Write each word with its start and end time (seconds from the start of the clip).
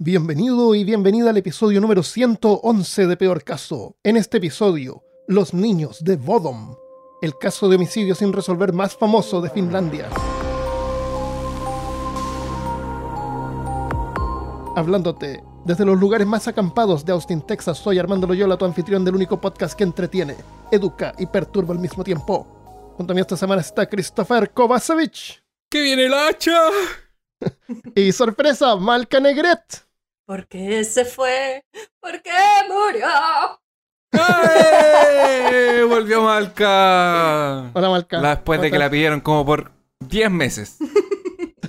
Bienvenido 0.00 0.76
y 0.76 0.84
bienvenida 0.84 1.30
al 1.30 1.38
episodio 1.38 1.80
número 1.80 2.04
111 2.04 3.08
de 3.08 3.16
Peor 3.16 3.42
Caso. 3.42 3.96
En 4.04 4.16
este 4.16 4.36
episodio, 4.36 5.02
Los 5.26 5.54
niños 5.54 6.04
de 6.04 6.14
Bodom, 6.14 6.76
el 7.20 7.36
caso 7.36 7.68
de 7.68 7.74
homicidio 7.74 8.14
sin 8.14 8.32
resolver 8.32 8.72
más 8.72 8.96
famoso 8.96 9.40
de 9.40 9.50
Finlandia. 9.50 10.08
Hablándote 14.76 15.42
desde 15.64 15.84
los 15.84 15.98
lugares 15.98 16.28
más 16.28 16.46
acampados 16.46 17.04
de 17.04 17.10
Austin, 17.10 17.42
Texas, 17.42 17.78
soy 17.78 17.98
Armando 17.98 18.28
Loyola, 18.28 18.56
tu 18.56 18.66
anfitrión 18.66 19.04
del 19.04 19.16
único 19.16 19.40
podcast 19.40 19.76
que 19.76 19.82
entretiene, 19.82 20.36
educa 20.70 21.12
y 21.18 21.26
perturba 21.26 21.74
al 21.74 21.80
mismo 21.80 22.04
tiempo. 22.04 22.94
Junto 22.96 23.12
a 23.12 23.14
mí 23.16 23.20
esta 23.20 23.36
semana 23.36 23.62
está 23.62 23.88
Christopher 23.88 24.52
Kovacevic. 24.52 25.42
¡Que 25.68 25.82
viene 25.82 26.04
el 26.04 26.14
hacha! 26.14 26.56
Y 27.96 28.12
sorpresa, 28.12 28.76
Malca 28.76 29.18
Negret. 29.18 29.87
¿Por 30.28 30.46
qué 30.46 30.84
se 30.84 31.06
fue? 31.06 31.64
¿Por 32.02 32.20
qué 32.20 32.30
murió? 32.68 33.06
¡Ay! 34.12 35.82
Volvió 35.88 36.22
Malca. 36.22 37.70
Hola 37.74 37.88
Malca. 37.88 38.20
La- 38.20 38.34
después 38.36 38.60
de 38.60 38.68
¿Cómo 38.68 38.74
que 38.74 38.78
la 38.78 38.90
pidieron 38.90 39.20
como 39.22 39.46
por 39.46 39.72
10 40.00 40.30
meses. 40.30 40.76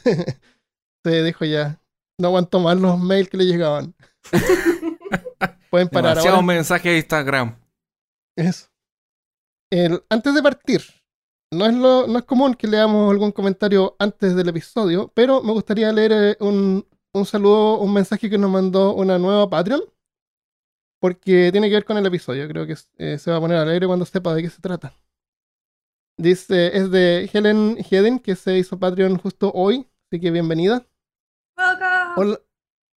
Se 1.05 1.23
dijo 1.23 1.45
ya. 1.45 1.79
No 2.19 2.27
aguanto 2.27 2.59
más 2.59 2.77
los 2.77 2.99
mails 2.99 3.29
que 3.29 3.37
le 3.37 3.45
llegaban. 3.45 3.95
Pueden 5.69 5.87
parar 5.87 6.15
Demasiados 6.15 6.41
ahora. 6.41 6.45
mensajes 6.47 6.91
de 6.91 6.97
Instagram. 6.97 7.57
Eso. 8.37 8.67
El- 9.71 10.03
antes 10.09 10.33
de 10.35 10.43
partir, 10.43 10.81
no 11.53 11.65
es, 11.65 11.73
lo, 11.75 12.07
no 12.07 12.19
es 12.19 12.25
común 12.25 12.55
que 12.55 12.67
leamos 12.67 13.09
algún 13.09 13.31
comentario 13.31 13.95
antes 13.99 14.35
del 14.35 14.49
episodio, 14.49 15.09
pero 15.15 15.41
me 15.43 15.53
gustaría 15.53 15.93
leer 15.93 16.11
eh, 16.11 16.37
un, 16.41 16.85
un 17.19 17.25
saludo, 17.25 17.77
un 17.79 17.93
mensaje 17.93 18.29
que 18.29 18.37
nos 18.37 18.49
mandó 18.49 18.93
una 18.95 19.19
nueva 19.19 19.49
Patreon, 19.49 19.81
porque 20.99 21.49
tiene 21.51 21.67
que 21.69 21.75
ver 21.75 21.85
con 21.85 21.97
el 21.97 22.05
episodio. 22.05 22.47
Creo 22.47 22.65
que 22.65 22.75
eh, 22.97 23.17
se 23.17 23.31
va 23.31 23.37
a 23.37 23.39
poner 23.39 23.57
alegre 23.57 23.87
cuando 23.87 24.05
sepa 24.05 24.33
de 24.33 24.41
qué 24.43 24.49
se 24.49 24.61
trata. 24.61 24.93
Dice, 26.17 26.75
es 26.77 26.91
de 26.91 27.29
Helen 27.31 27.77
Hedden, 27.89 28.19
que 28.19 28.35
se 28.35 28.57
hizo 28.57 28.77
Patreon 28.77 29.17
justo 29.17 29.51
hoy, 29.53 29.87
así 30.07 30.19
que 30.19 30.31
bienvenida. 30.31 30.85
Hola, 32.17 32.41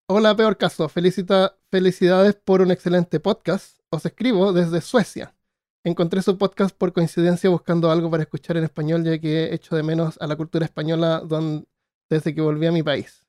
hola, 0.07 0.35
peor 0.35 0.57
caso. 0.57 0.89
Felicita, 0.89 1.55
felicidades 1.69 2.35
por 2.35 2.61
un 2.61 2.71
excelente 2.71 3.19
podcast. 3.19 3.79
Os 3.91 4.05
escribo 4.05 4.53
desde 4.53 4.81
Suecia. 4.81 5.35
Encontré 5.83 6.21
su 6.21 6.37
podcast 6.37 6.75
por 6.75 6.93
coincidencia 6.93 7.49
buscando 7.49 7.91
algo 7.91 8.09
para 8.09 8.23
escuchar 8.23 8.57
en 8.57 8.63
español, 8.63 9.03
ya 9.03 9.19
que 9.19 9.53
echo 9.53 9.75
de 9.75 9.83
menos 9.83 10.17
a 10.21 10.27
la 10.27 10.35
cultura 10.35 10.65
española 10.65 11.19
don- 11.21 11.67
desde 12.09 12.33
que 12.35 12.41
volví 12.41 12.65
a 12.67 12.71
mi 12.71 12.83
país. 12.83 13.20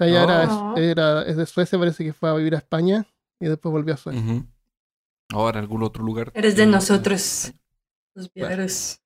O 0.00 0.04
sea, 0.04 0.06
ella 0.06 0.22
era, 0.22 0.48
Oh. 0.54 0.76
era- 0.76 1.22
es 1.22 1.36
de 1.36 1.46
Suecia, 1.46 1.78
parece 1.78 2.04
que 2.04 2.12
fue 2.12 2.28
a 2.30 2.34
vivir 2.34 2.54
a 2.54 2.58
España 2.58 3.04
y 3.40 3.46
después 3.48 3.72
volvió 3.72 3.94
a 3.94 3.96
Suecia. 3.96 4.22
Ujú. 4.22 4.44
Ahora 5.30 5.60
algún 5.60 5.82
otro 5.82 6.04
lugar. 6.04 6.30
Eres 6.34 6.56
de 6.56 6.66
Mm. 6.66 6.70
nosotros, 6.70 7.52
los 8.14 8.32
viajeros. 8.32 9.00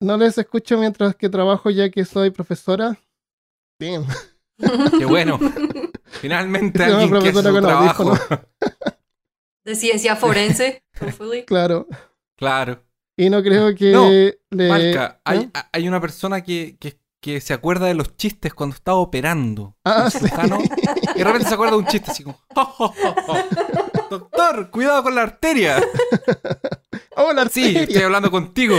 No 0.00 0.16
les 0.16 0.38
escucho 0.38 0.78
mientras 0.78 1.14
que 1.16 1.28
trabajo, 1.28 1.70
ya 1.70 1.90
que 1.90 2.04
soy 2.04 2.30
profesora. 2.30 2.98
Bien. 3.78 4.04
Qué 4.98 5.04
bueno. 5.04 5.38
Finalmente 6.20 6.82
Es 6.86 6.88
una 6.92 7.02
alguien 7.02 7.22
que 7.22 7.32
su 7.32 7.42
con 7.52 7.62
trabajo. 7.62 8.12
De 9.64 9.74
ciencia 9.74 10.16
forense, 10.16 10.82
hopefully. 11.00 11.44
Claro. 11.44 11.86
claro. 12.36 12.82
Y 13.16 13.28
no 13.30 13.42
creo 13.42 13.74
que 13.74 13.90
No, 13.92 14.08
le. 14.08 14.68
Malca, 14.68 15.20
¿no? 15.26 15.30
hay, 15.32 15.50
hay 15.72 15.88
una 15.88 16.00
persona 16.00 16.40
que, 16.42 16.76
que, 16.78 16.98
que 17.20 17.40
se 17.40 17.52
acuerda 17.52 17.86
de 17.86 17.94
los 17.94 18.16
chistes 18.16 18.54
cuando 18.54 18.74
está 18.76 18.94
operando. 18.94 19.76
Ah, 19.84 20.08
sí. 20.10 20.18
Y 21.14 21.18
de 21.18 21.24
repente 21.24 21.48
se 21.48 21.54
acuerda 21.54 21.72
de 21.72 21.78
un 21.78 21.86
chiste 21.86 22.10
así 22.10 22.22
como... 22.22 22.38
"Jo, 22.54 22.64
jo, 22.64 22.88
jo, 22.94 23.14
jo. 23.26 23.34
Doctor, 24.10 24.70
cuidado 24.70 25.02
con 25.02 25.14
la 25.14 25.22
arteria. 25.22 25.82
Hola, 27.16 27.48
Sí, 27.48 27.62
Arteria. 27.64 27.82
estoy 27.82 28.02
hablando 28.02 28.30
contigo. 28.30 28.76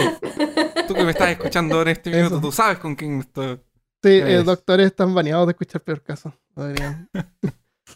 Tú 0.88 0.94
que 0.94 1.04
me 1.04 1.12
estás 1.12 1.30
escuchando 1.32 1.82
en 1.82 1.90
este 1.90 2.10
minuto, 2.10 2.36
Eso. 2.36 2.42
tú 2.42 2.52
sabes 2.52 2.80
con 2.80 2.96
quién 2.96 3.20
estoy. 3.20 3.58
Sí, 4.02 4.10
eh, 4.10 4.38
Es. 4.40 4.46
doctores 4.46 4.88
están 4.88 5.14
baneados 5.14 5.46
de 5.48 5.52
escuchar 5.52 5.82
peor 5.82 6.02
caso. 6.02 6.34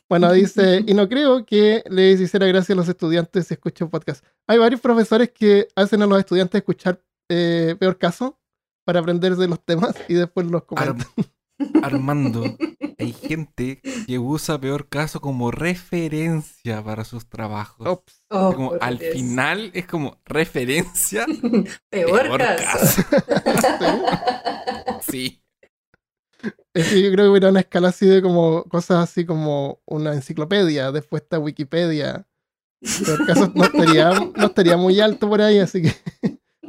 Bueno, 0.09 0.31
dice, 0.31 0.83
y 0.85 0.93
no 0.95 1.07
creo 1.07 1.45
que 1.45 1.83
les 1.87 2.19
hiciera 2.19 2.47
gracia 2.47 2.73
a 2.73 2.75
los 2.75 2.89
estudiantes 2.89 3.47
si 3.47 3.53
escuchan 3.53 3.89
podcast. 3.89 4.25
Hay 4.47 4.57
varios 4.57 4.81
profesores 4.81 5.31
que 5.31 5.67
hacen 5.75 6.01
a 6.01 6.07
los 6.07 6.17
estudiantes 6.19 6.59
escuchar 6.59 6.99
eh, 7.29 7.75
peor 7.79 7.97
caso 7.97 8.39
para 8.85 8.99
aprender 8.99 9.35
de 9.35 9.47
los 9.47 9.63
temas 9.63 9.95
y 10.07 10.13
después 10.15 10.47
los 10.47 10.63
comentan. 10.63 10.99
Ar- 11.17 11.83
Armando, 11.83 12.43
hay 12.99 13.13
gente 13.13 13.79
que 14.07 14.19
usa 14.19 14.59
peor 14.59 14.89
caso 14.89 15.21
como 15.21 15.51
referencia 15.51 16.83
para 16.83 17.05
sus 17.05 17.27
trabajos. 17.29 17.87
Ops. 17.87 18.23
Oh, 18.29 18.53
como 18.53 18.73
al 18.81 18.97
Dios. 18.97 19.13
final 19.13 19.71
es 19.73 19.85
como 19.85 20.19
referencia. 20.25 21.25
Peor, 21.89 22.21
peor 22.23 22.37
caso. 22.39 23.01
Sí. 25.07 25.41
Es 26.73 26.89
que 26.89 27.01
yo 27.03 27.11
creo 27.11 27.25
que 27.25 27.29
hubiera 27.29 27.49
una 27.49 27.59
escala 27.61 27.89
así 27.89 28.05
de 28.07 28.21
como 28.21 28.63
cosas 28.65 29.09
así 29.09 29.25
como 29.25 29.81
una 29.85 30.13
enciclopedia, 30.13 30.91
después 30.91 31.21
está 31.23 31.39
Wikipedia. 31.39 32.27
Peor 33.05 33.25
caso 33.27 33.51
no 33.55 33.63
estaría, 33.63 34.09
no 34.35 34.47
estaría 34.47 34.75
muy 34.75 34.99
alto 34.99 35.29
por 35.29 35.39
ahí, 35.41 35.59
así 35.59 35.83
que 35.83 35.93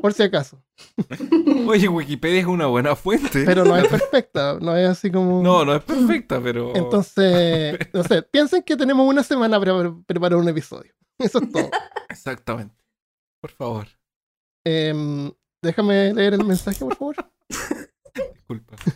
por 0.04 0.12
si 0.12 0.22
acaso. 0.22 0.62
Oye, 1.66 1.88
Wikipedia 1.88 2.41
es 2.41 2.47
una 2.47 2.66
buena 2.66 2.94
fuente. 2.94 3.42
Pero 3.47 3.65
no 3.65 3.75
es 3.75 3.88
perfecta, 3.88 4.59
no 4.60 4.76
es 4.76 4.87
así 4.87 5.10
como... 5.10 5.42
No, 5.42 5.65
no 5.65 5.75
es 5.75 5.82
perfecta, 5.82 6.42
pero. 6.42 6.76
Entonces, 6.76 7.78
no 7.94 8.04
sé, 8.04 8.20
piensen 8.20 8.62
que 8.62 8.76
tenemos 8.76 9.09
una 9.09 9.22
semana 9.22 9.59
para 9.59 9.78
pre- 9.78 9.94
preparar 10.06 10.38
un 10.38 10.47
episodio. 10.50 10.92
Eso 11.19 11.38
es 11.38 11.50
todo. 11.50 11.70
Exactamente. 12.10 12.75
Por 13.41 13.50
favor, 13.53 13.87
Em, 14.66 15.32
déjame 15.62 16.12
leer 16.12 16.34
el 16.34 16.44
mensaje, 16.44 16.81
por 16.81 16.97
favor. 16.97 17.16
disculpa. 18.34 18.76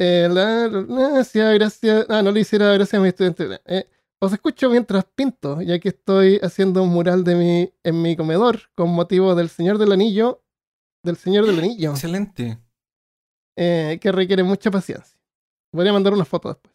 Eh, 0.00 0.28
la, 0.30 0.68
la- 0.68 1.10
gracias, 1.12 1.54
gracias. 1.54 2.06
Ah, 2.08 2.22
no 2.22 2.30
le 2.30 2.40
hiciera 2.40 2.72
gracias 2.72 2.94
a 2.98 3.02
mi 3.02 3.08
estudiante. 3.08 3.60
Eh, 3.66 3.88
os 4.24 4.32
escucho 4.32 4.70
mientras 4.70 5.04
pinto, 5.04 5.60
ya 5.62 5.78
que 5.78 5.88
estoy 5.90 6.38
haciendo 6.42 6.82
un 6.82 6.90
mural 6.90 7.24
de 7.24 7.34
mi, 7.34 7.72
en 7.82 8.02
mi 8.02 8.16
comedor 8.16 8.60
con 8.74 8.90
motivo 8.90 9.34
del 9.34 9.48
Señor 9.48 9.78
del 9.78 9.92
Anillo. 9.92 10.42
Del 11.02 11.16
Señor 11.16 11.44
del 11.46 11.58
Anillo, 11.58 11.90
Excelente. 11.90 12.58
eh, 13.56 13.98
que 14.00 14.10
requiere 14.10 14.42
mucha 14.42 14.70
paciencia. 14.70 15.18
Voy 15.72 15.86
a 15.86 15.92
mandar 15.92 16.12
una 16.14 16.24
foto 16.24 16.48
después. 16.48 16.74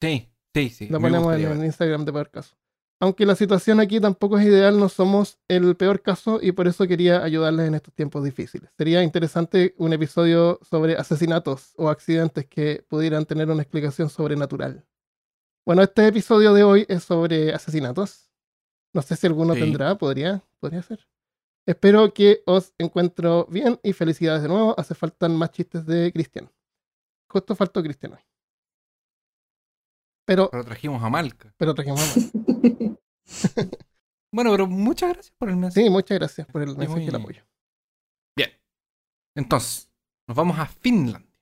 Sí, 0.00 0.28
sí, 0.54 0.70
sí. 0.70 0.88
Lo 0.88 1.00
me 1.00 1.08
ponemos 1.10 1.34
en 1.34 1.58
ver. 1.58 1.66
Instagram 1.66 2.04
de 2.04 2.12
peor 2.12 2.30
caso. 2.30 2.56
Aunque 2.98 3.26
la 3.26 3.34
situación 3.36 3.78
aquí 3.78 4.00
tampoco 4.00 4.38
es 4.38 4.46
ideal, 4.46 4.78
no 4.78 4.88
somos 4.88 5.38
el 5.48 5.76
peor 5.76 6.00
caso 6.00 6.38
y 6.40 6.52
por 6.52 6.66
eso 6.66 6.86
quería 6.86 7.22
ayudarles 7.22 7.68
en 7.68 7.74
estos 7.74 7.92
tiempos 7.92 8.24
difíciles. 8.24 8.70
Sería 8.78 9.02
interesante 9.02 9.74
un 9.76 9.92
episodio 9.92 10.58
sobre 10.62 10.96
asesinatos 10.96 11.74
o 11.76 11.90
accidentes 11.90 12.46
que 12.46 12.86
pudieran 12.88 13.26
tener 13.26 13.50
una 13.50 13.60
explicación 13.60 14.08
sobrenatural. 14.08 14.86
Bueno, 15.66 15.82
este 15.82 16.06
episodio 16.06 16.54
de 16.54 16.62
hoy 16.62 16.86
es 16.88 17.04
sobre 17.04 17.52
asesinatos. 17.52 18.30
No 18.94 19.02
sé 19.02 19.16
si 19.16 19.26
alguno 19.26 19.54
Sí. 19.54 19.60
tendrá, 19.60 19.98
podría, 19.98 20.44
podría 20.60 20.82
ser. 20.82 21.06
Espero 21.66 22.14
que 22.14 22.42
os 22.46 22.72
encuentro 22.78 23.46
bien 23.50 23.80
y 23.82 23.92
felicidades 23.92 24.42
de 24.42 24.48
nuevo. 24.48 24.78
Hace 24.78 24.94
falta 24.94 25.28
más 25.28 25.50
chistes 25.50 25.84
de 25.84 26.12
Cristian. 26.12 26.50
Justo 27.28 27.56
faltó 27.56 27.82
Cristian 27.82 28.12
hoy. 28.12 28.20
Pero, 30.24 30.48
Pero 30.50 30.64
trajimos 30.64 31.02
a 31.02 31.08
Malca. 31.08 31.52
pero 31.56 31.74
trajimos 31.74 32.00
a 32.00 32.04
más. 32.06 32.32
Bueno, 34.32 34.50
pero 34.50 34.66
muchas 34.66 35.12
gracias 35.14 35.34
por 35.38 35.48
el 35.48 35.56
mensaje. 35.56 35.84
Sí, 35.86 35.90
muchas 35.90 36.18
gracias 36.18 36.46
por 36.48 36.60
el 36.60 36.76
mensaje 36.76 37.04
y 37.04 37.06
el 37.06 37.14
apoyo. 37.14 37.42
Bien. 38.36 38.50
Entonces, 39.34 39.90
nos 40.28 40.36
vamos 40.36 40.58
a 40.58 40.66
Finlandia. 40.66 41.32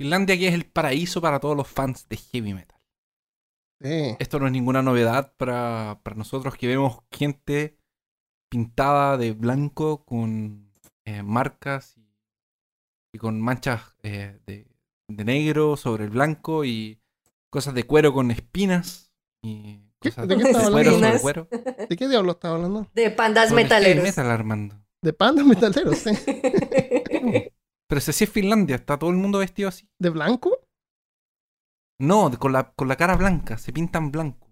Finlandia 0.00 0.38
que 0.38 0.48
es 0.48 0.54
el 0.54 0.64
paraíso 0.64 1.20
para 1.20 1.40
todos 1.40 1.56
los 1.56 1.68
fans 1.68 2.08
de 2.08 2.16
heavy 2.16 2.54
metal. 2.54 2.77
Sí. 3.80 4.16
Esto 4.18 4.40
no 4.40 4.46
es 4.46 4.52
ninguna 4.52 4.82
novedad 4.82 5.32
para, 5.36 6.00
para 6.02 6.16
nosotros 6.16 6.56
que 6.56 6.66
vemos 6.66 6.98
gente 7.12 7.78
pintada 8.50 9.16
de 9.16 9.32
blanco 9.32 10.04
con 10.04 10.72
eh, 11.04 11.22
marcas 11.22 11.96
y, 11.96 12.08
y 13.14 13.18
con 13.18 13.40
manchas 13.40 13.94
eh, 14.02 14.38
de, 14.46 14.66
de 15.08 15.24
negro 15.24 15.76
sobre 15.76 16.04
el 16.04 16.10
blanco 16.10 16.64
y 16.64 17.00
cosas 17.50 17.74
de 17.74 17.84
cuero 17.84 18.12
con 18.12 18.30
espinas 18.30 19.12
y 19.42 19.80
¿Qué- 20.00 20.10
cosas 20.10 20.28
de 20.28 20.36
qué 20.36 20.42
estaba 20.42 20.70
cuero 20.70 20.90
hablando? 20.94 21.18
sobre 21.18 21.22
cuero. 21.22 21.48
¿De 21.88 21.96
qué 21.96 22.08
diablo 22.08 22.32
estaba 22.32 22.56
hablando? 22.56 22.90
De 22.94 23.10
pandas 23.10 23.50
Sobre 23.50 23.62
metaleros. 23.64 24.02
metal, 24.04 24.30
Armando. 24.30 24.76
De 25.02 25.12
pandas 25.12 25.46
metaleros, 25.46 25.98
sí. 25.98 26.10
Pero 27.88 28.00
si 28.00 28.10
así 28.10 28.24
es 28.24 28.30
Finlandia, 28.30 28.76
está 28.76 28.98
todo 28.98 29.10
el 29.10 29.16
mundo 29.16 29.38
vestido 29.38 29.68
así. 29.68 29.88
¿De 29.98 30.10
blanco? 30.10 30.58
No, 31.98 32.30
con 32.38 32.52
la, 32.52 32.72
con 32.72 32.88
la 32.88 32.96
cara 32.96 33.16
blanca, 33.16 33.58
se 33.58 33.72
pintan 33.72 34.10
blanco. 34.10 34.46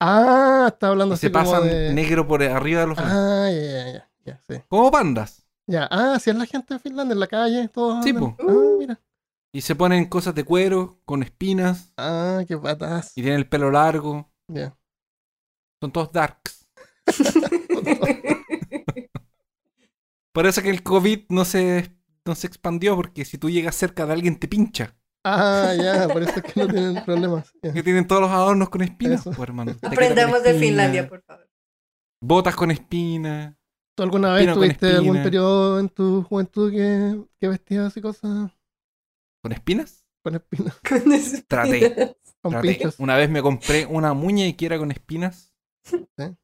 Ah, 0.00 0.66
está 0.72 0.88
hablando 0.88 1.14
Y 1.14 1.16
así 1.16 1.26
se 1.28 1.32
como 1.32 1.44
pasan 1.44 1.68
de... 1.68 1.92
negro 1.94 2.26
por 2.26 2.42
arriba 2.42 2.80
de 2.80 2.86
los. 2.88 2.98
Ah, 2.98 3.48
ya, 3.50 3.62
ya, 3.62 3.92
ya, 3.92 4.10
ya, 4.24 4.40
sí. 4.48 4.62
Como 4.68 4.90
pandas. 4.90 5.46
Ya, 5.66 5.86
ah, 5.90 6.18
si 6.18 6.30
es 6.30 6.36
la 6.36 6.46
gente 6.46 6.74
de 6.74 6.80
Finlandia 6.80 7.12
en 7.14 7.20
la 7.20 7.26
calle, 7.28 7.68
todos 7.68 8.04
Sí, 8.04 8.12
po. 8.12 8.36
Ah, 8.40 8.76
mira. 8.78 9.00
Y 9.52 9.60
se 9.60 9.76
ponen 9.76 10.06
cosas 10.06 10.34
de 10.34 10.44
cuero, 10.44 10.98
con 11.04 11.22
espinas, 11.22 11.92
Ah, 11.96 12.42
qué 12.48 12.56
patas. 12.56 13.12
y 13.16 13.22
tienen 13.22 13.40
el 13.40 13.48
pelo 13.48 13.70
largo. 13.70 14.32
Ya. 14.48 14.76
Son 15.80 15.92
todos 15.92 16.10
darks. 16.12 16.66
Por 20.32 20.46
eso 20.46 20.62
que 20.62 20.70
el 20.70 20.82
COVID 20.82 21.26
no 21.28 21.44
se, 21.44 21.94
no 22.24 22.34
se 22.34 22.46
expandió, 22.46 22.96
porque 22.96 23.24
si 23.24 23.36
tú 23.38 23.50
llegas 23.50 23.74
cerca 23.76 24.06
de 24.06 24.14
alguien 24.14 24.38
te 24.38 24.48
pincha. 24.48 24.96
Ah, 25.24 25.72
ya, 25.80 26.08
por 26.08 26.22
eso 26.22 26.32
es 26.36 26.42
que 26.42 26.60
no 26.60 26.68
tienen 26.68 27.04
problemas. 27.04 27.52
Ya. 27.62 27.72
Que 27.72 27.82
tienen 27.82 28.06
todos 28.06 28.22
los 28.22 28.30
adornos 28.30 28.68
con 28.70 28.82
espinas, 28.82 29.22
pues, 29.24 29.38
hermano. 29.38 29.72
Aprendamos 29.82 30.42
de 30.42 30.54
Finlandia, 30.54 31.08
por 31.08 31.22
favor. 31.22 31.48
Botas 32.20 32.56
con 32.56 32.70
espinas. 32.70 33.54
¿Tú 33.96 34.02
alguna 34.02 34.32
vez 34.34 34.52
tuviste 34.52 34.86
algún 34.92 35.22
periodo 35.22 35.78
en 35.78 35.88
tu 35.90 36.22
juventud 36.22 36.70
que, 36.72 37.22
que 37.38 37.48
vestías 37.48 37.94
y 37.96 38.00
cosas 38.00 38.50
¿Con 39.42 39.52
espinas? 39.52 40.04
con 40.24 40.36
espinas? 40.36 40.78
Con 40.88 41.12
espinas. 41.12 41.44
Traté. 41.48 42.16
Con 42.40 42.52
Traté. 42.52 42.68
pinchos. 42.74 42.98
Una 43.00 43.16
vez 43.16 43.28
me 43.28 43.42
compré 43.42 43.86
una 43.86 44.14
muñequera 44.14 44.78
con 44.78 44.92
espinas. 44.92 45.52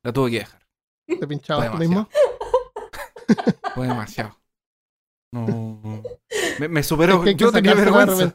La 0.03 0.13
tuve 0.13 0.33
que 0.33 0.39
dejar. 0.41 0.67
¿Te 1.07 1.27
pinchabas 1.27 1.71
tú 1.73 1.79
demasiado. 1.79 2.09
mismo? 2.09 2.09
Fue 3.75 3.87
demasiado. 3.87 4.37
No. 5.33 6.03
Me, 6.59 6.69
me 6.69 6.83
superó. 6.83 7.25
Es 7.25 7.31
que 7.31 7.35
Yo 7.37 7.53
tenía 7.53 7.75
vergüenza. 7.75 8.35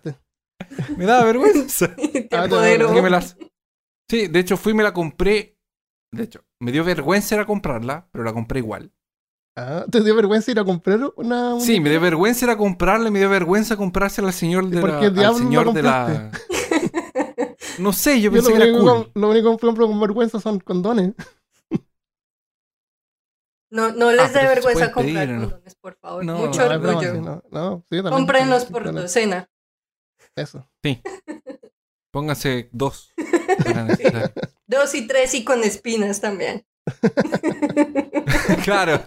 Me 0.98 1.06
daba 1.06 1.26
vergüenza. 1.26 1.96
Te 1.96 2.28
Ah, 2.32 2.48
que 2.50 3.02
me 3.02 3.10
las- 3.10 3.38
Sí, 4.10 4.28
de 4.28 4.40
hecho 4.40 4.58
fui 4.58 4.74
y 4.74 4.76
me 4.76 4.84
la 4.84 4.94
compré. 4.94 5.58
De 6.12 6.24
hecho, 6.24 6.44
me 6.60 6.72
dio 6.72 6.84
vergüenza 6.84 7.36
era 7.36 7.46
comprarla, 7.46 8.08
pero 8.12 8.24
la 8.24 8.34
compré 8.34 8.60
igual. 8.60 8.92
Ah, 9.56 9.86
¿Te 9.90 10.02
dio 10.02 10.16
vergüenza 10.16 10.52
ir 10.52 10.60
a 10.60 10.64
comprar 10.64 11.00
una 11.16 11.60
Sí, 11.60 11.80
me 11.80 11.90
dio 11.90 12.02
vergüenza 12.02 12.46
era 12.46 12.58
comprarla 12.58 13.10
y 13.10 13.12
me 13.12 13.20
dio 13.20 13.30
vergüenza 13.30 13.78
comprársela 13.78 14.28
al 14.30 14.34
señor 14.34 14.68
de 14.68 14.78
¿Y 14.78 14.82
por 14.82 14.90
la. 14.90 15.28
al 15.28 15.36
señor 15.36 15.66
lo 15.68 15.74
de 15.74 15.84
la. 15.84 16.32
No 17.80 17.92
sé, 17.92 18.22
yo 18.22 18.30
Yo 18.30 18.34
pensé 18.34 18.50
lo, 18.52 18.58
que 18.58 18.64
era 18.70 18.78
único, 18.80 18.96
cool. 18.98 19.12
lo 19.16 19.30
único 19.30 19.58
que 19.58 19.66
compro 19.66 19.88
con 19.88 20.00
vergüenza 20.00 20.40
son 20.40 20.60
condones. 20.60 21.14
No, 23.72 23.92
no 23.92 24.12
les 24.12 24.36
Ah, 24.36 24.40
dé 24.40 24.48
vergüenza 24.48 24.94
pedir, 24.94 24.94
comprar 24.94 25.30
¿no? 25.30 25.42
condones, 25.42 25.76
por 25.76 25.96
favor. 25.98 26.24
No, 26.24 26.38
Mucho 26.38 26.60
No, 26.70 26.76
orgullo. 26.76 27.14
no, 27.22 27.44
no, 27.50 27.86
sí, 27.90 27.98
sí, 28.60 28.72
por 28.72 28.84
docena. 28.94 29.50
Eso. 30.36 30.68
Pónganse 32.12 32.70
dos. 32.72 33.14
Era 33.66 33.84
necesario. 33.86 34.32
Dos 34.68 34.96
y 34.96 35.08
tres 35.08 35.34
y 35.36 35.44
con 35.44 35.64
espinas 35.64 36.22
también. 36.22 36.66
claro. 38.64 39.02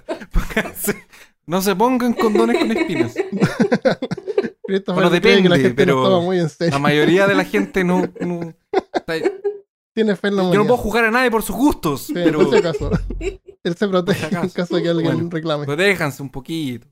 No 1.46 1.62
se 1.62 1.76
pongan 1.76 2.14
condones 2.14 2.58
con 2.58 2.72
espinas. 2.72 3.14
Bueno, 4.68 4.84
que 4.84 5.00
la 5.00 5.10
depende, 5.10 5.48
gente 5.50 5.74
pero 5.74 6.02
lo 6.02 6.08
toma 6.08 6.24
muy 6.24 6.40
en 6.40 6.48
serio. 6.48 6.72
La 6.72 6.78
mayoría 6.78 7.26
de 7.26 7.34
la 7.34 7.44
gente 7.44 7.84
no. 7.84 8.02
Tiene 9.94 10.16
fe 10.16 10.28
en 10.28 10.36
la 10.36 10.42
yo 10.42 10.54
no 10.54 10.66
puedo 10.66 10.76
juzgar 10.76 11.04
a 11.04 11.10
nadie 11.10 11.30
por 11.30 11.42
sus 11.42 11.56
gustos, 11.56 12.02
Sí, 12.02 12.12
pero 12.14 12.40
por 12.40 12.50
si 12.50 12.56
acaso. 12.58 12.90
Él 13.18 13.76
se 13.76 13.88
protege 13.88 14.28
si 14.28 14.34
en 14.34 14.48
caso 14.50 14.76
de 14.76 14.82
que 14.82 14.88
alguien 14.90 15.14
Bueno, 15.14 15.30
reclame. 15.30 15.64
protéjanse 15.64 16.22
un 16.22 16.30
poquito. 16.30 16.86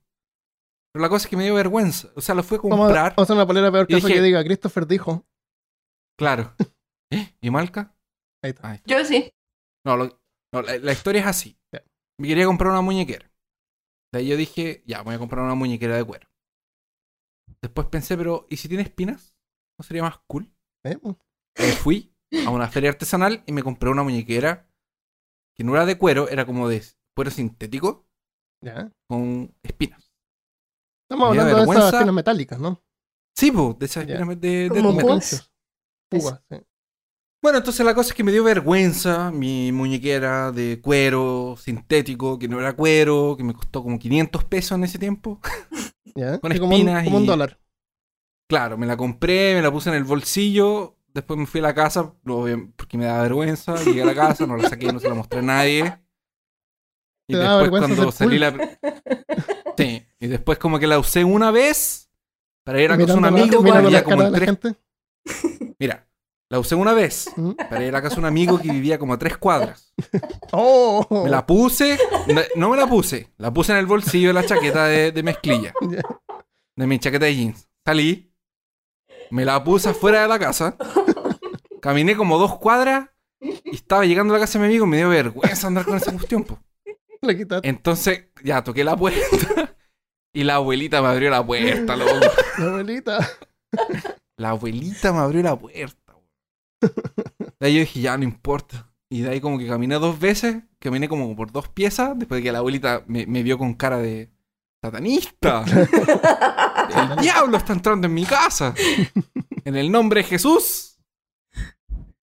Pero 0.95 1.03
la 1.03 1.09
cosa 1.09 1.27
es 1.27 1.31
que 1.31 1.37
me 1.37 1.43
dio 1.45 1.55
vergüenza. 1.55 2.09
O 2.15 2.21
sea, 2.21 2.35
lo 2.37 2.45
fui 2.45 2.57
a 2.57 2.61
comprar. 2.61 3.11
vamos 3.17 3.19
a 3.19 3.23
hacer 3.23 3.37
una 3.37 3.47
polera 3.47 3.73
peor 3.73 3.89
caso 3.89 4.07
dije- 4.07 4.15
que 4.15 4.23
diga 4.23 4.45
Christopher 4.45 4.87
dijo. 4.87 5.27
Claro. 6.17 6.55
¿Eh? 7.13 7.35
¿Y 7.41 7.51
Malca? 7.51 7.97
Ahí 8.43 8.51
está. 8.51 8.71
Ahí. 8.71 8.81
Yo 8.87 9.05
sí. 9.05 9.33
No, 9.85 9.97
lo- 9.97 10.21
no, 10.53 10.63
la, 10.63 10.79
la 10.79 10.93
historia 10.93 11.21
es 11.23 11.27
así. 11.27 11.59
Me 12.21 12.29
quería 12.29 12.47
comprar 12.47 12.71
una 12.71 12.81
muñequera. 12.81 13.29
De 14.13 14.21
ahí 14.21 14.29
yo 14.29 14.37
dije, 14.37 14.85
ya, 14.87 15.03
voy 15.03 15.17
a 15.17 15.19
comprar 15.19 15.45
una 15.45 15.57
muñequera 15.57 15.97
de 15.97 16.05
cuero. 16.05 16.29
Después 17.61 17.89
pensé, 17.89 18.17
pero 18.17 18.47
¿y 18.49 18.57
si 18.57 18.69
tiene 18.69 18.85
espinas? 18.85 19.37
¿No 19.77 19.85
sería 19.85 20.03
más 20.05 20.19
cool? 20.29 20.55
¿Eh? 20.85 20.97
Me 21.59 21.73
fui 21.73 22.15
a 22.47 22.51
una 22.51 22.69
feria 22.69 22.91
artesanal 22.91 23.43
y 23.47 23.53
me 23.53 23.65
compré 23.65 23.91
una 23.91 24.05
muñequera 24.05 24.69
que 25.57 25.65
no 25.65 25.75
era 25.75 25.87
de 25.87 25.99
cuero, 25.99 26.29
era 26.29 26.47
como 26.47 26.69
de 26.69 26.85
cuero 27.17 27.31
sintético 27.33 28.07
con 29.09 29.53
espinas. 29.65 30.04
Estamos 31.15 31.29
hablando 31.39 31.57
de 31.73 31.79
esas 31.79 31.95
espinas 31.95 32.15
metálicas, 32.15 32.59
¿no? 32.59 32.83
Sí, 33.37 33.51
pues, 33.51 33.79
de 33.79 33.87
esas 33.87 34.07
Ya. 34.07 34.15
espinas 34.15 34.41
de, 34.41 34.69
de 34.69 34.83
púas. 35.01 35.51
Púas, 36.11 36.41
sí. 36.51 36.57
Bueno, 37.43 37.59
entonces 37.59 37.85
la 37.85 37.95
cosa 37.95 38.09
es 38.11 38.15
que 38.15 38.25
me 38.25 38.33
dio 38.33 38.43
vergüenza 38.43 39.31
mi 39.31 39.71
muñequera 39.71 40.51
de 40.51 40.81
cuero 40.81 41.57
sintético, 41.59 42.39
que 42.39 42.49
no 42.49 42.59
era 42.59 42.75
cuero, 42.75 43.35
que 43.37 43.45
me 43.45 43.53
costó 43.53 43.83
como 43.83 43.99
500 43.99 44.45
pesos 44.45 44.73
en 44.79 44.85
ese 44.85 44.99
tiempo. 44.99 45.41
Ya. 46.17 46.39
Con 46.39 46.53
Sí, 46.53 46.61
como, 46.61 46.77
un, 46.77 46.81
espinas 46.83 47.05
como 47.05 47.17
un 47.17 47.25
y- 47.25 47.27
dólar. 47.27 47.59
Claro, 48.49 48.79
me 48.79 48.87
la 48.87 48.97
compré, 48.97 49.55
me 49.57 49.63
la 49.63 49.73
puse 49.73 49.89
en 49.91 49.97
el 49.97 50.05
bolsillo, 50.05 50.97
después 51.09 51.37
me 51.41 51.47
fui 51.47 51.59
a 51.59 51.65
la 51.65 51.75
casa, 51.75 52.15
porque 52.77 52.97
me 52.97 53.07
daba 53.07 53.23
vergüenza, 53.23 53.75
llegué 53.83 54.03
a 54.03 54.07
la 54.07 54.15
casa, 54.15 54.47
no 54.47 54.57
la 54.57 54.69
saqué, 54.69 54.93
no 54.93 55.01
se 55.01 55.09
la 55.09 55.15
mostré 55.15 55.41
a 55.41 55.43
nadie. 55.43 55.99
Y 57.27 57.35
después 57.35 57.69
cuando 57.71 58.13
salí 58.13 58.39
la... 58.39 58.79
Sí, 59.77 60.04
y 60.21 60.27
después 60.27 60.59
como 60.59 60.79
que 60.79 60.87
la 60.87 60.99
usé 60.99 61.25
una 61.25 61.51
vez 61.51 62.11
para 62.65 62.81
ir 62.81 62.91
a 62.91 62.97
casa 62.97 63.13
de 63.13 63.19
un 63.19 63.25
amigo 63.27 63.63
que 63.63 63.73
vivía 63.73 64.05
como 64.05 64.23
en 64.23 64.33
tres... 64.33 64.59
Mira, 65.79 66.07
la 66.49 66.59
usé 66.59 66.75
una 66.75 66.93
vez 66.93 67.31
para 67.69 67.85
ir 67.85 67.95
a 67.95 68.03
casa 68.03 68.17
de 68.17 68.21
un 68.21 68.27
amigo 68.27 68.61
que 68.61 68.71
vivía 68.71 68.99
como 68.99 69.15
a 69.15 69.19
tres 69.19 69.37
cuadras. 69.37 69.93
¡Oh! 70.53 71.23
Me 71.25 71.31
la 71.31 71.47
puse, 71.47 71.99
no, 72.57 72.71
me 72.71 72.77
la 72.77 72.87
puse, 72.87 73.31
la 73.39 73.53
puse 73.53 73.73
en 73.73 73.79
el 73.79 73.87
bolsillo 73.87 74.29
de 74.29 74.35
la 74.35 74.47
chaqueta 74.47 74.87
de, 74.87 75.13
de 75.13 75.23
mezclilla, 75.23 75.75
de 76.77 76.87
mi 76.87 76.99
chaqueta 76.99 77.27
de 77.27 77.37
jeans. 77.37 77.69
Salí, 77.85 78.33
me 79.31 79.45
la 79.45 79.63
puse 79.63 79.91
afuera 79.91 80.23
de 80.23 80.29
la 80.29 80.39
casa, 80.39 80.77
caminé 81.83 82.17
como 82.17 82.39
dos 82.39 82.57
cuadras 82.59 83.11
y 83.41 83.75
estaba 83.75 84.07
llegando 84.07 84.33
a 84.33 84.39
la 84.39 84.45
casa 84.45 84.59
de 84.59 84.65
mi 84.65 84.71
amigo 84.71 84.87
y 84.87 84.89
me 84.89 84.97
dio 84.99 85.09
vergüenza 85.11 85.67
andar 85.67 85.85
con 85.85 85.97
esa 85.97 86.13
cuestión. 86.13 86.45
po. 86.45 86.59
Entonces, 87.63 88.27
ya 88.43 88.63
toqué 88.63 88.85
la 88.85 88.97
puerta 88.97 89.74
y 90.35 90.45
la 90.45 90.57
abuelita 90.57 91.01
me 91.01 91.09
abrió 91.09 91.31
la 91.31 91.47
puerta, 91.47 91.97
loco. 91.97 92.13
la 92.59 92.67
abuelita. 92.67 93.31
La 94.37 94.51
abuelita 94.51 95.13
me 95.13 95.21
abrió 95.21 95.43
la 95.43 95.57
puerta. 95.57 96.15
De 96.81 97.67
ahí 97.67 97.75
yo 97.75 97.81
dije, 97.81 98.01
ya 98.01 98.19
no 98.19 98.25
importa. 98.25 98.93
Y 99.09 99.21
de 99.21 99.31
ahí 99.31 99.41
como 99.41 99.59
que 99.59 99.69
caminé 99.69 99.95
dos 99.95 100.19
veces, 100.19 100.65
caminé 100.81 101.09
como 101.09 101.35
por 101.37 101.53
dos 101.53 101.69
piezas, 101.69 102.19
después 102.19 102.41
de 102.41 102.43
que 102.43 102.53
la 102.53 102.59
abuelita 102.59 103.05
me, 103.07 103.27
me 103.27 103.45
vio 103.45 103.57
con 103.57 103.75
cara 103.75 103.99
de 103.99 104.29
satanista. 104.83 105.65
El 107.15 107.23
diablo 107.23 107.57
está 107.57 107.73
entrando 107.73 108.09
en 108.09 108.15
mi 108.15 108.25
casa. 108.25 108.75
En 109.65 109.77
el 109.77 109.91
nombre 109.91 110.23
de 110.23 110.29
Jesús. 110.29 110.99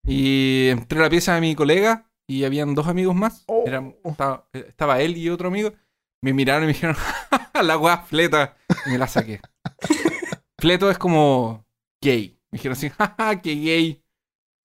Y 0.04 0.68
entré 0.68 0.98
a 0.98 1.02
la 1.02 1.10
pieza 1.10 1.34
de 1.34 1.40
mi 1.40 1.54
colega 1.54 2.10
y 2.26 2.44
habían 2.44 2.74
dos 2.74 2.88
amigos 2.88 3.14
más. 3.14 3.44
Oh. 3.46 3.64
Estaba, 4.04 4.48
estaba 4.52 5.00
él 5.00 5.16
y 5.16 5.30
otro 5.30 5.48
amigo. 5.48 5.72
Me 6.20 6.32
miraron 6.32 6.64
y 6.64 6.66
me 6.66 6.72
dijeron, 6.74 6.96
la 7.66 7.78
weá 7.78 7.98
fleta. 7.98 8.56
Y 8.86 8.90
me 8.90 8.98
la 8.98 9.06
saqué. 9.08 9.40
Fleto 10.58 10.90
es 10.90 10.98
como 10.98 11.66
gay. 12.02 12.38
Me 12.50 12.56
dijeron 12.58 12.72
así, 12.76 12.88
jaja, 12.98 13.40
qué 13.42 13.54
gay. 13.54 14.02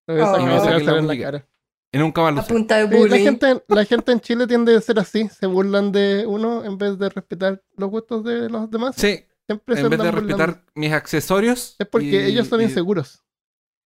Oh. 0.10 0.13
que 0.38 0.44
me 0.44 0.60
saqué 0.60 0.70
la 0.72 0.77
en 0.77 0.86
la 0.86 1.01
muñeca. 1.01 1.24
cara. 1.24 1.48
Y 1.94 1.98
nunca 2.00 2.22
más 2.22 2.36
lo 2.36 2.44
Sí, 2.44 3.08
la, 3.10 3.18
gente, 3.18 3.63
la 3.68 3.86
gente 3.86 4.12
en 4.12 4.20
Chile 4.20 4.46
tiende 4.46 4.75
a 4.75 4.82
ser 4.82 5.00
así. 5.00 5.30
Se 5.30 5.46
burlan 5.48 5.92
de 5.92 6.25
uno 6.27 6.66
en 6.66 6.77
vez 6.77 7.00
de 7.00 7.10
respetar 7.10 7.63
los 7.77 7.89
gustos 7.89 8.24
de 8.25 8.50
los 8.50 8.70
demás. 8.70 8.96
Sí, 8.98 9.24
Siempre 9.48 9.75
se 9.75 9.82
en 9.84 9.89
vez 9.89 10.00
de 10.00 10.12
burlando. 10.12 10.36
respetar 10.38 10.66
mis 10.75 10.92
accesorios. 10.92 11.75
Es 11.80 11.88
porque 11.88 12.06
y- 12.08 12.16
ellos 12.32 12.48
son 12.48 12.60
y- 12.60 12.66
inseguros. 12.66 13.24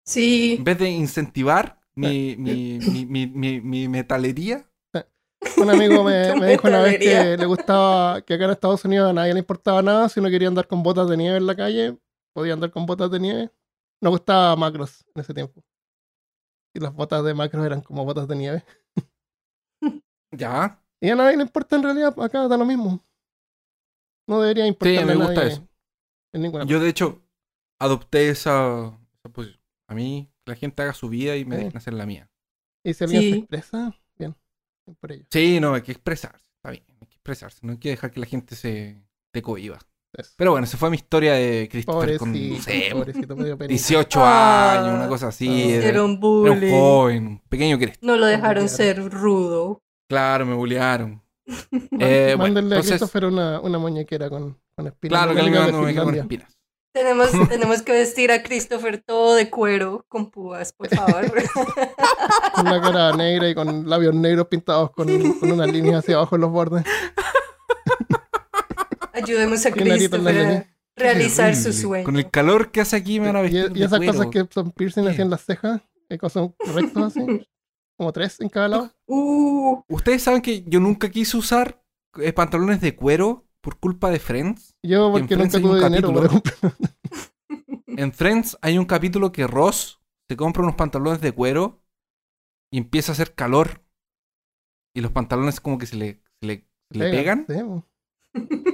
Sí. 0.05 0.55
En 0.59 0.63
vez 0.63 0.77
de 0.77 0.89
incentivar 0.89 1.79
mi, 1.95 2.35
mi, 2.37 2.77
mi, 2.79 3.05
mi, 3.07 3.27
mi- 3.27 3.61
mi 3.61 3.87
metalería. 3.87 4.69
Un 5.57 5.69
amigo 5.69 6.03
me, 6.03 6.35
me 6.39 6.47
dijo 6.51 6.67
una 6.67 6.81
vez 6.81 6.99
que 6.99 7.37
le 7.37 7.45
gustaba 7.45 8.21
que 8.21 8.33
acá 8.33 8.45
en 8.45 8.51
Estados 8.51 8.83
Unidos 8.85 9.09
a 9.09 9.13
nadie 9.13 9.33
le 9.33 9.39
importaba 9.39 9.81
nada. 9.81 10.09
Si 10.09 10.19
uno 10.19 10.29
quería 10.29 10.47
andar 10.47 10.67
con 10.67 10.83
botas 10.83 11.07
de 11.09 11.17
nieve 11.17 11.37
en 11.37 11.45
la 11.47 11.55
calle, 11.55 11.97
podía 12.33 12.53
andar 12.53 12.71
con 12.71 12.85
botas 12.85 13.11
de 13.11 13.19
nieve. 13.19 13.51
Nos 14.01 14.11
gustaba 14.11 14.55
Macros 14.55 15.05
en 15.15 15.21
ese 15.21 15.33
tiempo. 15.33 15.63
Y 16.75 16.79
las 16.79 16.93
botas 16.93 17.23
de 17.23 17.33
Macros 17.33 17.65
eran 17.65 17.81
como 17.81 18.05
botas 18.05 18.27
de 18.27 18.35
nieve. 18.35 18.63
Ya. 20.31 20.83
Y 20.99 21.09
a 21.09 21.15
nadie 21.15 21.37
le 21.37 21.43
importa 21.43 21.75
en 21.77 21.83
realidad, 21.83 22.13
acá 22.19 22.47
da 22.47 22.57
lo 22.57 22.65
mismo. 22.65 23.03
No 24.27 24.41
debería 24.41 24.67
importarle 24.67 25.05
me 25.05 25.11
a 25.13 25.15
gusta 25.15 25.33
nadie 25.35 25.47
eso. 25.53 25.67
En 26.33 26.41
ninguna 26.41 26.65
Yo, 26.65 26.79
de 26.81 26.89
hecho, 26.89 27.21
adopté 27.79 28.29
esa, 28.29 28.97
esa 29.13 29.29
posición. 29.31 29.61
A 29.87 29.95
mí, 29.95 30.29
que 30.43 30.51
la 30.51 30.55
gente 30.57 30.81
haga 30.81 30.93
su 30.93 31.07
vida 31.07 31.37
y 31.37 31.45
me 31.45 31.55
Sí. 31.55 31.63
dejen 31.63 31.77
hacer 31.77 31.93
la 31.93 32.05
mía. 32.05 32.29
Y 32.83 32.93
si 32.93 33.03
alguien 33.05 33.21
se 33.21 33.29
Sí. 33.29 33.37
expresa, 33.39 33.77
bien 33.77 33.93
por 34.95 35.11
ello. 35.11 35.25
Sí, 35.31 35.59
no, 35.59 35.73
hay 35.73 35.81
que 35.81 35.91
expresarse. 35.91 36.43
Está 36.57 36.71
bien, 36.71 36.83
hay 37.01 37.07
que 37.07 37.15
expresarse. 37.15 37.59
No 37.63 37.73
hay 37.73 37.77
que 37.79 37.89
dejar 37.89 38.11
que 38.11 38.19
la 38.19 38.25
gente 38.25 38.55
se 38.55 39.01
te 39.33 39.41
cohiba. 39.41 39.79
Eso. 40.13 40.31
Pero 40.37 40.51
bueno, 40.51 40.65
esa 40.65 40.77
fue 40.77 40.89
mi 40.89 40.95
historia 40.95 41.33
de 41.33 41.67
Christopher 41.69 42.17
con 42.17 42.31
no 42.31 42.37
Pobrecito, 42.39 42.63
sé, 42.63 42.89
pobrecito, 42.93 43.35
me 43.35 43.43
dio 43.45 43.57
penita. 43.57 43.71
18 43.73 44.19
Ah. 44.23 44.79
años, 44.81 44.95
una 44.95 45.07
cosa 45.07 45.27
así. 45.27 45.47
Ah. 45.49 45.75
Era, 45.75 45.87
era 45.89 46.03
un 46.03 46.19
bullying. 46.19 46.71
joven, 46.71 47.27
un 47.27 47.39
pequeño 47.49 47.77
Cristo. 47.77 47.99
No 48.01 48.15
lo 48.15 48.25
dejaron 48.25 48.67
ser 48.69 48.97
rudo. 49.11 49.81
Claro, 50.09 50.45
me 50.45 50.55
bullearon. 50.55 51.21
Eh, 51.99 52.33
bueno, 52.35 52.37
Mándenle 52.37 52.75
a 52.75 52.77
entonces- 52.79 52.91
Christopher 52.99 53.25
una, 53.25 53.59
una 53.61 53.77
muñequera 53.77 54.29
con, 54.29 54.57
con 54.75 54.87
espinas. 54.87 55.19
Claro 55.23 55.35
que 55.35 55.43
le 55.43 55.51
mando 55.51 55.67
una 55.69 55.77
con 55.77 55.87
Finlandia. 55.87 56.21
espinas. 56.23 56.56
Tenemos, 56.93 57.29
tenemos 57.49 57.81
que 57.81 57.91
vestir 57.91 58.31
a 58.31 58.41
Christopher 58.43 59.01
todo 59.05 59.35
de 59.35 59.49
cuero 59.49 60.05
con 60.07 60.31
púas, 60.31 60.73
por 60.73 60.89
favor. 60.89 61.31
Con 62.55 62.67
una 62.67 62.81
cara 62.81 63.15
negra 63.15 63.49
y 63.49 63.55
con 63.55 63.87
labios 63.89 64.15
negros 64.15 64.47
pintados 64.47 64.91
con, 64.91 65.07
con 65.33 65.51
unas 65.51 65.71
líneas 65.71 65.99
hacia 65.99 66.15
abajo 66.15 66.35
en 66.35 66.41
los 66.41 66.51
bordes. 66.51 66.83
Ayudemos 69.13 69.65
a 69.65 69.69
la 69.69 69.75
Christopher 69.75 70.37
a 70.39 70.67
realizar 70.95 71.55
su 71.55 71.73
sueño. 71.73 72.05
Con 72.05 72.17
el 72.17 72.29
calor 72.29 72.71
que 72.71 72.81
hace 72.81 72.95
aquí 72.95 73.19
me 73.19 73.27
van 73.27 73.37
a 73.37 73.39
Y, 73.39 73.43
vestir 73.43 73.71
y 73.75 73.79
de 73.79 73.85
esas 73.85 73.97
cuero. 73.99 74.13
cosas 74.13 74.27
que 74.27 74.45
son 74.51 74.71
piercing 74.71 75.07
así 75.07 75.21
en 75.21 75.29
las 75.29 75.45
cejas, 75.45 75.81
que 76.09 76.29
son 76.29 76.55
rectos 76.73 77.03
así, 77.03 77.47
como 77.97 78.11
tres 78.11 78.39
en 78.41 78.49
cada 78.49 78.67
lado. 78.67 78.91
Uh, 79.07 79.81
Ustedes 79.89 80.23
saben 80.23 80.41
que 80.41 80.63
yo 80.63 80.79
nunca 80.79 81.09
quise 81.09 81.37
usar 81.37 81.81
eh, 82.19 82.33
pantalones 82.33 82.81
de 82.81 82.95
cuero 82.95 83.46
por 83.61 83.79
culpa 83.79 84.09
de 84.09 84.19
Friends. 84.19 84.75
Yo 84.83 85.07
en 85.07 85.11
porque 85.13 85.35
Friends 85.35 85.53
nunca 85.61 85.87
hay 85.87 85.93
un 85.93 86.01
tuve 86.01 86.21
dinero 86.21 86.41
capítulo. 86.41 86.41
En 87.87 88.13
Friends 88.13 88.57
hay 88.61 88.77
un 88.77 88.85
capítulo 88.85 89.31
que 89.31 89.47
Ross 89.47 89.99
se 90.29 90.37
compra 90.37 90.61
unos 90.61 90.75
pantalones 90.75 91.19
de 91.19 91.31
cuero 91.31 91.81
y 92.71 92.77
empieza 92.77 93.11
a 93.11 93.13
hacer 93.13 93.33
calor. 93.33 93.81
Y 94.95 95.01
los 95.01 95.11
pantalones 95.11 95.59
como 95.59 95.77
que 95.77 95.87
se 95.87 95.95
le, 95.95 96.21
se 96.39 96.47
le, 96.47 96.67
se 96.91 96.99
le 96.99 97.09
pegan. 97.09 97.45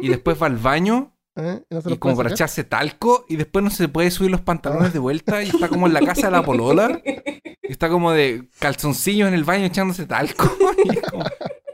Y 0.01 0.09
después 0.09 0.41
va 0.41 0.47
al 0.47 0.57
baño 0.57 1.13
¿Eh? 1.35 1.63
Y 1.69 1.89
no 1.89 1.99
como 1.99 2.15
para 2.15 2.29
sacar. 2.29 2.35
echarse 2.35 2.63
talco. 2.63 3.25
Y 3.27 3.37
después 3.37 3.63
no 3.63 3.69
se 3.69 3.87
puede 3.87 4.11
subir 4.11 4.31
los 4.31 4.41
pantalones 4.41 4.93
de 4.93 4.99
vuelta. 4.99 5.41
Y 5.41 5.49
está 5.49 5.69
como 5.69 5.87
en 5.87 5.93
la 5.93 6.01
casa 6.01 6.27
de 6.27 6.31
la 6.31 6.43
polola. 6.43 7.01
Y 7.05 7.21
está 7.71 7.89
como 7.89 8.11
de 8.11 8.49
calzoncillos 8.59 9.27
en 9.27 9.33
el 9.33 9.43
baño 9.43 9.65
echándose 9.65 10.05
talco. 10.05 10.51
Y 10.83 10.97
es 10.97 11.01
como, 11.01 11.23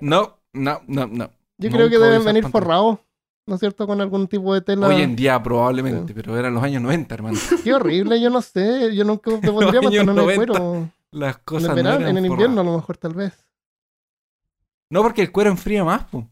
no, 0.02 0.40
no, 0.54 0.82
no, 0.88 1.08
no. 1.08 1.32
Yo 1.60 1.70
creo 1.70 1.90
que 1.90 1.98
deben 2.00 2.24
venir 2.24 2.48
forrados, 2.48 3.00
¿no 3.46 3.56
es 3.56 3.60
cierto? 3.60 3.86
Con 3.86 4.02
algún 4.02 4.28
tipo 4.28 4.54
de 4.54 4.62
tela. 4.62 4.88
Hoy 4.88 5.02
en 5.02 5.16
día 5.16 5.42
probablemente, 5.44 6.08
Sí. 6.08 6.14
pero 6.14 6.38
eran 6.38 6.54
los 6.54 6.64
años 6.64 6.82
90, 6.82 7.14
hermano. 7.16 7.38
Qué 7.64 7.74
horrible, 7.74 8.20
yo 8.22 8.30
no 8.30 8.42
sé. 8.42 8.96
Yo 8.96 9.04
nunca 9.04 9.30
me 9.32 9.38
pondría 9.52 9.82
pantalones 9.82 10.06
de 10.08 10.14
90. 10.14 10.36
cuero. 10.54 10.90
Las 11.12 11.36
En 11.38 11.42
cosas 11.44 11.64
el, 11.64 11.70
no 11.70 11.76
verano, 11.76 11.96
eran 12.02 12.10
en 12.10 12.18
el 12.18 12.26
invierno 12.32 12.62
a 12.62 12.64
lo 12.64 12.76
mejor, 12.76 12.98
tal 12.98 13.14
vez. 13.14 13.46
No, 14.92 15.02
porque 15.04 15.22
el 15.22 15.32
cuero 15.32 15.50
enfría 15.52 15.84
más, 15.84 16.06
po. 16.06 16.28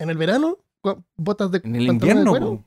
¿En 0.00 0.10
el 0.10 0.16
verano? 0.16 0.58
¿Cu- 0.80 1.04
¿Botas 1.16 1.50
de 1.50 1.60
En 1.64 1.76
el 1.76 1.86
de 1.86 1.92
invierno, 1.92 2.30
cuero? 2.30 2.46
po. 2.56 2.64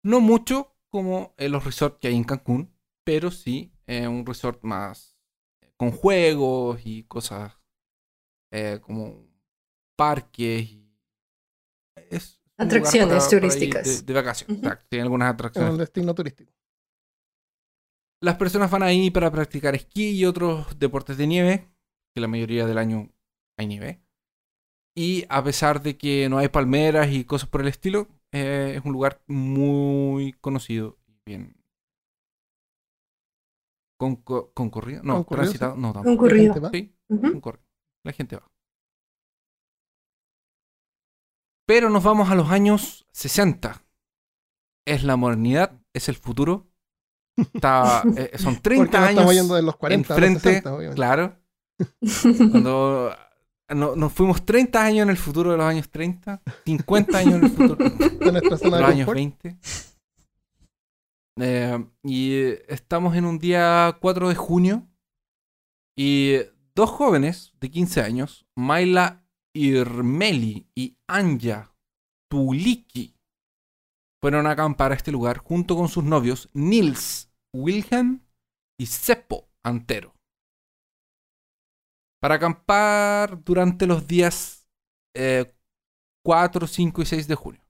No 0.04 0.20
mucho 0.20 0.76
como 0.90 1.34
eh, 1.38 1.48
los 1.48 1.64
resorts 1.64 1.98
que 1.98 2.08
hay 2.08 2.16
en 2.16 2.24
Cancún, 2.24 2.76
pero 3.02 3.30
sí 3.30 3.72
eh, 3.86 4.06
un 4.06 4.26
resort 4.26 4.62
más 4.64 5.16
eh, 5.62 5.72
con 5.78 5.92
juegos 5.92 6.80
y 6.84 7.04
cosas 7.04 7.54
como 8.80 9.28
parques 9.96 10.70
y 10.70 10.96
es 12.10 12.35
Atracciones 12.58 13.08
para- 13.08 13.20
para 13.28 13.34
ir 13.36 13.40
turísticas. 13.40 13.84
de, 13.84 14.02
de 14.02 14.12
vacaciones. 14.14 14.56
Ujú. 14.58 14.66
Exacto, 14.66 14.86
tiene 14.88 15.02
algunas 15.02 15.28
Es 15.28 15.34
atracciones 15.34 15.72
un 15.72 15.78
destino 15.78 16.14
turístico. 16.14 16.52
las 18.22 18.36
personas 18.36 18.70
van 18.70 18.82
ahí 18.82 19.10
para 19.10 19.30
practicar 19.30 19.74
esquí 19.74 20.10
y 20.12 20.24
otros 20.24 20.78
deportes 20.78 21.16
de 21.18 21.26
nieve, 21.26 21.68
que 22.14 22.20
la 22.20 22.28
mayoría 22.28 22.66
del 22.66 22.78
año 22.78 23.10
hay 23.58 23.66
nieve. 23.66 24.00
Y 24.96 25.26
a 25.28 25.44
pesar 25.44 25.82
de 25.82 25.98
que 25.98 26.28
no 26.30 26.38
hay 26.38 26.48
palmeras 26.48 27.08
y 27.12 27.24
cosas 27.24 27.48
por 27.50 27.60
el 27.60 27.68
estilo, 27.68 28.08
eh, 28.32 28.74
es 28.78 28.84
un 28.84 28.92
lugar 28.92 29.20
muy 29.26 30.32
conocido 30.40 30.96
y 31.06 31.12
bien 31.26 31.54
conco- 34.00 34.50
concurrido. 34.54 35.02
No, 35.02 35.16
Concurrido, 35.16 35.42
transitado. 35.44 35.76
No, 35.76 35.92
tampoco. 35.92 36.16
Concurrido. 36.16 36.46
La 36.48 36.54
gente 36.54 36.60
va. 36.60 36.70
Sí, 36.70 36.94
Ujú. 37.08 37.32
concurrido. 37.32 37.64
La 38.04 38.12
gente 38.12 38.36
va. 38.36 38.50
Pero 41.66 41.90
nos 41.90 42.04
vamos 42.04 42.30
a 42.30 42.34
los 42.34 42.50
años 42.50 43.06
60. 43.12 43.82
Es 44.86 45.02
la 45.02 45.16
modernidad, 45.16 45.80
es 45.92 46.08
el 46.08 46.14
futuro. 46.16 46.68
Está, 47.36 48.02
eh, 48.16 48.32
son 48.38 48.60
30 48.62 48.84
Porque 48.84 48.96
no 48.98 49.02
años 49.04 49.10
estamos 49.10 49.34
yendo 49.34 49.54
de 49.56 49.62
los 49.62 49.76
40 49.76 50.14
a 50.14 50.16
los 50.16 50.24
enfrente, 50.26 50.48
60, 50.48 50.74
obviamente. 50.74 50.96
claro. 50.96 51.36
Cuando 52.50 53.14
no- 53.74 53.96
nos 53.96 54.12
fuimos 54.12 54.46
30 54.46 54.82
años 54.82 55.02
en 55.02 55.10
el 55.10 55.16
futuro 55.18 55.50
de 55.50 55.56
los 55.58 55.66
años 55.66 55.90
30, 55.90 56.40
50 56.64 57.18
años 57.18 57.34
en 57.34 57.44
el 57.44 57.50
futuro 57.50 57.84
De 57.84 57.88
nuestra 58.32 58.56
de 58.56 58.70
los 58.70 58.80
años 58.80 59.06
confort. 59.06 59.16
20. 59.16 59.58
Eh, 61.38 61.86
y 62.04 62.34
estamos 62.68 63.14
en 63.16 63.26
un 63.26 63.38
día 63.38 63.98
4 64.00 64.28
de 64.30 64.34
junio 64.34 64.88
y 65.98 66.36
dos 66.74 66.88
jóvenes 66.90 67.52
de 67.60 67.70
15 67.70 68.00
años, 68.00 68.46
Maila 68.56 69.25
Irmeli 69.56 70.68
y 70.74 70.98
Anja 71.08 71.74
Tuliki, 72.30 73.14
fueron 74.22 74.46
a 74.46 74.50
acampar 74.52 74.92
a 74.92 74.94
este 74.96 75.12
lugar 75.12 75.38
junto 75.38 75.76
con 75.76 75.88
sus 75.88 76.04
novios 76.04 76.50
Nils 76.52 77.30
Wilhelm 77.54 78.20
y 78.78 78.86
Seppo 78.86 79.48
Antero. 79.64 80.14
Para 82.20 82.36
acampar 82.36 83.42
durante 83.44 83.86
los 83.86 84.06
días 84.06 84.68
eh, 85.14 85.54
4, 86.24 86.66
5 86.66 87.02
y 87.02 87.06
6 87.06 87.28
de 87.28 87.34
junio. 87.34 87.62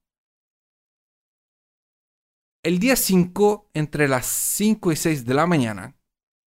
El 2.64 2.78
día 2.78 2.96
5, 2.96 3.70
entre 3.74 4.08
las 4.08 4.26
5 4.26 4.90
y 4.92 4.96
6 4.96 5.24
de 5.24 5.34
la 5.34 5.46
mañana, 5.46 5.96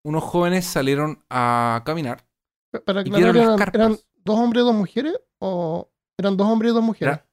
unos 0.06 0.24
jóvenes 0.24 0.66
salieron 0.66 1.24
a 1.30 1.84
caminar. 1.86 2.26
Pa- 2.72 2.82
Para 2.82 3.02
Y 3.02 3.04
aclarar, 3.10 3.36
las 3.36 3.44
¿eran, 3.46 3.58
carpas. 3.58 3.76
eran 3.82 3.98
dos 4.24 4.38
hombres 4.40 4.64
y 4.64 4.66
dos 4.66 4.76
mujeres? 4.76 5.20
¿O 5.40 5.90
eran 6.18 6.36
dos 6.38 6.48
hombres 6.48 6.72
y 6.72 6.76
dos 6.76 6.84
mujeres? 6.84 7.14
Era- 7.16 7.26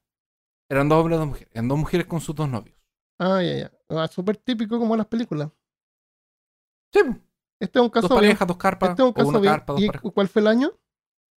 Eran 0.69 0.89
dos 0.89 0.97
hombres 0.99 1.15
y 1.15 1.19
dos 1.19 1.27
mujeres. 1.27 1.49
Eran 1.53 1.67
dos 1.67 1.77
mujeres 1.77 2.07
con 2.07 2.21
sus 2.21 2.35
dos 2.35 2.49
novios. 2.49 2.75
Ah, 3.19 3.41
ya, 3.41 3.57
ya. 3.57 3.71
Ah, 3.89 4.07
Súper 4.07 4.37
típico 4.37 4.77
como 4.79 4.93
en 4.93 4.99
las 4.99 5.07
películas. 5.07 5.49
Sí, 6.93 6.99
Este 7.59 7.79
es 7.79 7.83
un 7.83 7.89
caso 7.89 8.07
dos 8.07 8.19
bien- 8.19 8.29
parejas, 8.31 8.47
dos 8.47 8.57
carpas, 8.57 8.89
Este 8.91 9.01
es 9.01 9.07
un 9.07 9.13
caso 9.13 9.27
una 9.29 9.39
bien- 9.39 9.53
carpa, 9.53 9.73
dos 9.73 9.81
¿Y 9.81 9.87
parejas. 9.87 10.11
cuál 10.13 10.27
fue 10.27 10.41
el 10.41 10.47
año? 10.47 10.71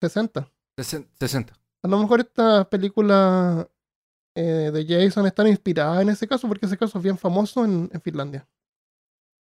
60. 0.01 0.51
Sesen- 0.77 1.09
60. 1.15 1.55
A 1.83 1.89
lo 1.89 1.99
mejor 1.99 2.21
estas 2.21 2.67
películas 2.67 3.67
eh, 4.35 4.71
de 4.73 4.87
Jason 4.87 5.27
están 5.27 5.49
inspiradas 5.49 6.01
en 6.03 6.11
ese 6.11 6.29
caso, 6.29 6.47
porque 6.49 6.67
ese 6.67 6.77
caso 6.79 6.99
es 6.99 7.05
bien 7.05 7.19
famoso 7.19 7.65
en, 7.65 7.91
en 7.93 8.01
Finlandia. 8.01 8.49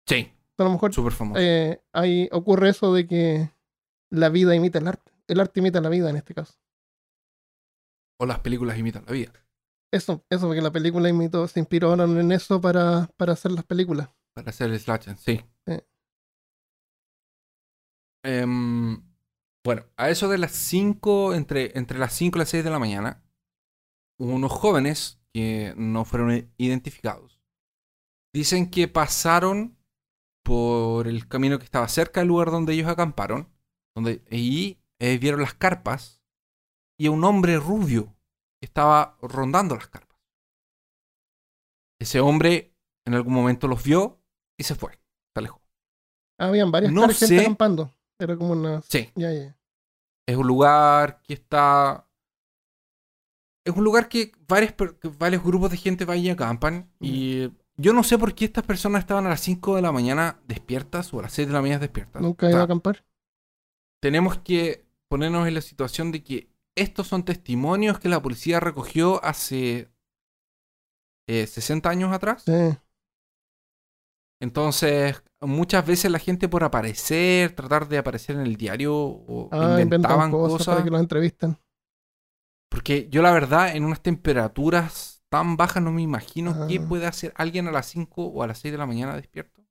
Sí, 0.06 0.32
A 0.58 0.62
lo 0.64 0.70
mejor 0.70 0.94
súper 0.94 1.12
famoso. 1.12 1.38
eh, 1.40 1.82
ahí 1.92 2.28
ocurre 2.32 2.70
eso 2.70 2.94
de 2.94 3.06
que 3.06 3.50
la 4.10 4.28
vida 4.30 4.54
imita 4.54 4.78
el 4.78 4.88
arte. 4.88 5.12
El 5.28 5.40
arte 5.40 5.60
imita 5.60 5.80
la 5.80 5.88
vida 5.88 6.10
en 6.10 6.16
este 6.16 6.34
caso. 6.34 6.54
O 8.18 8.26
las 8.26 8.40
películas 8.40 8.78
imitan 8.78 9.04
la 9.06 9.12
vida. 9.12 9.32
Eso, 9.92 10.24
eso, 10.30 10.46
porque 10.46 10.62
la 10.62 10.72
película 10.72 11.08
imitó, 11.08 11.46
se 11.46 11.60
inspiraron 11.60 12.18
en 12.18 12.32
eso 12.32 12.60
para, 12.60 13.08
para 13.16 13.32
hacer 13.32 13.52
las 13.52 13.64
películas. 13.64 14.10
Para 14.34 14.50
hacer 14.50 14.70
el 14.70 14.78
slasher, 14.78 15.16
sí. 15.16 15.40
Sí. 15.66 15.78
Em, 18.24 19.00
bueno, 19.64 19.84
a 19.96 20.10
eso 20.10 20.28
de 20.28 20.38
las 20.38 20.52
5, 20.52 21.34
entre, 21.34 21.76
entre 21.78 21.98
las 21.98 22.12
5 22.14 22.36
y 22.36 22.40
las 22.40 22.48
6 22.48 22.64
de 22.64 22.70
la 22.70 22.78
mañana, 22.78 23.22
unos 24.18 24.52
jóvenes 24.52 25.20
que 25.32 25.74
no 25.76 26.04
fueron 26.04 26.52
identificados 26.56 27.36
dicen 28.36 28.70
que 28.70 28.86
pasaron 28.86 29.78
por 30.44 31.08
el 31.08 31.26
camino 31.26 31.58
que 31.58 31.64
estaba 31.64 31.88
cerca 31.88 32.20
del 32.20 32.28
lugar 32.28 32.50
donde 32.50 32.74
ellos 32.74 32.86
acamparon, 32.86 33.48
donde 33.94 34.22
y 34.30 34.78
eh, 35.00 35.18
vieron 35.18 35.40
las 35.40 35.54
carpas 35.54 36.22
y 36.98 37.08
un 37.08 37.24
hombre 37.24 37.58
rubio 37.58 38.14
estaba 38.62 39.16
rondando 39.22 39.74
las 39.76 39.88
carpas. 39.88 40.18
Ese 42.00 42.20
hombre 42.20 42.74
en 43.06 43.14
algún 43.14 43.32
momento 43.34 43.68
los 43.68 43.82
vio 43.82 44.20
y 44.58 44.64
se 44.64 44.74
fue, 44.74 44.92
se 44.92 45.38
alejó. 45.40 45.62
Habían 46.38 46.70
varias 46.70 46.92
No 46.92 47.02
caras 47.02 47.20
de 47.20 47.26
gente 47.26 47.38
sé. 47.38 47.44
acampando. 47.46 47.90
Era 48.18 48.36
como 48.36 48.52
una. 48.52 48.82
Sí, 48.82 49.10
Ya, 49.14 49.32
ya. 49.32 49.56
es 50.26 50.36
un 50.36 50.46
lugar 50.46 51.20
que 51.22 51.34
está. 51.34 52.06
Es 53.64 53.74
un 53.76 53.84
lugar 53.84 54.08
que 54.08 54.32
varios, 54.46 54.72
que 54.74 55.08
varios 55.18 55.42
grupos 55.42 55.70
de 55.70 55.76
gente 55.76 56.04
van 56.04 56.18
y 56.18 56.30
acampan. 56.30 56.90
Y 57.00 57.50
yo 57.76 57.92
no 57.92 58.02
sé 58.04 58.16
por 58.16 58.34
qué 58.34 58.44
estas 58.44 58.64
personas 58.64 59.00
estaban 59.00 59.26
a 59.26 59.30
las 59.30 59.40
5 59.40 59.76
de 59.76 59.82
la 59.82 59.92
mañana 59.92 60.40
despiertas 60.46 61.12
o 61.12 61.18
a 61.18 61.22
las 61.22 61.32
6 61.32 61.48
de 61.48 61.54
la 61.54 61.62
mañana 61.62 61.80
despiertas. 61.80 62.22
Nunca 62.22 62.46
O 62.46 62.50
sea, 62.50 62.60
a 62.60 62.64
acampar. 62.64 63.04
tenemos 64.00 64.38
que 64.38 64.85
ponernos 65.08 65.46
en 65.48 65.54
la 65.54 65.60
situación 65.60 66.12
de 66.12 66.22
que 66.22 66.50
estos 66.76 67.06
son 67.06 67.24
testimonios 67.24 67.98
que 67.98 68.08
la 68.08 68.20
policía 68.20 68.60
recogió 68.60 69.24
hace 69.24 69.90
eh, 71.28 71.46
60 71.46 71.88
años 71.88 72.12
atrás. 72.12 72.42
Sí. 72.44 72.52
Entonces, 74.40 75.22
muchas 75.40 75.86
veces 75.86 76.10
la 76.10 76.18
gente 76.18 76.48
por 76.48 76.62
aparecer, 76.64 77.54
tratar 77.54 77.88
de 77.88 77.98
aparecer 77.98 78.36
en 78.36 78.42
el 78.42 78.56
diario 78.56 78.94
o 78.94 79.48
Ah, 79.50 79.78
inventaban 79.80 80.30
cosas, 80.30 80.58
cosas. 80.58 80.66
para 80.74 80.84
que 80.84 80.90
los 80.90 81.00
entrevisten. 81.00 81.58
Porque 82.70 83.08
yo 83.08 83.22
la 83.22 83.32
verdad, 83.32 83.74
en 83.74 83.84
unas 83.84 84.02
temperaturas 84.02 85.24
tan 85.30 85.56
bajas, 85.56 85.82
no 85.82 85.92
me 85.92 86.02
imagino 86.02 86.66
qué 86.68 86.78
Ah. 86.78 86.86
puede 86.88 87.06
hacer 87.06 87.32
alguien 87.36 87.66
a 87.68 87.72
las 87.72 87.86
5 87.86 88.26
o 88.26 88.42
a 88.42 88.46
las 88.46 88.58
6 88.58 88.72
de 88.72 88.78
la 88.78 88.86
mañana 88.86 89.16
despierto. 89.16 89.64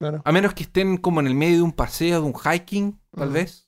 Claro. 0.00 0.20
A 0.24 0.32
menos 0.32 0.52
que 0.52 0.64
estén 0.64 0.96
como 0.98 1.20
en 1.20 1.28
el 1.28 1.34
medio 1.34 1.56
de 1.56 1.62
un 1.62 1.72
paseo, 1.72 2.20
de 2.20 2.26
un 2.26 2.34
hiking, 2.34 3.00
tal 3.12 3.30
vez. 3.30 3.65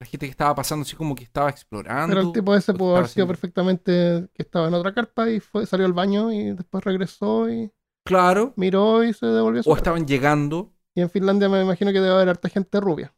La 0.00 0.06
gente 0.06 0.26
que 0.26 0.30
estaba 0.30 0.54
pasando 0.54 0.82
así 0.82 0.96
como 0.96 1.14
que 1.14 1.24
estaba 1.24 1.50
explorando. 1.50 2.14
Pero 2.16 2.26
el 2.28 2.32
tipo 2.32 2.54
ese 2.54 2.72
pudo 2.72 2.96
haber 2.96 3.06
sido 3.08 3.24
haciendo- 3.24 3.28
perfectamente 3.28 4.28
que 4.34 4.42
estaba 4.42 4.68
en 4.68 4.74
otra 4.74 4.94
carpa 4.94 5.28
y 5.28 5.40
fue, 5.40 5.66
salió 5.66 5.84
al 5.86 5.92
baño 5.92 6.32
y 6.32 6.52
después 6.54 6.82
regresó 6.84 7.50
y 7.50 7.70
Claro. 8.06 8.54
miró 8.56 9.04
y 9.04 9.12
se 9.12 9.26
devolvió 9.26 9.62
su 9.62 9.70
O 9.70 9.76
estaban 9.76 10.06
llegando. 10.06 10.72
Y 10.94 11.02
en 11.02 11.10
Finlandia 11.10 11.48
me 11.50 11.62
imagino 11.62 11.92
que 11.92 12.00
debe 12.00 12.14
haber 12.14 12.30
harta 12.30 12.48
gente 12.48 12.80
rubia. 12.80 13.14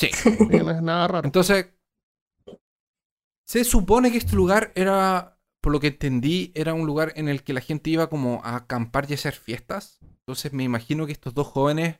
Sí. 0.00 0.08
Que 0.50 0.62
no 0.62 0.70
es 0.70 0.82
nada 0.82 1.06
raro. 1.08 1.26
Entonces, 1.26 1.66
se 3.46 3.64
supone 3.64 4.10
que 4.10 4.18
este 4.18 4.36
lugar 4.36 4.72
era, 4.74 5.38
por 5.62 5.72
lo 5.72 5.80
que 5.80 5.88
entendí, 5.88 6.52
era 6.54 6.74
un 6.74 6.86
lugar 6.86 7.12
en 7.16 7.28
el 7.28 7.44
que 7.44 7.52
la 7.52 7.60
gente 7.60 7.90
iba 7.90 8.08
como 8.08 8.40
a 8.42 8.56
acampar 8.56 9.06
y 9.10 9.14
hacer 9.14 9.34
fiestas. 9.34 9.98
Entonces 10.20 10.52
me 10.52 10.64
imagino 10.64 11.06
que 11.06 11.12
estos 11.12 11.34
dos 11.34 11.46
jóvenes 11.46 11.98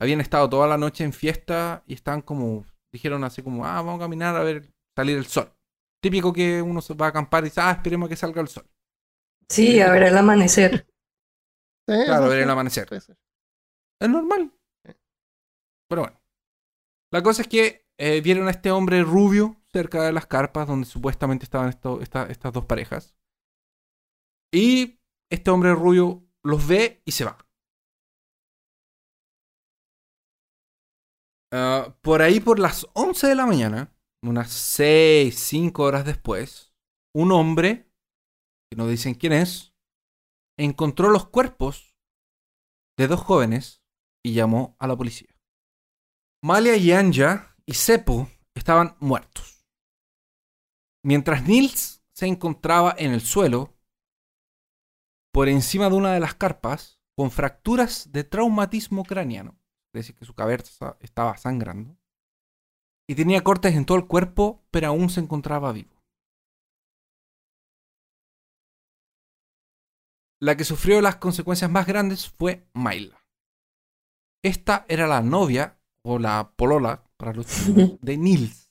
habían 0.00 0.20
estado 0.20 0.48
toda 0.48 0.66
la 0.66 0.78
noche 0.78 1.04
en 1.04 1.12
fiesta 1.12 1.84
y 1.86 1.94
estaban 1.94 2.22
como, 2.22 2.66
dijeron 2.92 3.22
así 3.24 3.42
como, 3.42 3.64
ah, 3.64 3.82
vamos 3.82 3.96
a 3.96 4.04
caminar 4.04 4.34
a 4.36 4.42
ver 4.42 4.72
salir 4.96 5.16
el 5.18 5.26
sol. 5.26 5.52
Típico 6.02 6.32
que 6.32 6.62
uno 6.62 6.80
se 6.80 6.94
va 6.94 7.06
a 7.06 7.08
acampar 7.10 7.44
y 7.44 7.48
dice, 7.48 7.60
ah, 7.60 7.72
esperemos 7.72 8.08
que 8.08 8.16
salga 8.16 8.40
el 8.40 8.48
sol. 8.48 8.64
Sí, 9.48 9.80
a 9.80 9.90
ver 9.92 10.04
el 10.04 10.16
amanecer. 10.16 10.86
Claro, 11.86 12.24
a 12.24 12.28
ver 12.28 12.40
el 12.40 12.50
amanecer. 12.50 12.88
Es 12.92 14.08
normal. 14.08 14.52
Pero 15.88 16.02
bueno. 16.02 16.20
La 17.12 17.22
cosa 17.22 17.42
es 17.42 17.48
que 17.48 17.84
eh, 17.98 18.20
vieron 18.20 18.46
a 18.46 18.52
este 18.52 18.70
hombre 18.70 19.02
rubio 19.02 19.56
cerca 19.72 20.02
de 20.04 20.12
las 20.12 20.26
carpas 20.26 20.68
donde 20.68 20.86
supuestamente 20.86 21.44
estaban 21.44 21.68
esto- 21.68 22.00
esta- 22.00 22.26
estas 22.26 22.52
dos 22.52 22.64
parejas. 22.64 23.14
Y 24.52 25.00
este 25.30 25.50
hombre 25.50 25.74
rubio 25.74 26.24
los 26.44 26.66
ve 26.66 27.02
y 27.04 27.12
se 27.12 27.24
va. 27.24 27.38
Ah, 31.52 31.96
por 32.02 32.22
ahí, 32.22 32.40
por 32.40 32.58
las 32.58 32.86
11 32.94 33.26
de 33.26 33.34
la 33.34 33.46
mañana, 33.46 33.92
unas 34.22 34.50
6, 34.52 35.36
5 35.36 35.82
horas 35.82 36.04
después, 36.04 36.72
un 37.14 37.32
hombre, 37.32 37.90
que 38.70 38.76
no 38.76 38.86
dicen 38.86 39.14
quién 39.14 39.32
es, 39.32 39.74
encontró 40.58 41.10
los 41.10 41.26
cuerpos 41.26 41.96
de 42.96 43.08
dos 43.08 43.20
jóvenes 43.20 43.82
y 44.22 44.34
llamó 44.34 44.76
a 44.78 44.86
la 44.86 44.96
policía. 44.96 45.34
Malia 46.42 46.76
y 46.76 46.92
Anja 46.92 47.56
y 47.66 47.74
Seppo 47.74 48.28
estaban 48.54 48.96
muertos. 49.00 49.66
Mientras 51.04 51.46
Nils 51.48 52.04
se 52.12 52.26
encontraba 52.26 52.94
en 52.96 53.12
el 53.12 53.22
suelo, 53.22 53.76
por 55.32 55.48
encima 55.48 55.88
de 55.88 55.96
una 55.96 56.12
de 56.12 56.20
las 56.20 56.34
carpas, 56.34 57.00
con 57.16 57.30
fracturas 57.30 58.12
de 58.12 58.24
traumatismo 58.24 59.04
craneano, 59.04 59.59
decir, 59.98 60.14
que 60.14 60.24
su 60.24 60.34
cabeza 60.34 60.96
estaba 61.00 61.36
sangrando, 61.36 61.96
y 63.08 63.14
tenía 63.16 63.42
cortes 63.42 63.74
en 63.74 63.84
todo 63.84 63.98
el 63.98 64.06
cuerpo, 64.06 64.62
pero 64.70 64.86
aún 64.88 65.10
se 65.10 65.20
encontraba 65.20 65.72
vivo. 65.72 65.96
La 70.40 70.56
que 70.56 70.64
sufrió 70.64 71.00
las 71.00 71.16
consecuencias 71.16 71.70
más 71.70 71.86
grandes 71.86 72.28
fue 72.28 72.66
Maila. 72.72 73.20
Esta 74.42 74.86
era 74.88 75.06
la 75.06 75.20
novia, 75.20 75.78
o 76.02 76.18
la 76.18 76.52
polola, 76.56 77.04
para 77.18 77.34
los 77.34 77.46
chicos, 77.46 77.98
de 78.00 78.16
Nils. 78.16 78.70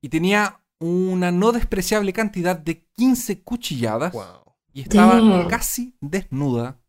Y 0.00 0.08
tenía 0.08 0.60
una 0.80 1.30
no 1.30 1.52
despreciable 1.52 2.12
cantidad 2.12 2.56
de 2.58 2.84
15 2.88 3.42
cuchilladas 3.42 4.12
Wow. 4.12 4.54
y 4.72 4.82
estaba 4.82 5.14
Damn. 5.16 5.48
casi 5.48 5.96
desnuda 6.00 6.80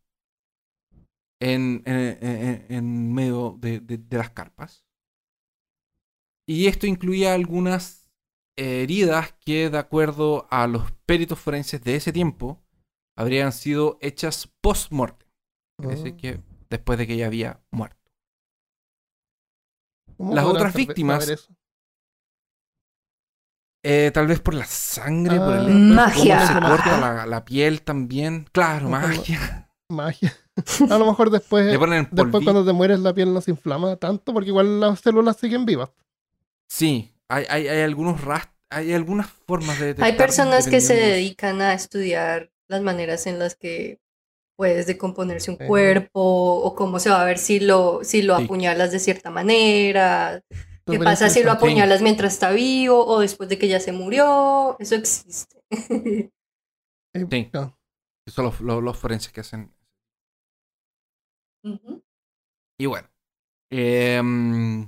en, 1.53 1.83
en- 1.85 2.17
en- 2.21 2.65
en 2.69 3.13
medio 3.13 3.55
de, 3.59 3.79
de- 3.79 3.97
de 3.97 4.17
las 4.17 4.29
carpas. 4.31 4.83
Y 6.47 6.67
esto 6.67 6.87
incluía 6.87 7.33
algunas 7.33 8.09
heridas 8.57 9.33
que, 9.39 9.69
de 9.69 9.77
acuerdo 9.77 10.47
a 10.49 10.67
los 10.67 10.91
peritos 11.05 11.39
forenses 11.39 11.83
de 11.83 11.95
ese 11.95 12.11
tiempo, 12.13 12.63
habrían 13.17 13.51
sido 13.51 13.97
hechas 14.01 14.47
post-mortem. 14.61 15.27
Es 15.81 15.87
decir, 15.89 16.13
Ah. 16.13 16.17
que 16.17 16.41
después 16.69 16.97
de 16.97 17.05
que 17.07 17.13
ella 17.13 17.27
había 17.27 17.61
muerto. 17.71 18.11
¿Cómo 20.17 20.33
las 20.33 20.45
otras 20.45 20.71
saber- 20.71 20.87
víctimas- 20.87 21.23
saber 21.25 21.39
eso? 21.39 21.53
Eh, 23.83 24.09
tal 24.13 24.25
vez 24.27 24.39
por 24.39 24.53
la 24.55 24.65
sangre, 24.65 25.37
por 25.37 25.53
el 25.57 25.65
Ah, 25.67 25.71
cómo 25.71 25.93
Magia. 25.95 26.47
se 26.47 26.53
corta 26.59 26.99
la, 26.99 27.25
la 27.27 27.45
piel 27.45 27.81
también. 27.83 28.47
Claro, 28.51 28.89
magia. 28.89 29.69
Magia. 29.89 30.33
A 30.89 30.97
lo 30.97 31.05
mejor 31.05 31.29
después, 31.29 31.65
Le 31.65 31.77
ponen 31.79 32.07
después 32.11 32.43
cuando 32.43 32.65
te 32.65 32.73
mueres 32.73 32.99
la 32.99 33.13
piel 33.13 33.33
no 33.33 33.41
se 33.41 33.51
inflama 33.51 33.95
tanto 33.97 34.33
porque 34.33 34.49
igual 34.49 34.79
las 34.79 34.99
células 35.01 35.37
siguen 35.37 35.65
vivas. 35.65 35.89
Sí, 36.69 37.13
hay, 37.29 37.45
hay, 37.49 37.67
hay 37.67 37.81
algunos 37.81 38.21
rast 38.23 38.49
hay 38.71 38.93
algunas 38.93 39.27
formas 39.29 39.79
de 39.79 39.95
Hay 39.99 40.13
personas 40.13 40.67
que 40.67 40.81
se 40.81 40.95
dedican 40.95 41.61
a 41.61 41.73
estudiar 41.73 42.51
las 42.67 42.81
maneras 42.81 43.27
en 43.27 43.37
las 43.39 43.55
que 43.55 43.99
puedes 44.57 44.87
decomponerse 44.87 45.51
un 45.51 45.57
cuerpo 45.57 46.19
o 46.21 46.75
cómo 46.75 46.99
se 46.99 47.09
va 47.09 47.21
a 47.21 47.25
ver 47.25 47.37
si 47.37 47.59
lo, 47.59 48.03
si 48.03 48.21
lo 48.21 48.37
Sí. 48.37 48.43
apuñalas 48.45 48.91
de 48.91 48.99
cierta 48.99 49.29
manera. 49.29 50.41
¿Qué 50.85 50.99
pasa 50.99 51.29
si 51.29 51.43
lo 51.43 51.51
apuñalas 51.51 52.01
mientras 52.01 52.33
está 52.33 52.51
vivo 52.51 53.05
o 53.05 53.19
después 53.19 53.49
de 53.49 53.57
que 53.57 53.67
ya 53.67 53.79
se 53.79 53.91
murió? 53.91 54.77
Eso 54.79 54.95
existe. 54.95 55.61
Sí. 57.13 58.31
son 58.31 58.45
los, 58.45 58.59
los- 58.61 58.83
los 58.83 58.97
forenses 58.97 59.31
que 59.31 59.41
hacen. 59.41 59.71
Ujú. 61.65 62.01
Y 62.79 62.85
bueno. 62.87 63.09
em, 63.71 64.87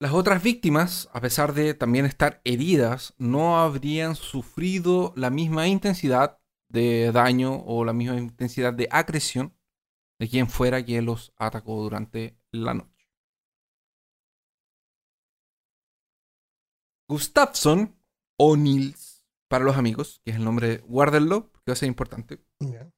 las 0.00 0.12
otras 0.12 0.42
víctimas, 0.42 1.08
a 1.12 1.20
pesar 1.20 1.54
de 1.54 1.74
también 1.74 2.04
estar 2.06 2.40
heridas, 2.44 3.14
no 3.18 3.58
habrían 3.60 4.14
sufrido 4.16 5.12
la 5.16 5.30
misma 5.30 5.66
intensidad 5.68 6.38
de 6.68 7.12
daño 7.12 7.62
o 7.64 7.84
la 7.84 7.92
misma 7.92 8.16
intensidad 8.16 8.72
de 8.74 8.88
agresión 8.90 9.54
de 10.20 10.28
quien 10.28 10.48
fuera 10.50 10.84
que 10.84 11.02
los 11.02 11.32
atacó 11.38 11.82
durante 11.82 12.38
la 12.52 12.74
noche. 12.74 13.08
Gustafsson, 17.08 17.96
o 18.38 18.56
Nils, 18.56 19.24
para 19.48 19.64
los 19.64 19.76
amigos, 19.76 20.20
que 20.24 20.30
es 20.30 20.36
el 20.36 20.44
nombre, 20.44 20.78
guárdenlo, 20.86 21.50
que 21.52 21.70
va 21.70 21.72
a 21.74 21.76
ser 21.76 21.88
importante, 21.88 22.40
Ya. 22.60 22.90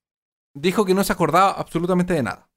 Dijo 0.54 0.84
que 0.84 0.94
no 0.94 1.04
se 1.04 1.12
acordaba 1.12 1.52
absolutamente 1.52 2.14
de 2.14 2.22
nada. 2.22 2.48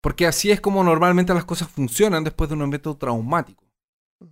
Porque 0.00 0.26
así 0.26 0.50
es 0.50 0.60
como 0.60 0.84
normalmente 0.84 1.34
las 1.34 1.44
cosas 1.44 1.68
funcionan 1.68 2.24
después 2.24 2.48
de 2.48 2.56
un 2.56 2.62
evento 2.62 2.96
traumático. 2.96 3.64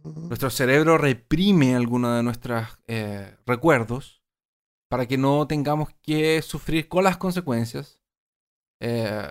Nuestro 0.05 0.51
cerebro 0.51 0.99
reprime 0.99 1.77
algunos 1.77 2.17
de 2.17 2.23
nuestros 2.23 2.79
eh, 2.87 3.37
recuerdos 3.47 4.23
para 4.89 5.07
que 5.07 5.19
no 5.19 5.47
tengamos 5.47 5.91
que 6.03 6.43
sufrir 6.43 6.89
con 6.89 7.05
las 7.05 7.17
consecuencias 7.17 8.01
eh, 8.81 9.29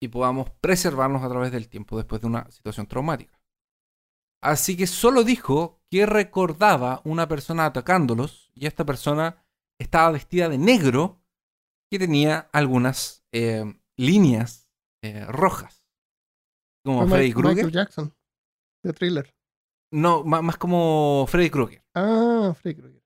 y 0.00 0.08
podamos 0.08 0.50
preservarnos 0.60 1.22
a 1.22 1.28
través 1.28 1.52
del 1.52 1.68
tiempo 1.68 1.96
después 1.96 2.20
de 2.20 2.28
una 2.28 2.50
situación 2.50 2.86
traumática. 2.86 3.40
Así 4.40 4.76
que 4.76 4.86
solo 4.86 5.24
dijo 5.24 5.80
que 5.90 6.06
recordaba 6.06 7.00
una 7.04 7.26
persona 7.26 7.66
atacándolos 7.66 8.50
y 8.54 8.66
esta 8.66 8.84
persona 8.84 9.44
estaba 9.78 10.12
vestida 10.12 10.48
de 10.48 10.58
negro 10.58 11.20
que 11.90 11.98
tenía 11.98 12.48
algunas 12.52 13.24
eh, 13.32 13.64
líneas 13.96 14.70
eh, 15.02 15.24
rojas. 15.26 15.84
Como 16.84 17.06
Freddy 17.08 17.10
Ma- 17.10 17.16
Michael 17.18 17.34
Krueger. 17.56 17.70
Jackson. 17.72 18.14
De 18.84 18.92
thriller. 18.92 19.34
No, 19.92 20.22
más 20.24 20.56
como 20.56 21.26
Freddy 21.28 21.50
Krueger. 21.50 21.82
Ah, 21.94 22.54
Freddy 22.60 22.76
Krueger. 22.80 23.02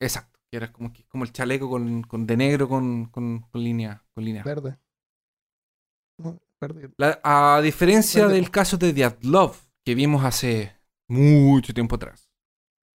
Exacto. 0.00 0.40
Que 0.50 0.56
era 0.58 0.72
como, 0.72 0.92
como 1.08 1.24
el 1.24 1.32
chaleco 1.32 1.70
con, 1.70 2.02
con- 2.02 2.26
de 2.26 2.36
negro 2.36 2.68
con, 2.68 3.06
con, 3.06 3.40
con 3.40 3.62
línea. 3.62 4.04
Con 4.14 4.24
línea. 4.24 4.42
Verde. 4.42 4.78
No, 6.18 6.38
verde. 6.60 6.90
La- 6.98 7.20
a 7.24 7.60
diferencia 7.62 8.22
Verde. 8.22 8.34
del 8.36 8.50
caso 8.50 8.76
de 8.76 8.92
Diatlov, 8.92 9.56
que 9.84 9.94
vimos 9.94 10.24
hace 10.24 10.76
mucho 11.08 11.72
tiempo 11.74 11.96
atrás, 11.96 12.30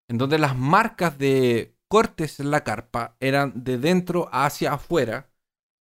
en 0.09 0.17
donde 0.17 0.37
las 0.37 0.55
marcas 0.57 1.17
de 1.17 1.74
cortes 1.95 2.41
en 2.41 2.51
la 2.51 2.65
carpa 2.65 3.15
eran 3.21 3.63
de 3.63 3.77
dentro 3.77 4.27
hacia 4.33 4.73
afuera, 4.73 5.31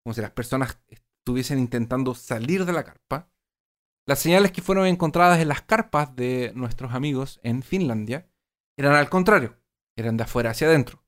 como 0.04 0.14
si 0.14 0.20
las 0.20 0.30
personas 0.30 0.78
estuviesen 0.86 1.58
intentando 1.58 2.14
salir 2.14 2.64
de 2.64 2.72
la 2.72 2.84
carpa, 2.84 3.32
las 4.06 4.20
señales 4.20 4.52
que 4.52 4.62
fueron 4.62 4.86
encontradas 4.86 5.40
en 5.40 5.48
las 5.48 5.62
carpas 5.62 6.14
de 6.14 6.52
nuestros 6.54 6.92
amigos 6.92 7.40
en 7.42 7.64
Finlandia 7.64 8.30
eran 8.78 8.94
al 8.94 9.10
contrario, 9.10 9.58
eran 9.98 10.16
de 10.16 10.22
afuera 10.22 10.50
hacia 10.50 10.68
adentro. 10.68 11.02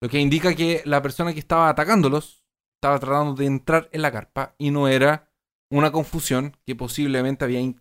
Lo 0.00 0.08
que 0.08 0.20
indica 0.20 0.54
que 0.54 0.82
la 0.84 1.02
persona 1.02 1.32
que 1.32 1.40
estaba 1.40 1.68
atacándolos 1.68 2.44
estaba 2.76 3.00
tratando 3.00 3.34
de 3.34 3.46
entrar 3.46 3.88
en 3.90 4.02
la 4.02 4.12
carpa 4.12 4.54
y 4.56 4.70
no 4.70 4.86
era 4.86 5.32
una 5.68 5.90
confusión 5.90 6.56
que 6.64 6.76
posiblemente 6.76 7.44
había 7.44 7.74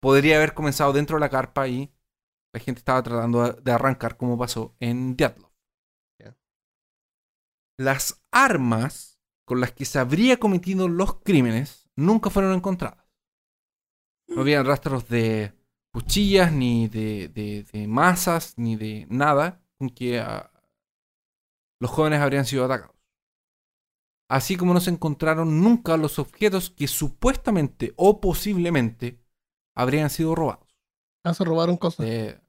podría 0.00 0.36
haber 0.36 0.54
comenzado 0.54 0.94
dentro 0.94 1.16
de 1.18 1.20
la 1.20 1.28
carpa 1.28 1.68
y 1.68 1.92
la 2.54 2.60
gente 2.60 2.78
estaba 2.78 3.02
tratando 3.02 3.52
de- 3.52 3.72
arrancar 3.72 4.16
como 4.16 4.38
pasó 4.38 4.74
en 4.80 5.14
Diatlov. 5.14 5.49
Las 7.80 8.22
armas 8.30 9.18
con 9.46 9.60
las 9.60 9.72
que 9.72 9.86
se 9.86 9.98
habría 9.98 10.38
cometido 10.38 10.86
los 10.86 11.14
crímenes 11.22 11.88
nunca 11.96 12.28
fueron 12.28 12.52
encontradas. 12.54 13.06
No 14.28 14.42
habían 14.42 14.66
rastros 14.66 15.08
de 15.08 15.54
cuchillas, 15.92 16.52
ni 16.52 16.88
de, 16.88 17.28
de- 17.28 17.64
de 17.72 17.86
masas, 17.88 18.54
ni 18.58 18.76
de 18.76 19.06
nada 19.10 19.62
con 19.78 19.88
que 19.88 20.20
ah, 20.20 20.50
los 21.80 21.90
jóvenes 21.90 22.20
habrían 22.20 22.44
sido 22.44 22.64
atacados. 22.64 22.96
Así 24.28 24.56
como 24.56 24.74
no 24.74 24.80
se 24.80 24.90
encontraron 24.90 25.60
nunca 25.60 25.96
los 25.96 26.18
objetos 26.18 26.70
que 26.70 26.86
supuestamente 26.86 27.94
o 27.96 28.20
posiblemente 28.20 29.18
habrían 29.74 30.10
sido 30.10 30.34
robados. 30.34 30.68
Ah, 31.24 31.34
se 31.34 31.44
robaron 31.44 31.76
cosas. 31.76 32.06
Eh, 32.06 32.40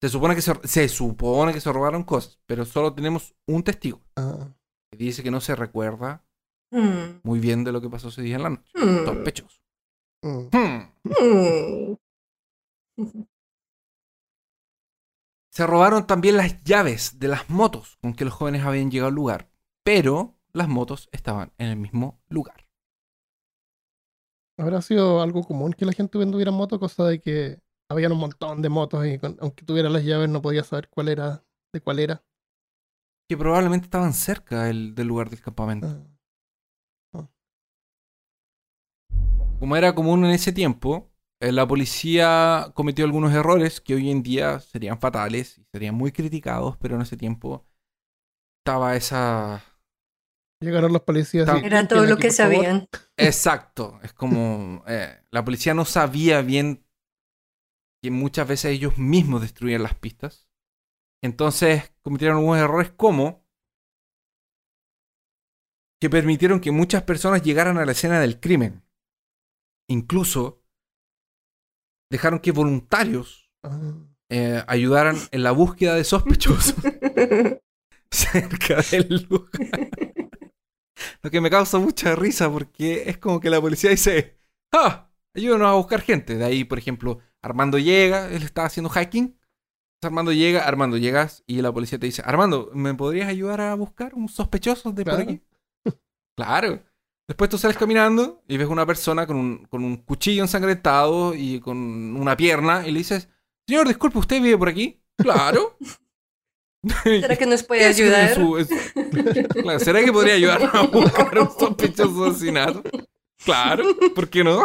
se, 0.00 0.08
supone 0.08 0.34
que 0.34 0.42
se, 0.42 0.54
se 0.64 0.88
supone 0.88 1.52
que 1.52 1.60
se 1.60 1.72
robaron 1.72 2.04
cosas, 2.04 2.38
pero 2.46 2.64
solo 2.64 2.94
tenemos 2.94 3.34
un 3.46 3.62
testigo 3.62 4.00
Ah, 4.16 4.48
que 4.90 4.96
dice 4.96 5.22
que 5.22 5.30
no 5.30 5.40
se 5.40 5.56
recuerda 5.56 6.22
Hmm. 6.72 7.20
muy 7.22 7.38
bien 7.38 7.62
de 7.62 7.70
lo 7.70 7.80
que 7.80 7.88
pasó 7.88 8.08
ese 8.08 8.22
día 8.22 8.36
en 8.36 8.42
la 8.42 8.50
noche. 8.50 8.72
Sospechoso. 9.04 9.60
mm. 10.22 10.48
Hmm. 10.52 10.92
Hmm. 11.04 11.96
Se 15.52 15.66
robaron 15.66 16.06
también 16.06 16.36
las 16.36 16.62
llaves 16.64 17.18
de 17.18 17.28
las 17.28 17.48
motos 17.48 17.96
con 18.02 18.14
que 18.14 18.24
los 18.24 18.34
jóvenes 18.34 18.62
habían 18.64 18.90
llegado 18.90 19.08
al 19.08 19.14
lugar, 19.14 19.48
pero 19.84 20.34
las 20.52 20.68
motos 20.68 21.08
estaban 21.12 21.52
en 21.56 21.68
el 21.68 21.76
mismo 21.76 22.20
lugar. 22.28 22.66
Habrá 24.58 24.82
sido 24.82 25.22
algo 25.22 25.42
común 25.44 25.72
que 25.72 25.84
la 25.86 25.92
gente 25.92 26.20
anduviera 26.20 26.50
en 26.50 26.56
moto, 26.56 26.78
cosa 26.78 27.04
de 27.04 27.20
que 27.20 27.60
habían 27.88 28.12
un 28.12 28.18
montón 28.18 28.60
de 28.60 28.68
motos 28.68 29.06
y 29.06 29.18
con- 29.18 29.36
aunque 29.40 29.64
tuviera 29.64 29.88
las 29.88 30.02
llaves 30.04 30.28
no 30.28 30.42
podía 30.42 30.64
saber 30.64 30.88
cuál 30.90 31.08
era, 31.08 31.44
de 31.72 31.80
cuál 31.80 32.00
era. 32.00 32.24
Que 33.28 33.36
probablemente 33.36 33.84
estaban 33.86 34.12
cerca 34.12 34.64
del, 34.64 34.94
del 34.96 35.06
lugar 35.06 35.30
del 35.30 35.40
campamento. 35.40 35.86
Ah, 37.14 37.26
Como 39.58 39.76
era 39.76 39.94
común 39.94 40.24
en 40.24 40.32
ese 40.32 40.52
tiempo, 40.52 41.10
eh, 41.40 41.52
la 41.52 41.66
policía 41.66 42.70
cometió 42.74 43.04
algunos 43.04 43.32
errores 43.32 43.80
que 43.80 43.94
hoy 43.94 44.10
en 44.10 44.22
día 44.22 44.60
serían 44.60 44.98
fatales 45.00 45.58
y 45.58 45.64
serían 45.72 45.94
muy 45.94 46.12
criticados, 46.12 46.76
pero 46.78 46.96
en 46.96 47.02
ese 47.02 47.16
tiempo 47.16 47.66
estaba 48.60 48.96
esa... 48.96 49.62
Llegaron 50.60 50.92
los 50.92 51.02
policías. 51.02 51.48
y, 51.52 51.66
Era 51.66 51.86
"Limpien 51.88 51.88
todo 51.88 52.06
lo 52.06 52.16
aquí, 52.16 52.22
que 52.22 52.28
por 52.28 52.36
favor". 52.36 52.66
sabían. 52.66 52.88
Exacto, 53.16 54.00
es 54.02 54.12
como... 54.12 54.84
eh, 54.88 55.20
la 55.30 55.44
policía 55.44 55.74
no 55.74 55.84
sabía 55.84 56.42
bien 56.42 56.84
que 58.02 58.10
muchas 58.10 58.48
veces 58.48 58.72
ellos 58.72 58.96
mismos 58.96 59.42
destruían 59.42 59.82
las 59.82 59.94
pistas. 59.94 60.45
Entonces 61.26 61.92
cometieron 62.02 62.38
algunos 62.38 62.58
errores 62.58 62.90
como 62.90 63.44
que 66.00 66.10
permitieron 66.10 66.60
que 66.60 66.72
muchas 66.72 67.02
personas 67.02 67.42
llegaran 67.42 67.78
a 67.78 67.84
la 67.84 67.92
escena 67.92 68.20
del 68.20 68.40
crimen. 68.40 68.82
Incluso 69.88 70.62
dejaron 72.10 72.40
que 72.40 72.52
voluntarios 72.52 73.46
Ah, 73.66 73.94
eh, 74.28 74.62
ayudaran 74.68 75.16
en 75.32 75.42
la 75.42 75.50
búsqueda 75.50 75.94
de 75.94 76.04
sospechosos 76.04 76.74
cerca 78.10 78.80
del 78.90 79.26
lugar. 79.28 79.90
Lo 81.22 81.30
que 81.30 81.40
me 81.40 81.50
causa 81.50 81.78
mucha 81.78 82.14
risa 82.14 82.50
porque 82.50 83.04
es 83.06 83.18
como 83.18 83.40
que 83.40 83.50
la 83.50 83.60
policía 83.60 83.90
dice, 83.90 84.38
ah, 84.72 85.10
ayúdanos 85.34 85.68
a 85.68 85.74
buscar 85.74 86.00
gente. 86.00 86.36
De 86.36 86.44
ahí, 86.44 86.64
por 86.64 86.78
ejemplo, 86.78 87.18
Armando 87.42 87.78
llega, 87.78 88.28
él 88.28 88.44
está 88.44 88.64
haciendo 88.64 88.90
hiking. 88.90 89.36
Armando 90.02 90.32
llega, 90.32 90.64
Armando 90.66 90.96
llegas 90.98 91.42
y 91.46 91.60
la 91.62 91.72
policía 91.72 91.98
te 91.98 92.06
dice, 92.06 92.22
Armando, 92.24 92.70
¿me 92.74 92.94
podrías 92.94 93.28
ayudar 93.28 93.60
a 93.60 93.74
buscar 93.74 94.14
un 94.14 94.28
sospechoso 94.28 94.92
de 94.92 95.04
por 95.04 95.14
Claro. 95.14 95.30
aquí? 95.30 95.42
Claro. 96.36 96.82
Después 97.26 97.50
tú 97.50 97.58
sales 97.58 97.76
caminando 97.76 98.42
y 98.46 98.56
ves 98.56 98.68
una 98.68 98.86
persona 98.86 99.26
con 99.26 99.36
un, 99.36 99.64
con 99.66 99.82
un 99.82 99.96
cuchillo 99.96 100.42
ensangrentado 100.42 101.34
y 101.34 101.58
con 101.60 101.76
una 102.16 102.36
pierna 102.36 102.86
y 102.86 102.92
le 102.92 102.98
dices, 102.98 103.28
señor, 103.66 103.88
disculpe, 103.88 104.18
¿usted 104.18 104.40
vive 104.40 104.56
por 104.58 104.68
aquí? 104.68 105.00
Claro. 105.16 105.76
¿Será 107.02 107.34
que 107.36 107.46
nos 107.46 107.64
puede 107.64 107.84
ayudar? 107.84 108.34
su- 108.34 108.58
es- 108.58 108.68
Claro, 109.62 109.78
¿Será 109.80 110.04
que 110.04 110.12
podría 110.12 110.34
ayudarnos 110.34 110.72
a 110.74 110.82
buscar 110.82 111.38
un 111.38 111.50
sospechoso 111.50 112.26
asesinato? 112.26 112.82
Claro, 113.44 113.84
¿por 114.14 114.28
qué 114.28 114.44
no? 114.44 114.62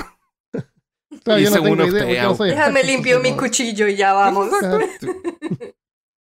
Claro, 1.23 1.39
Y 1.39 1.43
yo 1.43 1.49
no 1.49 1.55
según 1.55 1.77
tengo 1.77 1.83
usted, 1.89 2.21
no 2.23 2.35
Déjame 2.45 2.83
limpio 2.83 3.19
mi 3.19 3.35
cuchillo 3.35 3.87
y 3.87 3.95
ya 3.95 4.13
vamos. 4.13 4.49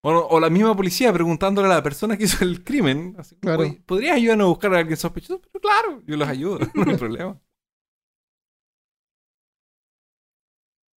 O, 0.08 0.40
la 0.40 0.52
misma 0.52 0.76
policía 0.76 1.12
preguntándole 1.12 1.68
a 1.68 1.72
la 1.78 1.82
persona 1.82 2.16
que 2.16 2.26
hizo 2.26 2.44
el 2.44 2.64
crimen. 2.64 3.16
Así, 3.18 3.36
Claro. 3.38 3.62
"Oye, 3.64 3.82
¿Podrías 3.88 4.16
ayudarnos 4.18 4.46
a 4.46 4.50
buscar 4.50 4.76
a 4.76 4.78
alguien 4.78 4.98
sospechoso? 4.98 5.42
Pero 5.42 5.60
claro, 5.60 6.04
yo 6.06 6.16
los 6.16 6.28
ayudo, 6.28 6.60
no 6.76 6.92
hay 6.92 6.96
problema. 6.98 7.42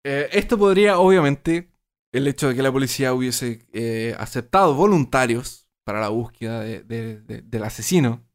Eh, 0.06 0.28
esto 0.34 0.58
podría, 0.58 1.00
obviamente, 1.00 1.72
el 2.14 2.28
hecho 2.28 2.50
de 2.50 2.56
que 2.56 2.62
la 2.64 2.72
policía 2.72 3.14
hubiese 3.14 3.66
eh, 3.74 4.14
aceptado 4.20 4.76
voluntarios 4.76 5.70
para 5.86 6.02
la 6.02 6.10
búsqueda 6.10 6.60
de- 6.62 6.84
de- 6.84 7.22
de- 7.22 7.42
del 7.42 7.64
asesino, 7.64 8.27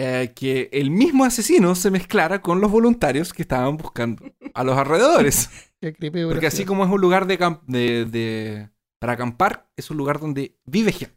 eh, 0.00 0.32
que 0.34 0.68
el 0.72 0.90
mismo 0.90 1.24
asesino 1.24 1.74
se 1.74 1.90
mezclara 1.90 2.40
con 2.40 2.60
los 2.60 2.70
voluntarios 2.70 3.32
que 3.32 3.42
estaban 3.42 3.76
buscando 3.76 4.24
a 4.54 4.62
los 4.64 4.76
alrededores. 4.78 5.50
Qué 5.80 5.92
creepy 5.92 6.24
Porque 6.24 6.46
así 6.46 6.64
como 6.64 6.84
es 6.84 6.90
un 6.90 7.00
lugar 7.00 7.26
de, 7.26 7.36
de- 7.66 8.04
de- 8.04 8.70
para 9.00 9.14
acampar, 9.14 9.70
es 9.76 9.90
un 9.90 9.96
lugar 9.96 10.18
donde 10.20 10.56
vive 10.64 10.92
gente. 10.92 11.16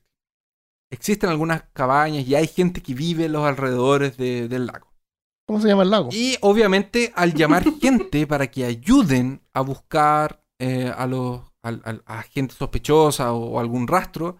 Existen 0.91 1.29
algunas 1.29 1.63
cabañas 1.73 2.27
y 2.27 2.35
hay 2.35 2.47
gente 2.47 2.81
que 2.81 2.93
vive 2.93 3.25
en 3.25 3.31
los 3.33 3.45
alrededores 3.45 4.17
de- 4.17 4.47
del 4.47 4.65
lago. 4.65 4.87
¿Cómo 5.47 5.61
se 5.61 5.67
llama 5.69 5.83
el 5.83 5.89
lago? 5.91 6.09
Y 6.11 6.37
obviamente 6.41 7.11
al 7.15 7.33
llamar 7.33 7.63
gente 7.81 8.27
para 8.27 8.49
que 8.51 8.65
ayuden 8.65 9.41
a 9.53 9.61
buscar 9.61 10.43
eh, 10.59 10.91
a, 10.95 11.07
los, 11.07 11.41
al- 11.63 11.81
al- 11.85 12.03
a 12.05 12.21
gente 12.23 12.53
sospechosa 12.55 13.33
o, 13.33 13.59
algún 13.59 13.87
rastro, 13.87 14.37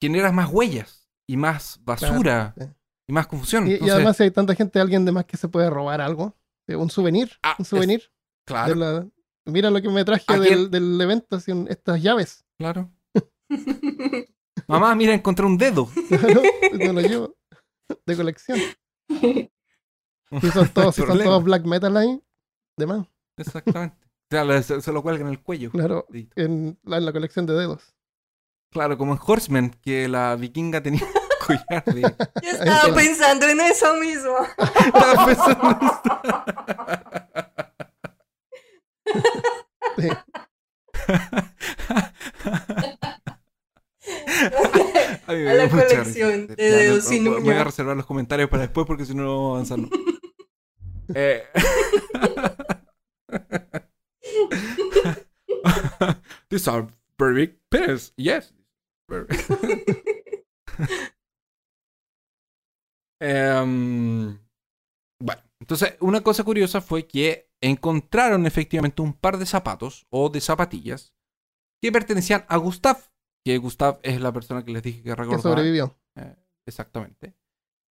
generas 0.00 0.32
más 0.32 0.50
huellas 0.50 1.08
y 1.28 1.36
más 1.36 1.80
basura 1.84 2.52
Claro, 2.56 2.72
sí. 2.72 2.76
Y 3.08 3.12
más 3.12 3.26
confusión. 3.26 3.66
Y, 3.68 3.88
además, 3.90 4.16
si 4.16 4.24
hay 4.24 4.30
tanta 4.30 4.54
gente, 4.54 4.80
alguien 4.80 5.04
de 5.04 5.12
más 5.12 5.24
que 5.24 5.36
se 5.36 5.48
puede 5.48 5.68
robar 5.70 6.00
algo. 6.00 6.36
eh, 6.68 6.76
Un 6.76 6.90
souvenir. 6.90 7.32
Ah, 7.42 7.56
un 7.58 7.64
souvenir. 7.64 8.10
claro. 8.46 8.74
de 8.74 8.76
la- 8.80 9.08
Mira 9.44 9.70
lo 9.70 9.82
que 9.82 9.88
me 9.88 10.04
traje 10.04 10.24
¿A 10.28 10.38
del, 10.38 10.70
del 10.70 11.00
evento, 11.00 11.34
así, 11.36 11.50
un- 11.50 11.66
estas 11.68 12.00
llaves. 12.00 12.44
Claro. 12.58 12.90
Mamá, 14.68 14.94
mira, 14.94 15.14
encontré 15.14 15.44
un 15.46 15.58
dedo. 15.58 15.88
Claro, 16.08 16.42
me 16.72 16.92
lo 16.92 17.00
llevo 17.00 17.36
de 18.06 18.16
colección. 18.16 18.58
Y 19.08 19.50
son 20.52 20.68
todos, 20.74 20.94
si 20.94 21.00
son 21.00 21.08
Problema. 21.08 21.24
todos 21.30 21.44
black 21.44 21.64
metal 21.64 21.96
ahí, 21.96 22.22
de 22.78 22.86
más, 22.86 23.06
Exactamente. 23.36 23.96
O 24.30 24.34
sea, 24.34 24.62
se, 24.62 24.80
se 24.80 24.92
lo 24.92 25.02
cuelgan 25.02 25.26
en 25.26 25.32
el 25.34 25.42
cuello. 25.42 25.70
claro, 25.70 26.06
en 26.36 26.78
la, 26.84 26.96
en 26.98 27.04
la 27.04 27.12
colección 27.12 27.44
de 27.46 27.54
dedos. 27.54 27.94
Claro, 28.70 28.96
como 28.96 29.12
en 29.12 29.18
Horseman, 29.22 29.70
que 29.82 30.08
la 30.08 30.34
vikinga 30.36 30.82
tenía 30.82 31.02
collar 31.46 31.84
de... 31.84 32.00
Yo 32.02 32.50
estaba 32.50 32.94
pensando 32.94 33.48
en 33.48 33.60
eso 33.60 33.94
mismo. 33.94 34.36
Estaba 34.58 35.26
pensando 35.26 35.70
en 35.70 35.76
esto. 35.86 36.20
Sí. 39.98 40.08
A, 45.26 45.32
la 45.32 45.68
colección 45.68 46.46
de 46.48 46.54
dedos 46.56 47.04
sin 47.04 47.24
Voy 47.24 47.54
a 47.54 47.64
reservar 47.64 47.96
los 47.96 48.06
comentarios 48.06 48.48
para 48.50 48.62
después 48.62 48.86
porque 48.86 49.04
si 49.04 49.14
no, 49.14 49.22
no 49.22 49.52
vamos 49.52 49.70
a 49.70 49.74
avanzar. 49.74 49.98
Eh. 51.14 51.44
These 56.48 56.68
are 56.68 56.86
very 57.18 57.34
big 57.34 57.56
penis. 57.70 58.12
Yes. 58.16 58.54
Very- 59.08 59.26
Em, 63.24 64.36
bueno, 65.20 65.42
entonces 65.60 65.96
una 66.00 66.22
cosa 66.22 66.42
curiosa 66.42 66.80
fue 66.80 67.06
que 67.06 67.52
encontraron 67.60 68.46
efectivamente 68.46 69.00
un 69.00 69.12
par 69.12 69.38
de 69.38 69.46
zapatos 69.46 70.06
o 70.10 70.28
de 70.28 70.40
zapatillas 70.40 71.14
que 71.80 71.92
pertenecían 71.92 72.44
a 72.48 72.56
Gustav, 72.56 72.98
que 73.44 73.58
Gustav 73.58 74.00
es 74.02 74.20
la 74.20 74.32
persona 74.32 74.64
que 74.64 74.72
les 74.72 74.82
dije 74.82 74.98
que 74.98 75.10
Que 75.10 75.14
recordaba. 75.14 75.42
sobrevivió. 75.42 75.96
Eh, 76.16 76.34
exactamente. 76.66 77.36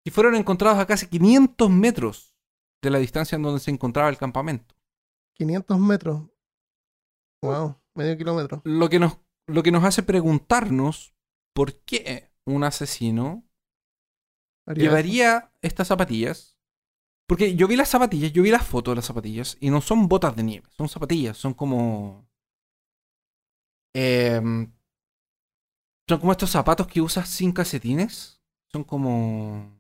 Y 0.05 0.11
fueron 0.11 0.35
encontrados 0.35 0.81
a 0.81 0.87
casi 0.87 1.07
500 1.07 1.71
metros 1.71 2.35
de 2.83 2.91
la 2.91 2.99
distancia 2.99 3.37
en 3.37 3.43
donde 3.43 3.61
se 3.61 3.71
encontraba 3.71 4.09
el 4.09 4.19
campamento. 4.19 4.75
500 5.37 5.79
metros. 5.79 6.23
Wow, 7.45 7.81
medio 7.95 8.17
kilómetro. 8.17 8.61
Lo 8.65 8.89
que 8.89 8.99
nos, 8.99 9.19
lo 9.47 9.63
que 9.63 9.71
nos 9.71 9.85
hace 9.85 10.03
preguntarnos 10.03 11.15
por 11.55 11.81
qué 11.85 12.33
un 12.45 12.65
asesino 12.65 13.45
Eso. 14.73 14.81
llevaría 14.81 15.53
estas 15.63 15.89
zapatillas. 15.89 16.59
Porque 17.29 17.55
yo 17.57 17.67
vi 17.69 17.77
las 17.77 17.89
zapatillas, 17.89 18.33
yo 18.33 18.43
vi 18.43 18.51
las 18.51 18.67
fotos 18.67 18.93
de 18.93 18.97
las 18.97 19.07
zapatillas 19.07 19.57
y 19.61 19.71
no 19.71 19.81
son 19.81 20.09
botas 20.09 20.37
de 20.37 20.43
nieve, 20.43 20.69
son 20.77 20.89
zapatillas, 20.89 21.37
son 21.39 21.55
como... 21.55 22.29
em, 23.95 24.73
son 26.09 26.19
como 26.21 26.33
estos 26.33 26.51
zapatos 26.51 26.87
que 26.87 27.01
usas 27.01 27.29
sin 27.29 27.53
calcetines. 27.53 28.43
Son 28.71 28.85
como... 28.85 29.79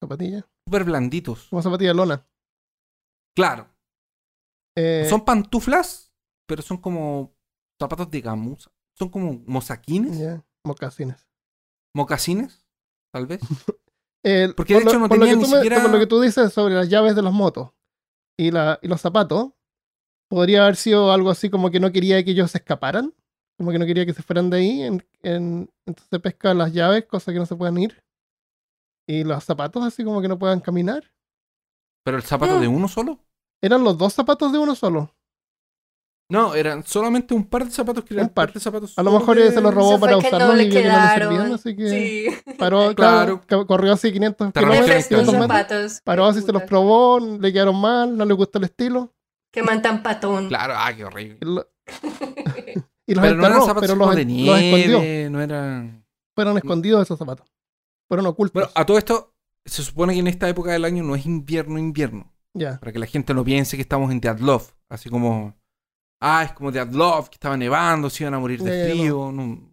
Zapatilla. 0.00 0.46
súper 0.66 0.84
blanditos. 0.84 1.48
Como 1.48 1.62
zapatilla 1.62 1.90
de 1.90 1.94
lona. 1.94 2.26
Claro, 3.36 3.68
Eh, 4.76 5.06
son 5.08 5.24
pantuflas, 5.24 6.12
pero 6.46 6.62
son 6.62 6.78
como 6.78 7.34
zapatos 7.80 8.10
de 8.10 8.20
gamuza. 8.20 8.70
Son 8.96 9.08
como 9.08 9.42
mozaquines, 9.46 10.18
ya, 10.18 10.44
mocasines. 10.64 11.26
mocasines, 11.94 12.64
tal 13.12 13.26
vez. 13.26 13.40
El- 14.24 14.54
Porque 14.54 14.74
de 14.74 14.80
lo- 14.84 14.90
hecho 14.90 14.98
no 14.98 15.08
tenía 15.08 15.26
que 15.28 15.36
ni 15.36 15.42
me- 15.42 15.48
siquiera- 15.48 15.82
por 15.82 15.90
lo 15.92 15.98
que 15.98 16.06
tú 16.06 16.20
dices 16.20 16.52
sobre 16.52 16.74
las 16.74 16.88
llaves 16.88 17.14
de 17.14 17.22
las 17.22 17.32
motos 17.32 17.70
y, 18.38 18.50
la, 18.50 18.78
y 18.82 18.88
los 18.88 19.00
zapatos, 19.00 19.50
podría 20.30 20.62
haber 20.64 20.76
sido 20.76 21.12
algo 21.12 21.30
así 21.30 21.50
como 21.50 21.70
que 21.70 21.78
no 21.78 21.92
quería 21.92 22.24
que 22.24 22.30
ellos 22.32 22.50
se 22.50 22.58
escaparan, 22.58 23.14
como 23.58 23.70
que 23.70 23.78
no 23.78 23.86
quería 23.86 24.06
que 24.06 24.14
se 24.14 24.22
fueran 24.22 24.48
de 24.50 24.56
ahí, 24.56 24.82
en, 24.82 25.06
en- 25.22 25.70
entonces 25.86 26.20
pesca 26.20 26.54
las 26.54 26.72
llaves, 26.72 27.04
cosas 27.06 27.32
que 27.34 27.38
no 27.38 27.46
se 27.46 27.54
puedan 27.54 27.76
ir, 27.78 28.02
y 29.06 29.22
los 29.24 29.44
zapatos 29.44 29.84
así 29.84 30.02
como 30.02 30.22
que 30.22 30.28
no 30.28 30.38
puedan 30.38 30.60
caminar. 30.60 31.12
Pero 32.04 32.16
el 32.16 32.22
zapato 32.22 32.58
de 32.58 32.68
uno 32.68 32.88
solo. 32.88 33.18
Eran 33.62 33.84
los 33.84 33.96
dos 33.96 34.12
zapatos 34.14 34.52
de 34.52 34.58
uno 34.58 34.74
solo. 34.74 35.13
No, 36.30 36.54
eran 36.54 36.84
solamente 36.86 37.34
un 37.34 37.44
par 37.44 37.64
de 37.66 37.70
zapatos 37.70 38.02
que 38.04 38.14
eran 38.14 38.26
Un 38.26 38.32
par. 38.32 38.52
de 38.52 38.58
zapatos. 38.58 38.98
A 38.98 39.02
lo 39.02 39.12
mejor 39.12 39.36
de- 39.36 39.52
se 39.52 39.60
los 39.60 39.74
robó 39.74 40.00
para 40.00 40.12
que 40.18 40.26
usarlos 40.26 40.60
y 40.62 40.68
que 40.70 40.74
no 40.74 40.80
le 40.80 40.82
quedaron. 40.82 41.34
servían, 41.34 41.52
así 41.52 41.76
que 41.76 41.88
Sí. 42.44 42.52
paró, 42.58 42.78
Claro. 42.96 43.42
claro, 43.46 43.66
corrió 43.66 43.92
así 43.92 44.10
500 44.12 44.52
Te 44.52 44.60
Le 44.60 44.66
rompió 44.66 44.82
kilómetros, 44.84 44.88
el 44.88 45.16
prestó 45.16 45.32
500 45.32 45.48
metros, 45.48 45.68
zapatos. 45.68 46.00
paró 46.02 46.24
así, 46.26 46.40
se 46.40 46.52
los 46.52 46.62
probó, 46.62 47.20
le 47.20 47.52
quedaron 47.52 47.78
mal, 47.80 48.16
no 48.16 48.24
le 48.24 48.32
gustó 48.34 48.58
el 48.58 48.64
estilo. 48.64 49.12
Qué 49.52 49.62
man 49.62 49.82
tan 49.82 50.02
patón. 50.02 50.48
Claro, 50.48 50.74
ah, 50.76 50.92
qué 50.96 51.04
horrible. 51.04 51.38
Y, 51.40 51.44
lo- 51.44 51.68
y 53.06 53.14
los 53.14 53.22
Pero 53.24 53.36
no 53.36 53.46
eran 53.46 53.60
zapatos 53.60 53.80
pero 53.82 53.94
los, 53.96 54.14
de 54.16 54.22
en- 54.22 54.46
los 54.46 54.58
escondió. 54.58 54.98
nieve, 55.00 55.30
no 55.30 55.40
eran... 55.42 56.06
Fueron 56.34 56.56
escondidos 56.56 57.02
esos 57.02 57.18
zapatos. 57.18 57.46
Fueron 58.08 58.26
ocultos. 58.26 58.54
Bueno, 58.54 58.70
a 58.74 58.84
todo 58.86 58.98
esto, 58.98 59.34
se 59.64 59.82
supone 59.82 60.14
que 60.14 60.20
en 60.20 60.26
esta 60.26 60.48
época 60.48 60.72
del 60.72 60.84
año 60.84 61.04
no 61.04 61.14
es 61.14 61.26
invierno, 61.26 61.78
invierno. 61.78 62.32
ya. 62.54 62.78
Para 62.80 62.92
que 62.92 62.98
la 62.98 63.06
gente 63.06 63.34
no 63.34 63.44
piense 63.44 63.76
que 63.76 63.82
estamos 63.82 64.10
en 64.10 64.20
Deadlove. 64.20 64.64
Así 64.88 65.08
como, 65.10 65.54
ah, 66.24 66.44
es 66.44 66.52
como 66.52 66.72
Deadlove, 66.72 67.28
que 67.28 67.34
estaba 67.34 67.56
nevando, 67.56 68.08
se 68.10 68.22
iban 68.24 68.34
a 68.34 68.38
morir 68.38 68.60
de 68.62 68.90
frío. 68.92 69.30
No, 69.32 69.70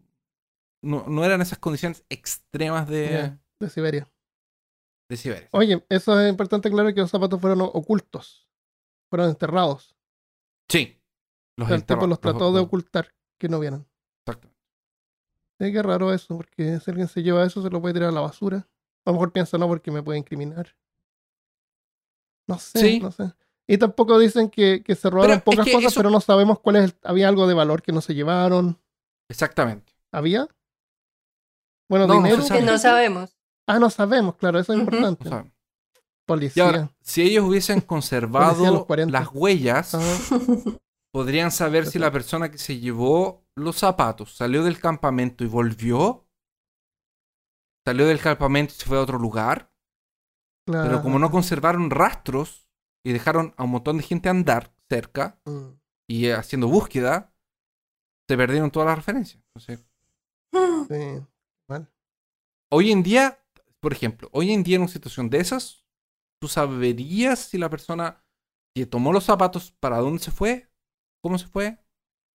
no, 0.83 1.05
no 1.07 1.23
eran 1.25 1.41
esas 1.41 1.57
condiciones 1.59 2.03
extremas 2.09 2.87
de, 2.87 3.37
de 3.59 3.69
Siberia. 3.69 4.11
de 5.09 5.17
Siberia. 5.17 5.49
Oye, 5.51 5.85
eso 5.89 6.19
es 6.19 6.29
importante 6.29 6.67
aclarar 6.67 6.93
que 6.93 7.01
los 7.01 7.11
zapatos 7.11 7.39
fueron 7.39 7.61
ocultos. 7.61 8.47
Fueron 9.09 9.29
enterrados. 9.29 9.95
Sí. 10.69 10.97
Los 11.57 11.67
O 11.67 11.69
sea, 11.69 11.77
enterró- 11.77 12.07
los 12.07 12.19
trató 12.19 12.51
de 12.53 12.61
ocultar, 12.61 13.13
que 13.39 13.47
no 13.49 13.59
vieran. 13.59 13.85
Exacto. 14.25 14.49
Sí, 15.59 15.71
qué 15.71 15.83
raro 15.83 16.11
eso, 16.13 16.35
porque 16.37 16.79
si 16.79 16.89
alguien 16.91 17.07
se 17.07 17.21
lleva 17.21 17.45
eso, 17.45 17.61
se 17.61 17.69
lo 17.69 17.79
puede 17.81 17.93
tirar 17.93 18.09
a 18.09 18.13
la 18.13 18.21
basura. 18.21 18.67
A 19.05 19.09
lo 19.09 19.13
mejor 19.13 19.31
piensa, 19.31 19.57
no, 19.57 19.67
porque 19.67 19.91
me 19.91 20.01
puede 20.01 20.17
incriminar. 20.19 20.75
No 22.47 22.57
sé, 22.57 22.79
Sí. 22.79 22.99
no 22.99 23.11
sé. 23.11 23.31
Y 23.71 23.77
tampoco 23.77 24.19
dicen 24.19 24.49
que, 24.49 24.83
que 24.83 24.95
se 24.95 25.09
robaron 25.09 25.29
Pero 25.29 25.37
es 25.39 25.43
pocas 25.43 25.65
que 25.65 25.71
cosas, 25.71 25.91
eso- 25.93 25.99
pero 25.99 26.09
no 26.09 26.19
sabemos 26.19 26.59
cuál 26.59 26.75
es. 26.77 26.83
el- 26.85 26.95
había 27.03 27.27
algo 27.29 27.47
de 27.47 27.53
valor 27.53 27.81
que 27.81 27.91
no 27.93 28.01
se 28.01 28.13
llevaron. 28.13 28.79
Exactamente. 29.29 29.93
¿Había? 30.11 30.47
Bueno, 31.89 32.07
No, 32.07 32.15
dinero. 32.15 32.43
Que 32.47 32.61
no 32.61 32.77
sabemos. 32.77 33.37
Ah, 33.67 33.79
no 33.79 33.89
sabemos, 33.89 34.35
claro, 34.35 34.59
eso 34.59 34.73
es 34.73 34.79
importante. 34.79 35.29
Y 35.29 35.51
Policía. 36.25 36.65
ahora, 36.65 36.89
si 37.01 37.21
ellos 37.21 37.45
hubiesen 37.45 37.79
conservado 37.81 38.65
los 38.71 38.85
40. 38.85 39.17
las 39.19 39.29
huellas, 39.33 39.95
Ajá. 39.95 40.05
podrían 41.13 41.51
saber 41.51 41.85
si 41.85 41.99
la 41.99 42.11
persona 42.11 42.51
que 42.51 42.57
se 42.57 42.79
llevó 42.79 43.45
los 43.55 43.77
zapatos 43.77 44.35
salió 44.35 44.63
del 44.63 44.79
campamento 44.79 45.43
y 45.43 45.47
volvió. 45.47 46.25
Salió 47.85 48.05
del 48.07 48.19
campamento 48.19 48.73
y 48.73 48.77
se 48.77 48.85
fue 48.85 48.97
a 48.97 49.01
otro 49.01 49.17
lugar. 49.17 49.71
Pero 50.65 50.81
Claro. 50.83 51.01
como 51.01 51.19
no 51.19 51.31
conservaron 51.31 51.89
rastros 51.89 52.60
y 53.03 53.11
dejaron 53.13 53.53
a 53.57 53.63
un 53.63 53.71
montón 53.71 53.97
de 53.97 54.03
gente 54.03 54.29
andar 54.29 54.73
cerca 54.89 55.39
Mm. 55.45 55.67
y 56.09 56.25
eh, 56.27 56.33
haciendo 56.33 56.67
búsqueda, 56.67 57.33
se 58.29 58.37
perdieron 58.37 58.71
todas 58.71 58.87
las 58.87 58.97
referencias. 58.97 59.43
Entonces, 59.55 59.85
Sí. 60.89 61.25
Mal. 61.69 61.89
hoy 62.71 62.91
en 62.91 63.03
día, 63.03 63.39
por 63.79 63.93
ejemplo, 63.93 64.29
hoy 64.33 64.51
en 64.51 64.63
día 64.63 64.75
en 64.75 64.83
una 64.83 64.91
situación 64.91 65.29
de 65.29 65.39
esas, 65.39 65.85
tú 66.41 66.47
saberías 66.47 67.39
si 67.39 67.57
la 67.57 67.69
persona 67.69 68.23
que 68.75 68.85
tomó 68.85 69.11
los 69.13 69.23
zapatos, 69.25 69.71
para 69.79 69.97
dónde 69.99 70.21
se 70.23 70.31
fue, 70.31 70.69
cómo 71.23 71.37
se 71.37 71.47
fue, 71.47 71.77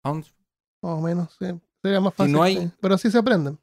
a 0.04 0.08
dónde 0.10 0.26
se 0.26 0.32
fue. 0.32 0.44
Más 0.82 0.98
o 0.98 1.00
menos, 1.00 1.36
sí. 1.38 1.46
Sería 1.82 2.00
más 2.00 2.12
Si 2.14 2.16
fácil. 2.18 2.32
no 2.32 2.42
hay- 2.42 2.56
sí. 2.58 2.72
Pero 2.80 2.98
sí 2.98 3.10
se 3.10 3.18
aprenden. 3.18 3.58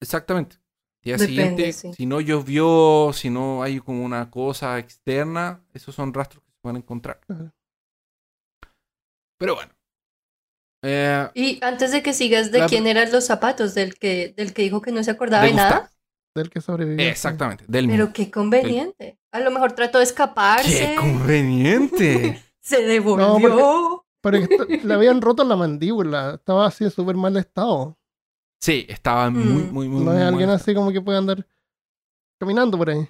Exactamente. 0.00 0.56
Día 1.02 1.16
Depende, 1.16 1.26
siguiente, 1.26 1.72
sí. 1.72 1.92
si 1.94 2.06
no 2.06 2.20
llovió, 2.20 3.10
si 3.12 3.28
no 3.28 3.62
hay 3.62 3.80
como 3.80 4.04
una 4.04 4.30
cosa 4.30 4.78
externa, 4.78 5.60
esos 5.74 5.94
son 5.94 6.14
rastros 6.14 6.44
que 6.44 6.50
se 6.52 6.58
pueden 6.60 6.76
encontrar. 6.76 7.20
Claro. 7.26 7.52
Pero 9.38 9.54
bueno. 9.56 9.72
Eh, 10.84 11.28
Y 11.34 11.64
antes 11.64 11.92
de 11.92 12.02
que 12.02 12.12
sigas, 12.12 12.50
¿de 12.52 12.60
La- 12.60 12.66
quién 12.66 12.86
eran 12.86 13.10
los 13.12 13.24
zapatos? 13.26 13.74
¿Del 13.74 13.94
que, 13.94 14.32
del 14.36 14.52
que 14.52 14.62
dijo 14.62 14.80
que 14.80 14.92
no 14.92 15.02
se 15.02 15.10
acordaba 15.10 15.44
de 15.44 15.50
de, 15.50 15.56
nada? 15.56 15.90
Del 16.36 16.50
que 16.50 16.60
sobrevivió. 16.60 17.04
Exactamente, 17.08 17.64
del 17.68 17.86
mismo. 17.88 18.04
Pero 18.04 18.12
qué 18.12 18.30
conveniente. 18.30 19.18
A 19.32 19.40
lo 19.40 19.50
mejor 19.50 19.72
trató 19.72 19.98
de 19.98 20.04
escaparse. 20.04 20.90
¡Qué 20.90 20.96
conveniente! 20.96 22.42
Se 22.60 22.80
devolvió. 22.82 24.06
Pero 24.20 24.38
que 24.38 24.54
esto- 24.54 24.66
le 24.86 24.94
habían 24.94 25.20
roto 25.20 25.42
la 25.42 25.56
mandíbula. 25.56 26.34
Estaba 26.34 26.66
así 26.66 26.84
en 26.84 26.90
súper 26.92 27.16
mal 27.16 27.36
estado. 27.36 27.98
Sí, 28.62 28.86
estaba 28.88 29.28
muy, 29.28 29.42
Mm. 29.42 29.72
muy, 29.72 29.88
muy. 29.88 30.04
No 30.04 30.12
muy 30.12 30.20
es 30.20 30.26
alguien 30.28 30.50
así 30.50 30.72
como 30.72 30.92
que 30.92 31.00
puede 31.00 31.18
andar 31.18 31.44
caminando 32.38 32.78
por 32.78 32.90
ahí. 32.90 33.08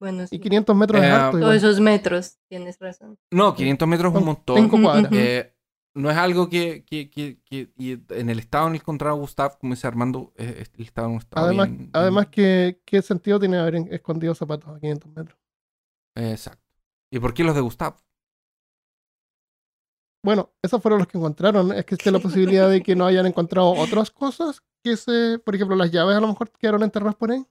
Bueno, 0.00 0.26
sí. 0.26 0.36
Y 0.36 0.38
500 0.40 0.74
metros 0.76 1.02
es 1.02 1.08
Eh, 1.08 1.12
harto. 1.12 1.38
Todos 1.38 1.54
esos 1.54 1.80
metros. 1.80 2.38
Tienes 2.48 2.78
razón. 2.78 3.18
No, 3.30 3.54
500 3.54 3.86
metros 3.88 4.12
es 4.12 4.18
un 4.18 4.24
montón. 4.26 4.56
Cinco 4.56 4.80
cuadras. 4.82 5.12
Eh, 5.14 5.54
no 5.94 6.10
es 6.10 6.16
algo 6.16 6.48
que, 6.48 6.84
que, 6.84 7.08
que, 7.10 7.40
que- 7.44 7.70
y 7.76 7.92
en 8.08 8.28
el 8.30 8.38
estado 8.38 8.66
en 8.68 8.72
el 8.74 8.78
que 8.80 8.82
encontraba 8.84 9.14
Gustav, 9.16 9.58
como 9.58 9.74
dice 9.74 9.86
Armando, 9.86 10.32
eh, 10.36 10.64
él 10.76 10.84
estaba 10.84 11.06
en 11.06 11.12
un 11.14 11.18
estado 11.20 11.46
Además, 11.46 11.68
bien- 11.70 11.90
además 11.92 12.26
que, 12.28 12.80
¿qué 12.84 13.00
sentido 13.02 13.38
tiene 13.38 13.58
haber 13.58 13.76
escondido 13.92 14.34
zapatos 14.34 14.74
a 14.74 14.80
500 14.80 15.12
metros? 15.14 15.38
Exacto. 16.16 16.62
¿Y 17.10 17.18
por 17.18 17.32
qué 17.34 17.44
los 17.44 17.54
de 17.54 17.60
Gustav? 17.60 17.94
Bueno, 20.24 20.50
esos 20.62 20.80
fueron 20.80 21.00
los 21.00 21.06
que 21.06 21.18
encontraron. 21.18 21.70
Es 21.72 21.84
que 21.84 21.94
existe 21.94 22.10
la 22.10 22.18
posibilidad 22.18 22.68
de 22.70 22.82
que 22.82 22.96
no 22.96 23.04
hayan 23.04 23.26
encontrado 23.26 23.72
otras 23.72 24.10
cosas 24.10 24.62
que 24.82 24.96
se, 24.96 25.38
por 25.38 25.54
ejemplo, 25.54 25.76
las 25.76 25.90
llaves 25.90 26.16
a 26.16 26.20
lo 26.20 26.28
mejor 26.28 26.50
quedaron 26.50 26.82
enterradas 26.82 27.14
por 27.14 27.30
ahí. 27.30 27.44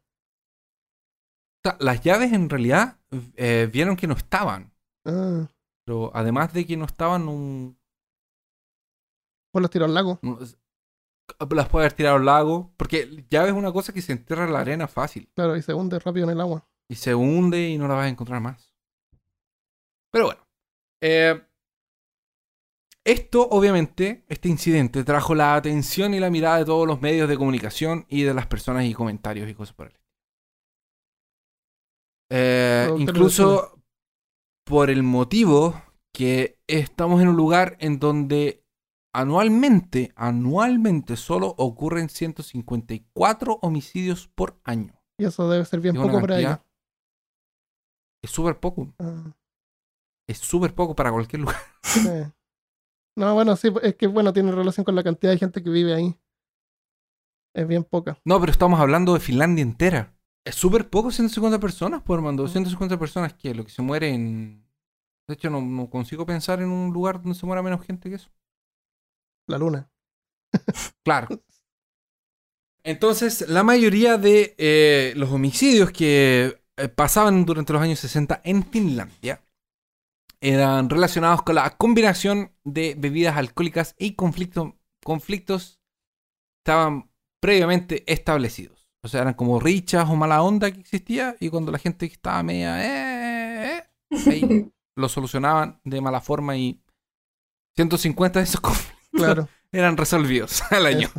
Las 1.79 2.01
llaves 2.01 2.33
en 2.33 2.49
realidad 2.49 2.97
eh, 3.35 3.69
vieron 3.71 3.95
que 3.95 4.07
no 4.07 4.15
estaban. 4.15 4.73
Ah, 5.05 5.47
Pero 5.85 6.11
además 6.13 6.51
de 6.51 6.65
que 6.65 6.75
no 6.75 6.85
estaban, 6.85 7.27
un, 7.27 7.77
pues 9.51 9.61
los 9.61 9.69
tiró 9.69 9.85
al 9.85 9.93
lago. 9.93 10.19
las 10.23 11.69
puede 11.69 11.85
haber 11.85 11.93
tirado 11.93 12.15
al 12.17 12.25
lago. 12.25 12.73
Porque 12.75 13.23
llave 13.29 13.49
es 13.49 13.55
una 13.55 13.71
cosa 13.71 13.93
que 13.93 14.01
se 14.01 14.13
entierra 14.13 14.45
en 14.45 14.53
la 14.53 14.61
arena 14.61 14.87
fácil. 14.87 15.29
Claro, 15.35 15.55
y 15.55 15.61
se 15.61 15.73
hunde 15.75 15.99
rápido 15.99 16.25
en 16.25 16.31
el 16.31 16.41
agua. 16.41 16.67
Y 16.89 16.95
se 16.95 17.13
hunde 17.13 17.69
y 17.69 17.77
no 17.77 17.87
la 17.87 17.93
vas 17.93 18.05
a 18.05 18.09
encontrar 18.09 18.41
más. 18.41 18.73
Pero 20.11 20.25
bueno. 20.25 20.41
eh, 21.01 21.39
esto, 23.05 23.47
obviamente, 23.49 24.23
este 24.29 24.49
incidente 24.49 25.03
trajo 25.03 25.35
la 25.35 25.55
atención 25.55 26.13
y 26.13 26.19
la 26.19 26.29
mirada 26.29 26.59
de 26.59 26.65
todos 26.65 26.87
los 26.87 27.01
medios 27.01 27.27
de 27.27 27.37
comunicación 27.37 28.05
y 28.07 28.23
de 28.23 28.33
las 28.33 28.47
personas 28.47 28.85
y 28.85 28.93
comentarios 28.93 29.49
y 29.49 29.53
cosas 29.53 29.75
por 29.75 29.87
el 29.87 29.93
estilo. 29.93 30.03
Eh, 32.31 32.89
incluso 32.97 33.79
por 34.65 34.89
el 34.89 35.03
motivo 35.03 35.81
que 36.13 36.57
estamos 36.67 37.21
en 37.21 37.27
un 37.27 37.35
lugar 37.35 37.75
en 37.79 37.99
donde 37.99 38.63
anualmente, 39.13 40.11
anualmente 40.15 41.17
solo 41.17 41.53
ocurren 41.57 42.09
154 42.09 43.59
homicidios 43.61 44.27
por 44.27 44.59
año. 44.63 44.93
Y 45.19 45.25
eso 45.25 45.49
debe 45.49 45.65
ser 45.65 45.79
bien 45.79 45.95
poco 45.95 46.21
para 46.21 46.39
ellos. 46.39 46.59
Es 48.23 48.31
súper 48.31 48.59
poco. 48.59 48.93
Ah, 48.99 49.35
Es 50.27 50.37
súper 50.37 50.73
poco 50.73 50.95
para 50.95 51.11
cualquier 51.11 51.41
lugar. 51.41 51.57
No, 53.15 53.33
bueno, 53.33 53.55
sí, 53.55 53.69
es 53.81 53.95
que 53.95 54.07
bueno, 54.07 54.33
tiene 54.33 54.51
relación 54.51 54.83
con 54.83 54.95
la 54.95 55.03
cantidad 55.03 55.31
de 55.31 55.37
gente 55.37 55.63
que 55.63 55.69
vive 55.69 55.93
ahí. 55.93 56.19
Es 57.55 57.67
bien 57.67 57.83
poca. 57.83 58.17
No, 58.25 58.39
pero 58.39 58.51
estamos 58.51 58.79
hablando 58.79 59.13
de 59.13 59.19
Finlandia 59.19 59.61
entera. 59.61 60.15
Es 60.45 60.55
súper 60.55 60.89
poco 60.89 61.11
150 61.11 61.59
personas, 61.59 62.01
pues, 62.03 62.17
Armando. 62.17 62.47
150 62.47 62.97
personas 62.97 63.33
que 63.33 63.53
lo 63.53 63.63
que 63.63 63.71
se 63.71 63.81
muere 63.81 64.09
en... 64.09 64.65
De 65.27 65.35
hecho, 65.35 65.49
no, 65.49 65.61
no 65.61 65.89
consigo 65.89 66.25
pensar 66.25 66.61
en 66.61 66.69
un 66.69 66.91
lugar 66.91 67.21
donde 67.21 67.37
se 67.37 67.45
muera 67.45 67.61
menos 67.61 67.85
gente 67.85 68.09
que 68.09 68.15
eso. 68.15 68.29
La 69.47 69.57
luna. 69.57 69.89
Claro. 71.03 71.27
Entonces, 72.83 73.47
la 73.47 73.63
mayoría 73.63 74.17
de 74.17 74.55
eh, 74.57 75.13
los 75.15 75.31
homicidios 75.31 75.91
que 75.91 76.61
eh, 76.75 76.87
pasaban 76.89 77.45
durante 77.45 77.71
los 77.71 77.81
años 77.81 77.99
60 77.99 78.41
en 78.43 78.65
Finlandia 78.65 79.41
eran 80.43 80.89
relacionados 80.89 81.41
con 81.43 81.55
la 81.55 81.77
combinación 81.77 82.51
de 82.65 82.95
bebidas 82.97 83.37
alcohólicas 83.37 83.95
y 83.97 84.15
conflicto- 84.15 84.77
conflictos 85.03 85.79
estaban 86.61 87.09
previamente 87.41 88.03
establecidos. 88.11 88.89
O 89.03 89.07
sea, 89.07 89.21
eran 89.21 89.33
como 89.35 89.59
richas 89.59 90.09
o 90.09 90.15
mala 90.15 90.41
onda 90.43 90.71
que 90.71 90.79
existía 90.81 91.35
y 91.39 91.49
cuando 91.49 91.71
la 91.71 91.79
gente 91.79 92.05
estaba 92.05 92.43
media... 92.43 92.83
eh, 92.83 93.77
eh, 93.77 93.83
eh, 94.11 94.29
ahí 94.31 94.71
lo 94.95 95.09
solucionaban 95.09 95.79
de 95.83 96.01
mala 96.01 96.21
forma 96.21 96.57
y 96.57 96.81
150 97.75 98.39
de 98.39 98.45
esos 98.45 98.61
conflictos 98.61 98.99
Claro. 99.11 99.47
eran 99.71 99.95
resolvidos 99.97 100.61
al 100.71 100.85
año. 100.87 101.09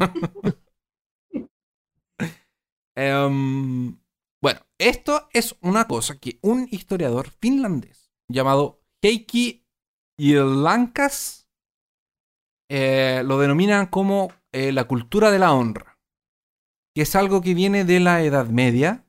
Em, 2.96 3.98
bueno, 4.40 4.60
esto 4.78 5.28
es 5.32 5.56
una 5.60 5.86
cosa 5.86 6.18
que 6.18 6.38
un 6.42 6.68
historiador 6.70 7.30
finlandés 7.40 8.10
llamado 8.28 8.83
Heikki 9.04 9.66
Lankas 10.18 11.46
lo 12.70 13.38
denominan 13.38 13.86
como 13.86 14.32
eh, 14.52 14.72
la 14.72 14.84
cultura 14.84 15.30
de 15.30 15.38
la 15.38 15.52
honra, 15.52 15.98
que 16.94 17.02
es 17.02 17.14
algo 17.14 17.42
que 17.42 17.52
viene 17.52 17.84
de 17.84 18.00
la 18.00 18.22
Edad 18.22 18.46
Media 18.48 19.06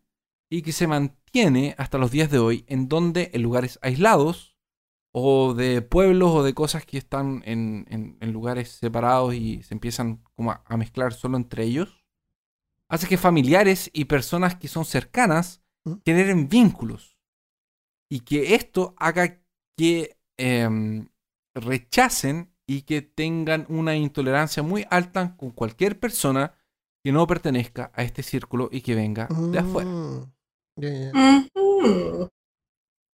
y 0.51 0.63
que 0.63 0.73
se 0.73 0.87
mantiene 0.87 1.75
hasta 1.77 1.97
los 1.97 2.11
días 2.11 2.29
de 2.29 2.39
hoy, 2.39 2.65
en 2.67 2.89
donde 2.89 3.31
en 3.33 3.41
lugares 3.41 3.79
aislados 3.81 4.57
o 5.13 5.53
de 5.53 5.81
pueblos 5.81 6.31
o 6.31 6.43
de 6.43 6.53
cosas 6.53 6.85
que 6.85 6.97
están 6.97 7.41
en, 7.45 7.85
en- 7.89 8.17
en 8.19 8.33
lugares 8.33 8.71
separados 8.71 9.33
y 9.33 9.63
se 9.63 9.73
empiezan 9.73 10.21
como 10.35 10.51
a, 10.51 10.63
a 10.65 10.75
mezclar 10.75 11.13
solo 11.13 11.37
entre 11.37 11.63
ellos, 11.63 12.03
hace 12.89 13.07
que 13.07 13.17
familiares 13.17 13.89
y 13.93 14.05
personas 14.05 14.55
que 14.55 14.67
son 14.67 14.83
cercanas 14.83 15.63
¿Mm? 15.85 15.93
generen 16.03 16.49
vínculos 16.49 17.17
y 18.11 18.19
que 18.21 18.55
esto 18.55 18.93
haga 18.97 19.41
que 19.77 20.17
em, 20.37 21.07
rechacen 21.55 22.53
y 22.67 22.81
que 22.83 23.01
tengan 23.01 23.65
una 23.69 23.95
intolerancia 23.95 24.63
muy 24.63 24.85
alta 24.89 25.35
con 25.37 25.51
cualquier 25.51 25.99
persona 25.99 26.55
que 27.03 27.11
no 27.11 27.27
pertenezca 27.27 27.91
a 27.93 28.03
este 28.03 28.23
círculo 28.23 28.69
y 28.71 28.81
que 28.81 28.95
venga 28.95 29.27
de 29.27 29.59
afuera. 29.59 29.89
Mm. 29.89 30.23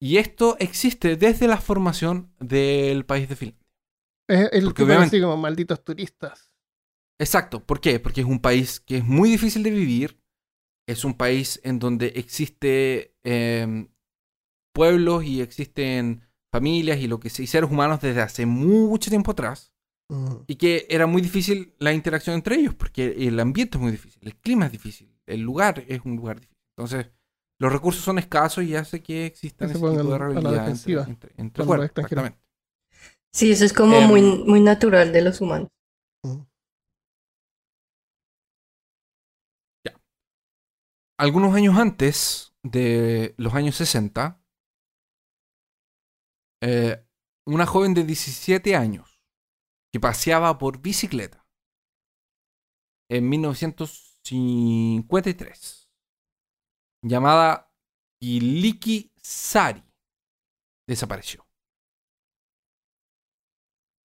Y 0.01 0.17
esto 0.17 0.55
existe 0.59 1.15
desde 1.15 1.47
la 1.47 1.57
formación 1.57 2.33
del 2.39 3.05
país 3.05 3.29
de 3.29 3.35
Finlandia. 3.35 3.67
Es 4.27 4.49
el 4.53 4.73
tipo 4.73 4.85
obviamente- 4.85 5.17
así 5.17 5.21
como 5.21 5.37
malditos 5.37 5.83
turistas. 5.83 6.51
Exacto. 7.19 7.63
¿Por 7.63 7.81
qué? 7.81 7.99
Porque 7.99 8.21
es 8.21 8.27
un 8.27 8.39
país 8.39 8.79
que 8.79 8.97
es 8.97 9.03
muy 9.03 9.29
difícil 9.29 9.61
de 9.61 9.69
vivir. 9.69 10.19
Es 10.87 11.05
un 11.05 11.13
país 11.13 11.59
en 11.63 11.77
donde 11.77 12.07
existe 12.15 13.15
em, 13.23 13.89
pueblos 14.73 15.23
y 15.23 15.41
existen 15.41 16.27
familias 16.51 16.99
y 16.99 17.07
lo 17.07 17.19
que 17.19 17.29
y 17.29 17.47
seres 17.47 17.69
humanos 17.69 18.01
desde 18.01 18.21
hace 18.21 18.45
mucho 18.45 19.09
tiempo 19.09 19.31
atrás. 19.31 19.73
Y 20.45 20.55
que 20.55 20.85
era 20.89 21.07
muy 21.07 21.21
difícil 21.21 21.73
la 21.79 21.93
interacción 21.93 22.35
entre 22.35 22.55
ellos, 22.57 22.75
porque 22.75 23.15
el 23.17 23.39
ambiente 23.39 23.77
es 23.77 23.81
muy 23.81 23.93
difícil, 23.93 24.21
el 24.25 24.35
clima 24.35 24.65
es 24.65 24.73
difícil, 24.73 25.09
el 25.25 25.39
lugar 25.39 25.85
es 25.87 26.01
un 26.03 26.17
lugar 26.17 26.41
difícil. 26.41 26.57
Entonces, 26.75 27.09
los 27.59 27.71
recursos 27.71 28.03
son 28.03 28.19
escasos 28.19 28.65
y 28.65 28.75
hace 28.75 29.01
que 29.01 29.25
existan 29.25 29.69
Que 29.69 29.71
ese 29.71 29.79
tipo 29.79 29.89
de 29.89 30.03
pongan 30.03 30.07
a 30.13 30.19
la 30.19 30.27
rivalidad 30.27 31.07
entre, 31.07 31.31
entre, 31.37 31.63
exactamente. 31.85 32.39
Sí, 33.31 33.51
eso 33.51 33.63
es 33.63 33.71
como 33.71 33.95
Em, 33.95 34.07
muy, 34.09 34.21
muy 34.21 34.59
natural 34.59 35.13
de 35.13 35.21
los 35.21 35.39
humanos. 35.39 35.69
mm. 36.25 36.41
algunos 41.17 41.53
años 41.53 41.77
antes 41.77 42.55
de 42.63 43.35
los 43.37 43.53
años 43.53 43.75
60, 43.75 44.40
eh, 46.61 47.05
una 47.45 47.65
joven 47.65 47.93
de 47.93 48.03
17 48.03 48.75
años 48.75 49.21
que 49.91 49.99
paseaba 49.99 50.57
por 50.57 50.81
bicicleta 50.81 51.45
en 53.09 53.27
1953, 53.27 55.89
llamada 57.03 57.73
Kiliki 58.21 59.11
Sari, 59.17 59.83
desapareció. 60.87 61.45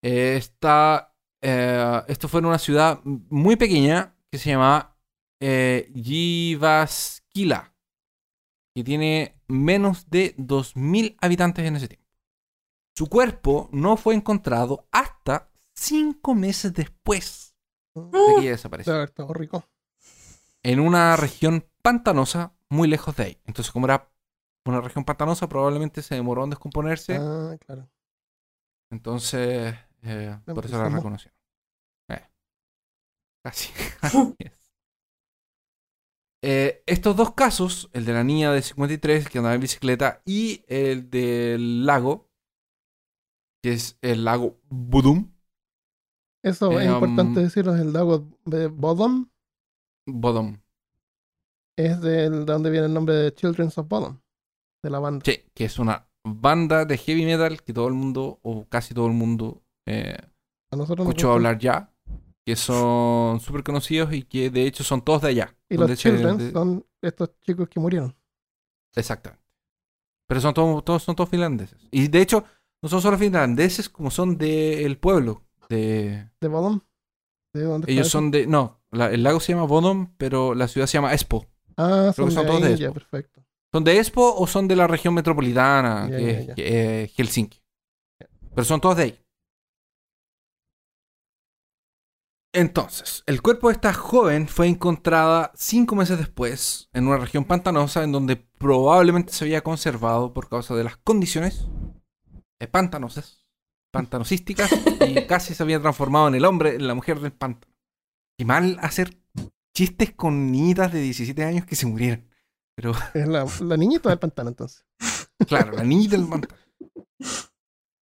Esta, 0.03 1.15
eh, 1.43 2.03
esto 2.09 2.29
fue 2.29 2.41
en 2.41 2.47
una 2.47 2.59
ciudad 2.59 3.01
muy 3.05 3.57
pequeña 3.57 4.17
que 4.31 4.39
se 4.39 4.51
llamaba 4.51 4.99
eh, 5.41 5.91
Jyväskylä, 5.95 7.73
que 8.75 8.85
tiene 8.85 9.41
menos 9.49 10.11
de 10.11 10.37
2.000 10.37 11.17
habitantes 11.21 11.65
en 11.65 11.77
ese 11.77 11.89
tiempo. 11.89 12.06
Su 12.97 13.09
cuerpo 13.09 13.69
no 13.73 13.97
fue 13.97 14.15
encontrado 14.15 14.89
hasta 14.91 15.51
cinco 15.75 16.35
meses 16.35 16.73
después 16.73 17.55
de 17.95 18.11
que 18.11 18.19
Debe 18.19 18.51
desapareció, 18.51 18.95
haber 18.95 19.09
estado 19.09 19.33
rico. 19.35 19.69
en 20.63 20.81
una 20.81 21.17
región 21.17 21.69
pantanosa 21.83 22.57
muy 22.71 22.89
lejos 22.89 23.15
de 23.17 23.23
ahí. 23.25 23.39
Entonces, 23.45 23.71
como 23.73 23.87
era 23.87 24.11
una 24.65 24.81
región 24.81 25.05
pantanosa, 25.05 25.49
probablemente 25.49 26.03
se 26.03 26.15
demoró 26.15 26.45
en 26.45 26.51
descomponerse. 26.51 27.17
Ah, 27.17 27.57
claro. 27.65 27.89
Entonces, 28.91 29.75
eh, 30.03 30.39
por 30.47 30.65
eso 30.65 30.79
la 30.79 30.89
reconocieron. 30.89 31.37
Eh, 32.09 32.23
Casi. 33.45 33.71
Así 34.01 34.35
es. 34.39 34.53
Eh, 36.43 36.83
estos 36.87 37.17
dos 37.17 37.35
casos, 37.35 37.91
el 37.93 38.05
de 38.05 38.13
la 38.13 38.25
niña 38.25 38.53
de 38.53 38.63
53 38.63 39.29
que 39.29 39.39
andaba 39.39 39.55
en 39.55 39.61
bicicleta 39.61 40.23
y 40.25 40.65
el 40.69 41.11
del 41.11 41.85
lago, 41.87 42.31
que 43.67 43.73
es 43.73 43.99
el 44.01 44.23
lago 44.25 44.61
Budum, 44.69 45.29
Eso 46.45 46.71
es 46.79 46.87
importante 46.87 47.41
um, 47.41 47.45
decirlo. 47.47 47.75
El 47.75 47.93
lago 47.93 48.29
de 48.45 48.69
Bodom 48.69 49.29
Bodom, 50.07 50.57
es 51.77 52.01
de 52.01 52.31
donde 52.31 52.71
viene 52.71 52.87
el 52.87 52.95
nombre 52.95 53.17
de 53.17 53.35
Children 53.35 53.73
of 53.75 53.89
Bodom, 53.89 54.21
de 54.85 54.91
la 54.91 55.01
banda. 55.01 55.25
sí, 55.25 55.43
que 55.53 55.65
es 55.65 55.81
una 55.81 56.09
banda 56.25 56.85
de 56.85 56.97
heavy 56.97 57.25
metal 57.25 57.61
que 57.61 57.73
todo 57.73 57.89
el 57.89 57.95
mundo, 57.95 58.39
o 58.43 58.69
casi 58.69 58.95
todo 58.95 59.09
el 59.09 59.15
mundo, 59.15 59.65
eh, 59.85 60.17
A 60.71 60.77
nosotros 60.77 60.99
nos 60.99 61.09
escuchó 61.09 61.33
hablar 61.33 61.59
ya, 61.59 61.93
que 62.45 62.55
son 62.55 63.41
súper 63.41 63.65
conocidos 63.65 64.13
y 64.13 64.23
que 64.23 64.49
de 64.49 64.63
hecho 64.63 64.85
son 64.85 65.03
todos 65.03 65.23
de 65.23 65.29
allá. 65.31 65.57
Y 65.69 65.77
los 65.77 65.93
Children 65.99 66.39
de- 66.39 66.53
son 66.53 66.87
estos 67.03 67.37
chicos 67.41 67.69
que 67.69 67.81
murieron. 67.81 68.15
Exactamente. 68.95 69.45
Pero 70.29 70.41
son 70.41 70.55
todos, 70.55 70.85
todos, 70.85 71.03
son 71.03 71.15
todos 71.17 71.31
finlandeses. 71.31 71.79
Y 71.91 72.09
de 72.09 72.21
hecho, 72.21 72.45
No 72.87 72.91
son 72.91 73.03
solo 73.03 73.19
finlandeses 73.19 73.89
como 73.89 74.13
son 74.13 74.39
del 74.39 74.97
pueblo. 74.97 75.43
De... 75.69 76.31
¿De 76.41 76.47
Bodom? 76.47 76.79
¿De 77.53 77.63
dónde 77.65 77.91
Ellos 77.91 78.07
son 78.07 78.31
de... 78.31 78.47
No, 78.47 78.81
la- 78.93 79.11
el 79.11 79.25
lago 79.25 79.41
se 79.41 79.53
llama 79.53 79.65
Bodom, 79.65 80.15
pero 80.17 80.55
la 80.55 80.69
ciudad 80.69 80.87
se 80.87 80.93
llama 80.93 81.13
Espo. 81.13 81.49
Ah, 81.77 82.13
creo 82.15 82.29
son, 82.29 82.29
que 82.29 82.35
son 82.35 82.45
de 82.45 82.49
todos 82.49 82.63
de 82.63 82.69
ya, 82.77 82.87
Espoo. 82.87 82.95
perfecto. 82.95 83.45
¿Son 83.73 83.83
de 83.83 83.99
Espo 83.99 84.37
o 84.37 84.47
son 84.47 84.69
de 84.69 84.77
la 84.77 84.87
región 84.87 85.15
metropolitana, 85.15 86.09
Ya, 86.09 86.17
que 86.17 86.47
ya, 86.47 86.55
eh, 86.59 87.11
Helsinki? 87.17 87.61
Pero 88.55 88.65
son 88.65 88.81
todos 88.81 88.99
de 88.99 89.03
ahí. 89.03 89.19
Entonces, 92.55 93.25
el 93.27 93.43
cuerpo 93.43 93.67
de 93.67 93.73
esta 93.75 93.93
joven 93.95 94.47
fue 94.47 94.69
encontrada 94.69 95.51
cinco 95.57 95.97
meses 95.97 96.19
después 96.19 96.89
en 96.95 97.09
una 97.09 97.17
región 97.17 97.45
pantanosa 97.45 98.05
en 98.05 98.13
donde 98.13 98.37
probablemente 98.37 99.33
se 99.33 99.45
había 99.45 99.65
conservado 99.65 100.33
por 100.33 100.49
causa 100.49 100.77
de 100.77 100.85
las 100.85 100.97
condiciones 100.99 101.67
eh, 102.61 102.67
pantanosas, 102.67 103.47
pantanosísticas 103.93 104.71
y 105.07 105.15
casi 105.27 105.55
se 105.55 105.63
había 105.63 105.81
transformado 105.81 106.29
en 106.29 106.35
el 106.35 106.45
hombre, 106.45 106.77
en 106.77 106.87
la 106.87 106.95
mujer 106.95 107.21
del 107.21 107.33
pantano. 107.33 107.75
Y 108.39 108.45
mal 108.45 108.79
hacer 108.81 109.17
chistes 109.75 110.13
con 110.13 110.51
niñitas 110.51 110.93
de 110.93 111.01
17 111.01 111.45
años 111.45 111.67
que 111.67 111.77
se 111.77 111.87
murieran. 111.87 112.29
Pero 112.75 112.93
Es 113.15 113.27
la, 113.27 113.47
la 113.61 113.77
niñita 113.77 114.09
del 114.09 114.19
pantano, 114.19 114.51
entonces. 114.51 114.85
Claro, 115.47 115.73
la 115.73 115.85
niñita 115.85 116.17
del 116.17 116.29
pantano. 116.29 116.55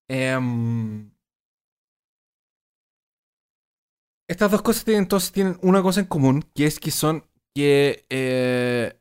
Em, 0.10 1.12
estas 4.28 4.52
dos 4.52 4.62
cosas 4.62 4.84
tienen, 4.84 5.04
entonces 5.04 5.32
tienen 5.32 5.58
una 5.62 5.82
cosa 5.82 6.02
en 6.02 6.08
común, 6.08 6.44
que 6.54 6.66
es 6.66 6.80
que 6.80 6.92
son 6.92 7.26
que, 7.56 8.06
eh, 8.10 9.00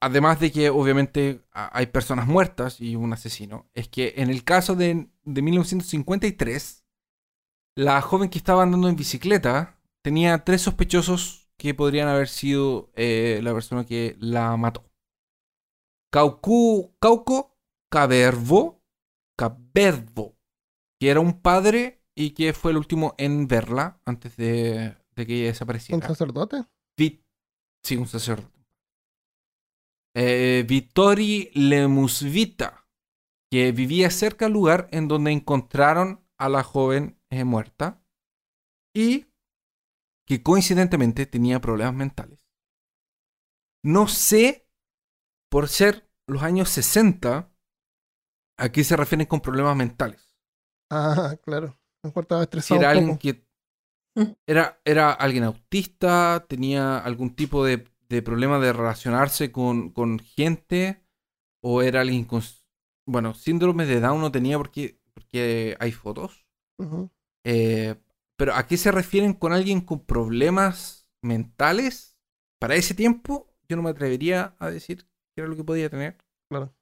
además 0.00 0.40
de 0.40 0.52
que 0.52 0.70
obviamente 0.70 1.42
hay 1.52 1.86
personas 1.86 2.26
muertas 2.26 2.80
y 2.80 2.96
un 2.96 3.12
asesino, 3.12 3.68
es 3.74 3.88
que 3.88 4.14
en 4.16 4.30
el 4.30 4.44
caso 4.44 4.74
de, 4.74 5.08
de 5.24 5.42
1953, 5.42 6.84
la 7.76 8.00
joven 8.02 8.30
que 8.30 8.38
estaba 8.38 8.62
andando 8.62 8.88
en 8.88 8.96
bicicleta 8.96 9.78
tenía 10.02 10.44
tres 10.44 10.62
sospechosos 10.62 11.48
que 11.58 11.74
podrían 11.74 12.08
haber 12.08 12.28
sido 12.28 12.90
eh, 12.96 13.40
la 13.42 13.52
persona 13.54 13.84
que 13.86 14.16
la 14.20 14.56
mató. 14.56 14.84
Caucu, 16.12 16.94
Cauco 17.00 17.56
Cabervo, 17.90 18.82
Cabervo, 19.38 20.36
que 21.00 21.10
era 21.10 21.20
un 21.20 21.40
padre 21.40 22.02
y 22.14 22.30
que 22.30 22.52
fue 22.52 22.70
el 22.72 22.78
último 22.78 23.14
en 23.18 23.48
verla 23.48 24.00
antes 24.04 24.36
de, 24.36 24.96
de 25.14 25.26
que 25.26 25.34
ella 25.34 25.52
¿Un 25.90 26.00
desapareciera. 26.00 26.08
sacerdote? 26.08 26.64
Vi- 26.96 27.24
sí, 27.82 27.96
un 27.96 28.06
sacerdote. 28.06 28.55
Eh, 30.18 30.64
Vittori 30.66 31.50
Lemusvita, 31.54 32.88
que 33.52 33.72
vivía 33.72 34.10
cerca 34.10 34.46
del 34.46 34.54
lugar 34.54 34.88
en 34.90 35.08
donde 35.08 35.30
encontraron 35.30 36.26
a 36.38 36.48
la 36.48 36.62
joven 36.62 37.20
eh, 37.30 37.44
muerta 37.44 38.02
y 38.94 39.26
que 40.26 40.42
coincidentemente 40.42 41.26
tenía 41.26 41.60
problemas 41.60 41.94
mentales. 41.94 42.48
No 43.84 44.08
sé, 44.08 44.66
por 45.50 45.68
ser 45.68 46.10
los 46.26 46.42
años 46.42 46.70
60, 46.70 47.52
a 48.58 48.72
qué 48.72 48.84
se 48.84 48.96
refieren 48.96 49.26
con 49.26 49.40
problemas 49.40 49.76
mentales. 49.76 50.34
Ah, 50.90 51.36
claro. 51.42 51.78
Me 52.02 52.10
Si 52.10 52.18
estresado. 52.42 52.80
era 52.80 52.90
un 52.92 52.96
alguien 52.96 53.18
que. 53.18 53.46
Era, 54.46 54.80
era 54.86 55.12
alguien 55.12 55.44
autista, 55.44 56.46
tenía 56.48 56.98
algún 56.98 57.36
tipo 57.36 57.66
de, 57.66 57.84
de 58.08 58.22
problema 58.22 58.58
de 58.58 58.72
relacionarse 58.72 59.52
con, 59.52 59.90
con 59.90 60.18
gente, 60.18 61.04
o 61.62 61.82
era 61.82 62.00
alguien 62.00 62.24
con. 62.24 62.42
Bueno, 63.06 63.34
síndrome 63.34 63.86
de 63.86 64.00
Down 64.00 64.20
no 64.20 64.32
tenía 64.32 64.58
porque, 64.58 65.00
porque 65.14 65.76
hay 65.78 65.92
fotos. 65.92 66.46
Ujú. 66.78 67.10
Eh, 67.44 67.94
pero 68.36 68.54
¿a 68.54 68.66
qué 68.66 68.76
se 68.76 68.92
refieren 68.92 69.32
con 69.32 69.52
alguien 69.52 69.80
con 69.80 70.04
problemas 70.04 71.08
mentales? 71.22 72.18
Para 72.60 72.74
ese 72.74 72.94
tiempo, 72.94 73.54
yo 73.68 73.76
no 73.76 73.82
me 73.82 73.90
atrevería 73.90 74.56
a 74.58 74.70
decir 74.70 75.06
qué 75.34 75.42
era 75.42 75.48
lo 75.48 75.56
que 75.56 75.64
podía 75.64 75.90
tener. 75.90 76.16
Claro. 76.50 76.74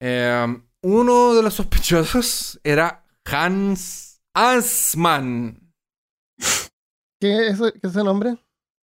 Eh, 0.00 0.62
uno 0.82 1.34
de 1.34 1.42
los 1.42 1.54
sospechosos 1.54 2.60
era 2.62 3.04
Hans 3.24 4.22
Assmann. 4.34 5.74
¿Qué 7.20 7.48
es, 7.48 7.58
qué 7.58 7.80
es 7.82 7.90
ese 7.90 8.04
nombre? 8.04 8.38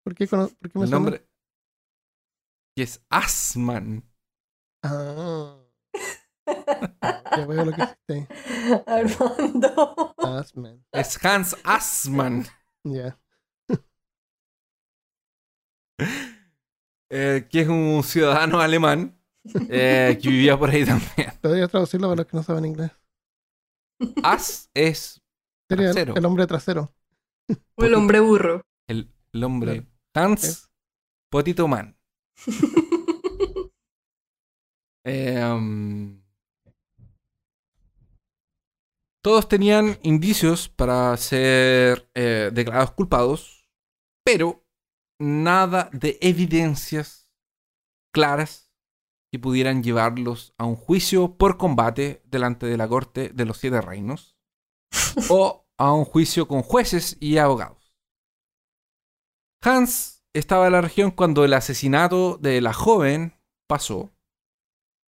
¿Por 0.04 0.16
qué, 0.16 0.28
cono- 0.28 0.50
por 0.50 0.72
qué 0.72 0.80
me 0.80 0.86
El 0.86 0.90
suena? 0.90 1.04
nombre. 1.04 1.28
Que 2.76 2.84
es 2.84 3.04
Assmann. 3.10 4.04
Ah. 4.84 5.58
Ya 7.38 7.46
veo 7.46 7.66
lo 7.66 7.72
que 7.72 7.84
hiciste. 7.84 8.28
Armando. 8.88 10.14
Asman. 10.18 10.84
Es 10.92 11.24
Hans 11.26 11.56
Assmann. 11.64 12.46
Ya. 12.84 13.18
eh, 17.10 17.48
que 17.50 17.62
es 17.62 17.68
un 17.68 18.02
ciudadano 18.04 18.60
alemán 18.60 19.18
eh, 19.70 20.18
que 20.22 20.30
vivía 20.30 20.58
por 20.58 20.70
ahí 20.70 20.86
también. 20.86 21.34
Podría 21.42 21.68
traducirlo 21.68 22.08
para 22.08 22.18
los 22.22 22.28
que 22.28 22.38
no 22.38 22.44
saben 22.44 22.66
inglés. 22.66 22.92
Ass 24.24 24.70
es 24.74 25.22
Sería 25.70 25.88
el, 25.90 25.94
Trasero. 25.94 26.16
el 26.16 26.26
hombre 26.26 26.48
trasero. 26.48 26.94
O 27.76 27.84
el 27.84 27.94
hombre 27.94 28.20
burro. 28.20 28.62
el, 28.88 29.12
el 29.34 29.44
hombre. 29.44 29.88
Hans 30.14 30.72
Potito 31.32 31.68
Man. 31.68 31.98
Eh, 35.04 35.44
um, 35.44 36.22
todos 39.24 39.48
tenían 39.48 39.98
indicios 40.04 40.70
para 40.70 41.18
ser 41.18 42.08
eh, 42.14 42.52
declarados 42.54 42.92
culpados, 42.92 43.68
pero 44.24 44.64
nada 45.20 45.90
de 45.92 46.20
evidencias 46.22 47.32
claras 48.14 48.72
que 49.32 49.40
pudieran 49.40 49.82
llevarlos 49.82 50.54
a 50.58 50.66
un 50.66 50.76
juicio 50.76 51.38
por 51.38 51.58
combate 51.58 52.22
delante 52.26 52.66
de 52.66 52.78
la 52.78 52.88
corte 52.88 53.30
de 53.30 53.46
los 53.46 53.58
siete 53.58 53.82
reinos 53.82 54.38
o 55.30 55.66
a 55.78 55.94
un 55.94 56.06
juicio 56.06 56.48
con 56.48 56.62
jueces 56.62 57.18
y 57.20 57.38
abogados. 57.38 57.81
Hans 59.62 60.24
estaba 60.34 60.68
en 60.68 60.74
la 60.74 60.82
región 60.82 61.12
cuando 61.12 61.46
el 61.46 61.54
asesinato 61.54 62.38
de 62.38 62.62
la 62.62 62.74
joven 62.74 63.34
pasó. 63.68 64.12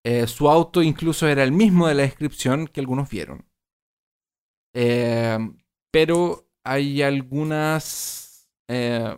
Eh, 0.06 0.28
su 0.28 0.50
auto 0.50 0.82
incluso 0.82 1.28
era 1.28 1.44
el 1.44 1.52
mismo 1.52 1.88
de 1.88 1.96
la 1.96 2.04
descripción 2.04 2.68
que 2.68 2.82
algunos 2.82 3.10
vieron. 3.10 3.46
Eh, 4.76 5.38
pero 5.92 6.50
hay 6.64 7.02
algunas... 7.02 8.50
eh, 8.70 9.18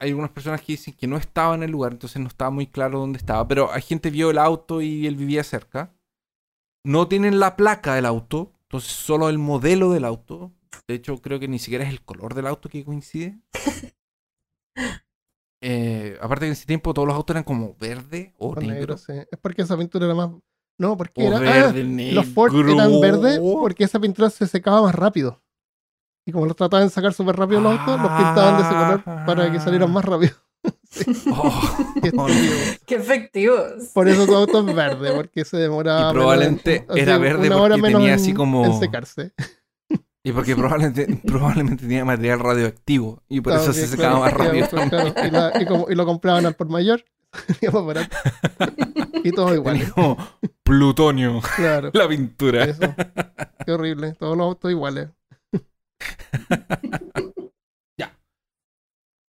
hay 0.00 0.10
algunas 0.10 0.30
personas 0.30 0.60
que 0.60 0.72
dicen 0.72 0.94
que 0.94 1.06
no 1.06 1.16
estaba 1.16 1.54
en 1.54 1.62
el 1.62 1.70
lugar, 1.70 1.92
entonces 1.92 2.20
no 2.20 2.28
estaba 2.28 2.50
muy 2.50 2.66
claro 2.66 2.98
dónde 2.98 3.18
estaba. 3.18 3.46
Pero 3.46 3.72
hay 3.72 3.82
gente 3.82 4.10
vio 4.10 4.30
el 4.30 4.38
auto 4.38 4.82
y 4.82 5.06
él 5.06 5.16
vivía 5.16 5.44
cerca. 5.44 5.94
No 6.84 7.08
tienen 7.08 7.38
la 7.38 7.56
placa 7.56 7.94
del 7.94 8.04
auto, 8.04 8.52
entonces 8.62 8.92
solo 8.92 9.28
el 9.28 9.38
modelo 9.38 9.90
del 9.92 10.04
auto. 10.04 10.52
De 10.88 10.94
hecho, 10.94 11.16
creo 11.18 11.38
que 11.40 11.48
ni 11.48 11.58
siquiera 11.58 11.84
es 11.84 11.90
el 11.90 12.02
color 12.04 12.34
del 12.34 12.46
auto 12.46 12.68
que 12.68 12.84
coincide. 12.84 13.38
Eh, 15.66 16.18
aparte 16.20 16.40
que 16.42 16.46
en 16.48 16.52
ese 16.52 16.66
tiempo 16.66 16.92
todos 16.92 17.08
los 17.08 17.16
autos 17.16 17.32
eran 17.32 17.44
como 17.44 17.74
verde 17.80 18.34
o 18.36 18.48
o 18.50 18.56
negro. 18.56 18.74
negro, 18.74 18.96
sí. 18.98 19.14
Es 19.30 19.38
porque 19.40 19.62
esa 19.62 19.78
pintura 19.78 20.04
era 20.04 20.14
más. 20.14 20.30
No, 20.78 20.94
porque 20.94 21.26
O 21.26 21.38
era. 21.38 21.68
ah, 21.68 21.72
negro. 21.72 22.16
los 22.16 22.26
Ford 22.34 22.54
eran 22.68 23.00
verdes 23.00 23.38
porque 23.40 23.84
esa 23.84 23.98
pintura 23.98 24.28
se 24.28 24.46
secaba 24.46 24.82
más 24.82 24.94
rápido. 24.94 25.42
Y 26.26 26.32
como 26.32 26.44
los 26.44 26.56
trataban 26.56 26.86
de 26.88 26.92
sacar 26.92 27.14
súper 27.14 27.36
rápido 27.36 27.62
los 27.62 27.78
autos, 27.78 27.98
los 27.98 28.10
pintaban 28.10 28.56
de 28.58 28.62
ese 28.62 28.72
color 28.74 29.24
para 29.26 29.52
que 29.52 29.60
salieran 29.60 29.90
más 29.92 30.04
rápido. 30.04 30.32
Oh, 31.32 31.76
Qué 32.02 32.12
oh. 32.16 32.26
Qué 32.86 32.94
efectivos. 32.96 33.90
Por 33.94 34.06
eso 34.08 34.26
tu 34.26 34.34
auto 34.36 34.60
es 34.68 34.74
verde, 34.74 35.12
porque 35.14 35.44
se 35.46 35.56
demoraba. 35.56 36.10
Y 36.10 36.12
probablemente 36.12 36.86
era 36.94 37.16
verde 37.18 37.50
porque 37.50 37.80
tenía 37.80 38.08
en- 38.08 38.14
así 38.14 38.34
como- 38.34 38.64
En 38.66 38.78
secarse. 38.78 39.32
Y 40.24 40.32
porque 40.32 40.56
probablemente, 40.56 41.20
probablemente 41.26 41.82
tenía 41.84 42.04
material 42.04 42.40
radioactivo. 42.40 43.22
Y 43.28 43.40
por 43.40 43.52
eso 43.52 43.72
se 43.72 43.86
secaba 43.86 44.20
más 44.20 44.32
rápido. 44.32 44.68
claro. 44.68 45.14
Y, 45.26 45.30
la- 45.30 45.52
y 45.62 45.66
como- 45.66 45.90
y 45.90 45.94
lo 45.94 46.06
compraban 46.06 46.46
al 46.46 46.54
por 46.54 46.68
mayor. 46.68 47.04
y 49.24 49.30
todo 49.32 49.54
igual. 49.54 49.78
Tenía 49.78 49.90
como 49.92 50.16
plutonio 50.62 51.40
Claro. 51.56 51.90
la 51.92 52.08
pintura. 52.08 52.64
Eso. 52.64 52.94
Qué 53.66 53.72
horrible. 53.72 54.12
Todos 54.14 54.36
los 54.36 54.44
autos 54.46 54.70
iguales. 54.70 55.08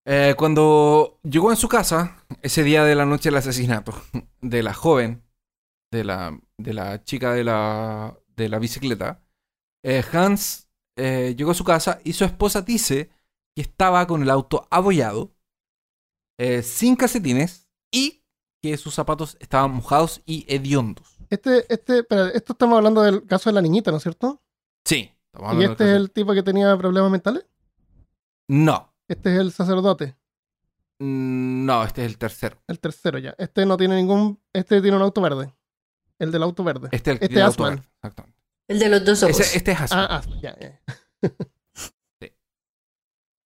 Eh, 0.04 0.34
cuando 0.36 1.20
llegó 1.24 1.52
en 1.52 1.58
su 1.58 1.70
casa, 1.70 2.18
ese 2.42 2.64
día 2.64 2.84
de 2.84 2.96
la 2.96 3.06
noche 3.06 3.30
del 3.30 3.38
asesinato 3.38 3.94
de 4.42 4.64
la 4.64 4.74
joven, 4.74 5.24
de 5.92 6.04
la, 6.04 6.40
de 6.58 6.74
la 6.74 7.04
chica 7.04 7.34
de 7.34 7.44
la, 7.44 8.18
de 8.36 8.50
la 8.50 8.58
bicicleta, 8.58 9.22
eh, 9.84 10.04
Hans 10.12 10.68
eh, 10.96 11.36
llegó 11.38 11.52
a 11.52 11.56
su 11.56 11.64
casa 11.64 12.00
y 12.04 12.14
su 12.14 12.26
esposa 12.26 12.62
dice 12.62 13.10
que 13.56 13.62
estaba 13.62 14.06
con 14.08 14.22
el 14.22 14.30
auto 14.30 14.68
abollado, 14.72 15.32
eh, 16.38 16.64
sin 16.64 16.96
calcetines 16.96 17.70
y 17.92 18.24
que 18.62 18.78
sus 18.78 18.94
zapatos 18.94 19.38
estaban 19.40 19.72
mojados 19.72 20.22
y 20.26 20.46
hediondos. 20.54 21.18
Este, 21.30 21.66
este, 21.74 22.00
espera, 22.00 22.30
esto 22.30 22.54
estamos 22.54 22.78
hablando 22.78 23.02
del 23.02 23.26
caso 23.26 23.50
de 23.50 23.54
la 23.54 23.62
niñita, 23.62 23.92
¿no 23.92 23.98
es 23.98 24.04
cierto? 24.04 24.42
Sí. 24.86 25.12
estamos 25.34 25.56
¿Y 25.56 25.64
este 25.66 25.84
es 25.86 25.96
el 25.98 26.12
tipo 26.12 26.34
que 26.34 26.44
tenía 26.44 26.76
problemas 26.78 27.12
mentales? 27.12 27.46
No. 28.48 28.94
Este 29.08 29.34
es 29.34 29.40
el 29.40 29.52
sacerdote, 29.52 30.16
Mm, 31.04 31.66
No, 31.66 31.84
este 31.84 32.06
es 32.06 32.12
el 32.12 32.18
tercero. 32.20 32.62
el 32.68 32.80
tercero 32.80 33.18
ya. 33.18 33.34
Este 33.40 33.66
no 33.66 33.76
tiene 33.76 33.96
ningún. 33.96 34.40
Este 34.54 34.82
tiene 34.82 34.98
un 34.98 35.04
auto 35.04 35.20
verde. 35.20 35.52
El 36.20 36.32
del 36.32 36.44
auto 36.44 36.64
verde. 36.64 36.90
Este 36.92 37.12
es 37.14 37.18
el 37.18 37.24
Este 37.24 37.36
el 37.40 37.46
auto 37.46 37.64
verde, 37.64 37.82
Exactamente. 37.96 38.40
El 38.72 38.80
de 38.80 38.90
los 38.90 39.04
dos 39.04 39.22
ojos. 39.24 39.40
Ese- 39.40 39.58
este 39.58 39.72
es 39.74 39.82
Asman. 39.82 40.08
Ah, 40.10 40.22
ya, 40.42 40.58
ya. 40.60 40.82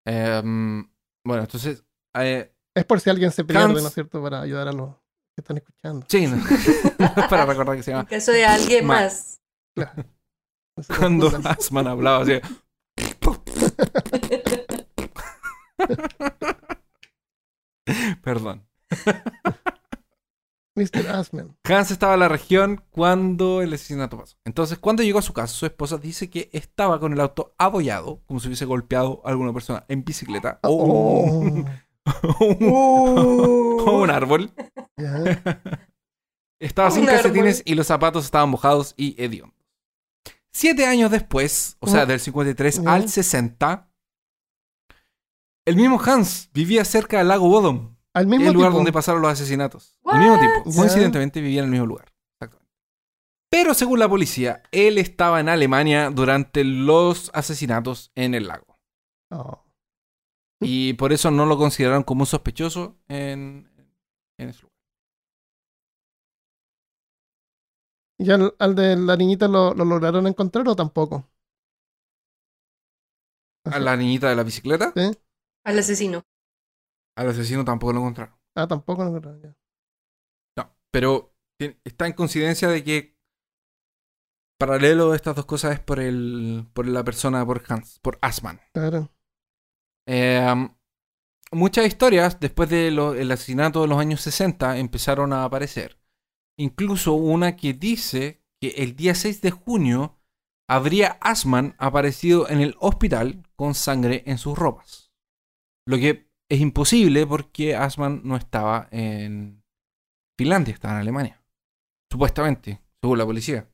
Em, 0.07 0.87
bueno, 1.27 1.45
entonces. 1.45 1.83
eh, 2.19 2.53
Es 2.75 2.85
por 2.85 3.01
si 3.01 3.09
alguien 3.09 3.31
se 3.33 3.43
pierde, 3.45 3.65
Hans- 3.65 3.81
¿no 3.83 3.89
es 3.89 3.95
cierto? 3.95 4.23
Para 4.23 4.43
ayudar 4.43 4.69
a 4.69 4.73
los 4.73 4.91
que 5.35 5.41
están 5.41 5.57
escuchando. 5.57 6.07
sí, 6.11 6.27
no, 6.27 6.37
para 7.31 7.47
recordar 7.47 7.75
que 7.77 7.83
se 7.83 7.91
En 7.93 7.97
llama. 7.97 8.09
caso 8.09 8.31
de 8.33 8.45
alguien 8.45 8.85
Ma- 8.87 8.95
más. 8.97 9.41
Claro. 9.75 10.05
Cuando. 10.99 11.29
Asman 11.45 11.87
hablaba 11.87 12.23
así. 12.25 12.39
Perdón. 18.23 18.67
Mr. 20.77 21.09
Asman. 21.09 21.57
Hans 21.65 21.91
estaba 21.93 22.15
en 22.15 22.21
la 22.21 22.29
región 22.29 22.83
cuando 22.91 23.63
el 23.63 23.73
asesinato 23.73 24.19
pasó. 24.19 24.37
Entonces, 24.45 24.79
cuando 24.79 25.03
llegó 25.05 25.21
a 25.21 25.23
su 25.23 25.33
casa, 25.33 25.55
su 25.55 25.67
esposa 25.67 25.99
dice 25.99 26.29
que 26.31 26.51
estaba 26.53 26.99
con 26.99 27.13
el 27.13 27.21
auto 27.21 27.55
abollado, 27.59 28.23
como 28.27 28.41
si 28.41 28.49
hubiese 28.49 28.65
golpeado 28.65 29.23
a 29.25 29.31
alguna 29.31 29.53
persona 29.53 29.85
en 29.89 30.05
bicicleta 30.05 30.59
o 30.63 30.73
un, 30.75 31.67
Oh, 32.07 33.77
o 33.87 34.03
un 34.03 34.11
árbol. 34.11 34.51
Estaba 36.61 36.91
sin 36.91 37.07
calcetines 37.07 37.59
árbol. 37.61 37.73
y 37.73 37.75
los 37.77 37.87
zapatos 37.87 38.25
estaban 38.25 38.49
mojados 38.51 38.95
y 38.97 39.21
hediondos. 39.23 39.55
Siete 40.53 40.87
años 40.87 41.11
después, 41.11 41.77
o 41.81 41.87
sea, 41.89 42.03
Oh. 42.03 42.07
del 42.07 42.21
53 42.21 42.83
Ya. 42.83 42.93
al 42.93 43.09
60, 43.09 43.91
el 45.67 45.77
mismo 45.77 46.01
Hans 46.05 46.51
vivía 46.53 46.85
cerca 46.85 47.19
del 47.19 47.29
lago 47.29 47.49
Bodom, 47.49 47.94
Al 48.15 48.27
mismo 48.27 48.47
el 48.49 48.55
lugar 48.55 48.71
tipo. 48.71 48.79
donde 48.79 48.93
pasaron 48.93 49.23
los 49.23 49.31
asesinatos. 49.33 49.99
El 50.05 50.19
mismo 50.21 50.39
tipo. 50.39 50.77
Coincidentemente 50.77 51.41
vivía 51.41 51.61
en 51.61 51.67
el 51.67 51.71
mismo 51.73 51.87
lugar. 51.87 52.13
Exactamente. 52.37 52.73
Pero 53.51 53.75
según 53.75 53.99
la 53.99 54.09
policía, 54.09 54.63
él 54.73 54.99
estaba 54.99 55.41
en 55.41 55.49
Alemania 55.49 56.11
durante 56.11 56.65
los 56.65 57.31
asesinatos 57.35 58.13
en 58.15 58.35
el 58.35 58.49
lago. 58.49 58.79
Oh. 59.31 59.61
Y 60.61 60.95
por 60.95 61.13
eso 61.13 61.31
no 61.31 61.47
lo 61.47 61.59
consideraron 61.59 62.05
como 62.05 62.23
un 62.23 62.27
sospechoso 62.27 62.97
en, 63.09 63.69
en 64.39 64.49
ese 64.49 64.63
lugar. 64.63 64.75
¿Y 68.19 68.31
al, 68.31 68.55
al 68.59 68.75
de 68.75 68.97
la 68.97 69.17
niñita 69.17 69.49
lo, 69.49 69.75
lo 69.75 69.85
lograron 69.85 70.27
encontrar 70.27 70.69
o 70.69 70.77
tampoco? 70.77 71.29
A 73.67 73.79
la 73.79 73.97
niñita 73.97 74.29
de 74.29 74.37
la 74.37 74.43
bicicleta, 74.43 74.93
¿Sí? 74.95 75.19
Al 75.65 75.79
asesino. 75.79 76.23
Al 77.17 77.29
asesino 77.29 77.65
tampoco 77.65 77.93
lo 77.93 78.01
encontraron. 78.01 78.35
Ah, 78.57 78.67
tampoco 78.67 79.03
lo 79.03 79.11
encontraron. 79.11 79.43
ya. 79.43 79.57
No, 80.57 80.77
pero 80.91 81.35
está 81.85 82.07
en 82.07 82.13
coincidencia 82.13 82.69
de 82.69 82.85
que 82.85 83.15
paralelo 84.59 85.11
de 85.11 85.17
estas 85.17 85.37
dos 85.37 85.47
cosas 85.47 85.75
es 85.75 85.81
por 85.81 86.01
el 86.01 86.67
por 86.73 86.87
la 86.87 87.05
persona, 87.05 87.45
por 87.45 87.63
Hans, 87.69 87.99
por 88.01 88.19
Asman. 88.23 88.61
Claro. 88.73 89.11
Eh, 90.07 90.69
muchas 91.53 91.87
historias 91.87 92.41
después 92.41 92.69
del 92.69 92.99
asesinato 93.31 93.83
de 93.83 93.89
los 93.89 93.99
años 93.99 94.21
60 94.21 94.79
empezaron 94.79 95.33
a 95.33 95.45
aparecer. 95.45 95.99
Incluso 96.59 97.15
una 97.15 97.57
que 97.57 97.73
dice 97.73 98.43
que 98.61 98.69
el 98.83 98.95
día 98.97 99.15
6 99.15 99.41
de 99.41 99.51
junio 99.51 100.19
habría 100.69 101.19
Asman 101.21 101.75
aparecido 101.79 102.49
en 102.49 102.61
el 102.61 102.77
hospital 102.79 103.43
con 103.57 103.75
sangre 103.75 104.23
en 104.27 104.39
sus 104.39 104.57
ropas. 104.57 105.13
Lo 105.87 105.97
que 105.97 106.31
es 106.55 106.61
imposible 106.61 107.27
porque 107.27 107.75
Asman 107.75 108.23
no 108.25 108.37
estaba 108.37 108.89
en 108.91 109.63
Finlandia, 110.39 110.75
estaba 110.75 110.95
en 110.95 111.01
Alemania. 111.01 111.43
Supuestamente, 112.11 112.81
según 113.01 113.19
la 113.19 113.27
policía. 113.27 113.69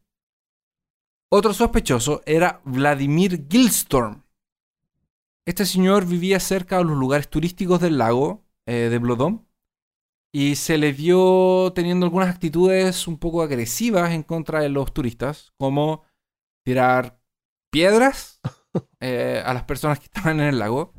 Otro 1.32 1.52
sospechoso 1.52 2.22
era 2.26 2.60
Vladimir 2.64 3.46
Gilstorm. 3.48 4.24
Este 5.46 5.66
señor 5.66 6.06
vivía 6.06 6.40
cerca 6.40 6.78
de 6.78 6.84
los 6.84 6.96
lugares 6.96 7.28
turísticos 7.28 7.80
del 7.80 7.98
lago 7.98 8.44
eh, 8.66 8.88
de 8.90 8.98
Blodom 8.98 9.44
y 10.32 10.56
se 10.56 10.78
le 10.78 10.92
vio 10.92 11.72
teniendo 11.74 12.06
algunas 12.06 12.28
actitudes 12.28 13.08
un 13.08 13.18
poco 13.18 13.42
agresivas 13.42 14.12
en 14.12 14.22
contra 14.22 14.60
de 14.60 14.68
los 14.68 14.92
turistas, 14.94 15.52
como 15.58 16.04
tirar 16.64 17.20
piedras 17.70 18.40
eh, 19.00 19.42
a 19.44 19.54
las 19.54 19.64
personas 19.64 19.98
que 19.98 20.06
estaban 20.06 20.40
en 20.40 20.46
el 20.46 20.58
lago, 20.58 20.94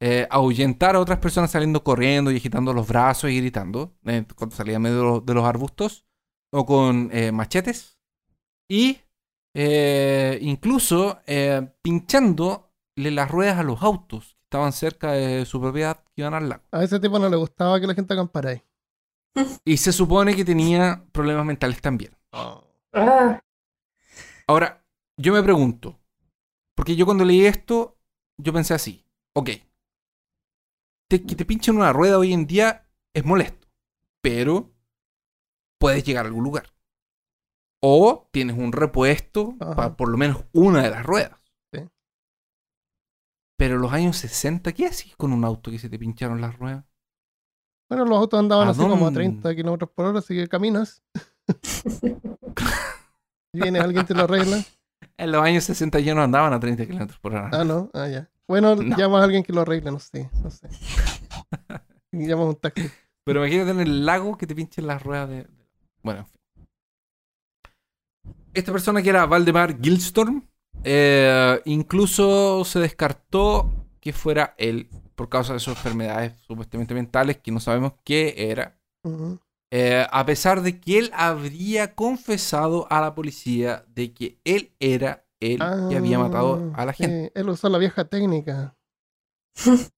eh, 0.00 0.26
ahuyentar 0.30 0.96
a 0.96 1.00
otras 1.00 1.18
personas 1.18 1.50
saliendo 1.50 1.82
corriendo 1.82 2.30
y 2.30 2.36
agitando 2.36 2.72
los 2.72 2.86
brazos 2.86 3.30
y 3.30 3.36
gritando 3.38 3.94
eh, 4.04 4.24
cuando 4.36 4.56
salía 4.56 4.76
en 4.76 4.82
medio 4.82 4.98
de 4.98 5.04
los, 5.04 5.26
de 5.26 5.34
los 5.34 5.44
arbustos, 5.44 6.06
o 6.50 6.64
con 6.64 7.10
eh, 7.12 7.32
machetes, 7.32 7.98
y 8.68 8.98
eh, 9.54 10.38
incluso 10.42 11.20
eh, 11.26 11.68
pinchándole 11.82 12.62
las 12.96 13.30
ruedas 13.30 13.58
a 13.58 13.62
los 13.62 13.82
autos 13.82 14.36
que 14.36 14.44
estaban 14.44 14.72
cerca 14.72 15.12
de 15.12 15.44
su 15.44 15.60
propiedad 15.60 15.98
que 16.14 16.22
iban 16.22 16.34
al 16.34 16.48
lago. 16.48 16.62
A 16.70 16.84
ese 16.84 17.00
tipo 17.00 17.18
no 17.18 17.28
le 17.28 17.36
gustaba 17.36 17.80
que 17.80 17.86
la 17.86 17.94
gente 17.94 18.14
acampara 18.14 18.50
ahí. 18.50 18.62
Y 19.64 19.76
se 19.76 19.92
supone 19.92 20.34
que 20.34 20.44
tenía 20.44 21.04
problemas 21.12 21.44
mentales 21.44 21.80
también. 21.80 22.16
Ah, 22.32 22.60
Ahora, 24.46 24.84
yo 25.16 25.32
me 25.32 25.42
pregunto, 25.42 25.98
porque 26.74 26.96
yo 26.96 27.04
cuando 27.04 27.24
leí 27.24 27.44
esto, 27.44 27.98
yo 28.38 28.52
pensé 28.52 28.74
así, 28.74 29.04
ok, 29.34 29.50
te- 31.08 31.24
que 31.24 31.34
te 31.34 31.44
pinchen 31.44 31.76
una 31.76 31.92
rueda 31.92 32.18
hoy 32.18 32.32
en 32.32 32.46
día 32.46 32.86
es 33.14 33.24
molesto, 33.24 33.68
pero 34.22 34.72
puedes 35.80 36.04
llegar 36.04 36.24
a 36.24 36.28
algún 36.28 36.44
lugar. 36.44 36.72
O 37.82 38.28
tienes 38.32 38.56
un 38.58 38.72
repuesto 38.72 39.54
Ajá. 39.60 39.76
para 39.76 39.96
por 39.96 40.08
lo 40.08 40.18
menos 40.18 40.44
una 40.52 40.82
de 40.82 40.90
las 40.90 41.04
ruedas. 41.06 41.38
Sí. 41.72 41.80
Pero 43.56 43.76
en 43.76 43.82
los 43.82 43.92
años 43.92 44.16
60, 44.16 44.72
¿qué 44.72 44.86
haces 44.86 45.14
con 45.16 45.32
un 45.32 45.44
auto 45.44 45.70
que 45.70 45.78
se 45.78 45.88
te 45.88 45.98
pincharon 45.98 46.40
las 46.40 46.58
ruedas? 46.58 46.84
Bueno, 47.88 48.04
los 48.04 48.18
autos 48.18 48.38
andaban 48.38 48.68
¿A 48.68 48.72
así 48.72 48.80
como 48.80 48.96
a 48.96 48.98
dónde? 48.98 49.20
30 49.20 49.54
kilómetros 49.54 49.90
por 49.90 50.06
hora, 50.06 50.18
así 50.18 50.34
que 50.34 50.46
caminas. 50.48 51.02
Viene 53.54 53.78
alguien 53.78 54.04
te 54.04 54.14
lo 54.14 54.24
arregla. 54.24 54.62
En 55.16 55.32
los 55.32 55.42
años 55.42 55.64
60 55.64 55.98
ya 56.00 56.14
no 56.14 56.22
andaban 56.22 56.52
a 56.52 56.60
30 56.60 56.84
kilómetros 56.84 57.18
por 57.20 57.32
hora. 57.34 57.48
Ah, 57.52 57.64
no, 57.64 57.90
ah, 57.94 58.08
ya. 58.08 58.30
Bueno, 58.48 58.74
No. 58.76 58.96
llamas 58.96 59.20
a 59.20 59.24
alguien 59.24 59.42
que 59.42 59.52
lo 59.52 59.60
arregle, 59.60 59.90
no 59.90 59.98
sé, 59.98 60.30
no 60.42 60.50
sé. 60.50 60.68
Llamas 62.12 62.44
a 62.46 62.48
un 62.48 62.56
taxi. 62.56 62.90
Pero 63.24 63.40
imagínate 63.44 63.70
en 63.72 63.80
el 63.80 64.06
lago 64.06 64.38
que 64.38 64.46
te 64.46 64.54
pinchen 64.54 64.86
las 64.86 65.02
ruedas 65.02 65.28
de. 65.28 65.46
Bueno, 66.02 66.20
en 66.20 66.26
fin. 66.26 66.34
Esta 68.54 68.72
persona 68.72 69.02
que 69.02 69.10
era 69.10 69.26
Valdemar 69.26 69.78
Gilstorm, 69.80 70.48
eh, 70.82 71.60
incluso 71.66 72.64
se 72.64 72.80
descartó 72.80 73.70
que 74.00 74.12
fuera 74.14 74.54
él 74.56 74.88
por 75.14 75.28
causa 75.28 75.52
de 75.52 75.60
sus 75.60 75.76
enfermedades 75.76 76.32
supuestamente 76.40 76.94
mentales 76.94 77.36
que 77.38 77.50
no 77.52 77.60
sabemos 77.60 77.92
qué 78.04 78.34
era. 78.50 78.78
Eh, 79.70 80.06
a 80.10 80.24
pesar 80.24 80.62
de 80.62 80.80
que 80.80 80.98
él 80.98 81.10
habría 81.12 81.94
confesado 81.94 82.86
a 82.90 83.00
la 83.02 83.14
policía 83.14 83.84
de 83.94 84.14
que 84.14 84.38
él 84.44 84.72
era 84.80 85.26
el 85.40 85.58
que 85.88 85.96
había 85.96 86.18
matado 86.18 86.72
a 86.74 86.84
la 86.84 86.90
Ah, 86.90 86.94
gente. 86.94 87.32
él 87.34 87.48
usó 87.48 87.68
la 87.68 87.78
vieja 87.78 88.04
técnica. 88.04 88.76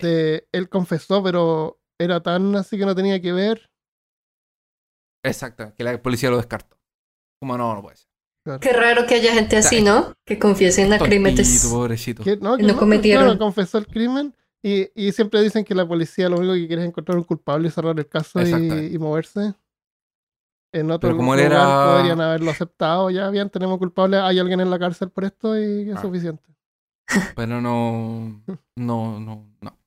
De- 0.00 0.48
él 0.52 0.68
confesó, 0.68 1.22
pero 1.22 1.80
era 2.00 2.22
tan 2.22 2.54
así 2.56 2.78
que 2.78 2.86
no 2.86 2.94
tenía 2.94 3.20
que 3.20 3.32
ver. 3.32 3.70
Exacto, 5.24 5.72
que 5.76 5.84
la 5.84 6.00
policía 6.02 6.30
lo 6.30 6.36
descartó. 6.36 6.76
Como 7.40 7.56
no, 7.58 7.74
no 7.74 7.82
puede 7.82 7.96
ser. 7.96 8.08
qué 8.60 8.72
raro 8.72 9.06
que 9.06 9.14
haya 9.16 9.34
gente 9.34 9.56
así, 9.56 9.82
¿no? 9.82 10.14
Que 10.24 10.38
confiesen 10.38 10.92
a 10.92 10.98
crímenes. 10.98 11.68
Pobrecito. 11.70 12.22
Que, 12.24 12.36
no, 12.36 12.56
que 12.56 12.62
No 12.64 12.76
cometieron. 12.76 13.24
claro, 13.24 13.38
confesó 13.38 13.78
el 13.78 13.86
crimen. 13.86 14.34
Y, 14.64 14.88
y 14.94 15.10
siempre 15.12 15.42
dicen 15.42 15.64
que 15.64 15.74
la 15.74 15.86
policía 15.86 16.28
lo 16.28 16.38
único 16.38 16.54
que 16.54 16.66
quiere 16.68 16.82
es 16.82 16.88
encontrar 16.88 17.18
un 17.18 17.24
culpable 17.24 17.68
y 17.68 17.70
cerrar 17.70 17.98
el 17.98 18.08
caso 18.08 18.40
y 18.40 18.96
moverse. 18.98 19.54
En 20.72 20.90
otro 20.90 21.08
Pero 21.10 21.16
como 21.18 21.34
él 21.34 21.40
era- 21.40 21.96
podrían 21.96 22.20
haberlo 22.20 22.50
aceptado. 22.50 23.10
Ya 23.10 23.28
bien, 23.30 23.50
tenemos 23.50 23.78
culpable. 23.78 24.16
Hay 24.18 24.38
alguien 24.38 24.60
en 24.60 24.70
la 24.70 24.78
cárcel 24.78 25.10
por 25.10 25.24
esto 25.24 25.58
y 25.58 25.90
es 25.90 25.96
Ah. 25.96 26.02
suficiente. 26.02 26.42
Pero 27.36 27.60
no. 27.60 28.42
No, 28.76 29.20
no, 29.20 29.46
no. 29.60 29.78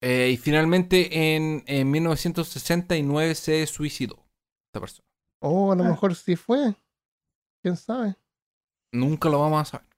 Eh, 0.00 0.30
y 0.32 0.36
finalmente 0.36 1.36
en, 1.36 1.62
en 1.66 1.90
1969 1.90 3.34
se 3.34 3.66
suicidó 3.66 4.24
esta 4.68 4.80
persona. 4.80 5.06
Oh, 5.42 5.70
a 5.72 5.76
lo 5.76 5.84
Ah. 5.84 5.88
mejor 5.90 6.14
sí 6.14 6.34
fue. 6.34 6.74
¿Quién 7.62 7.76
sabe? 7.76 8.16
Nunca 8.92 9.28
lo 9.28 9.38
vamos 9.40 9.60
a 9.60 9.64
saber. 9.64 9.88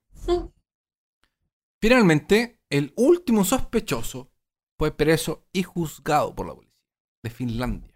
Finalmente, 1.81 2.59
el 2.69 2.93
último 2.97 3.43
sospechoso 3.45 4.31
fue 4.77 4.91
preso 4.91 5.45
y 5.53 5.63
juzgado 5.63 6.35
por 6.35 6.47
la 6.47 6.55
policía 6.55 6.75
de 7.23 7.29
Finlandia. 7.29 7.94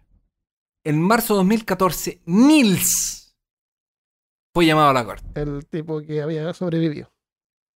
En 0.84 1.00
marzo 1.00 1.34
de 1.34 1.38
2014, 1.38 2.22
Nils 2.26 3.36
fue 4.54 4.66
llamado 4.66 4.90
a 4.90 4.94
la 4.94 5.04
corte. 5.04 5.40
El 5.40 5.66
tipo 5.66 6.00
que 6.00 6.22
había 6.22 6.52
sobrevivido. 6.54 7.12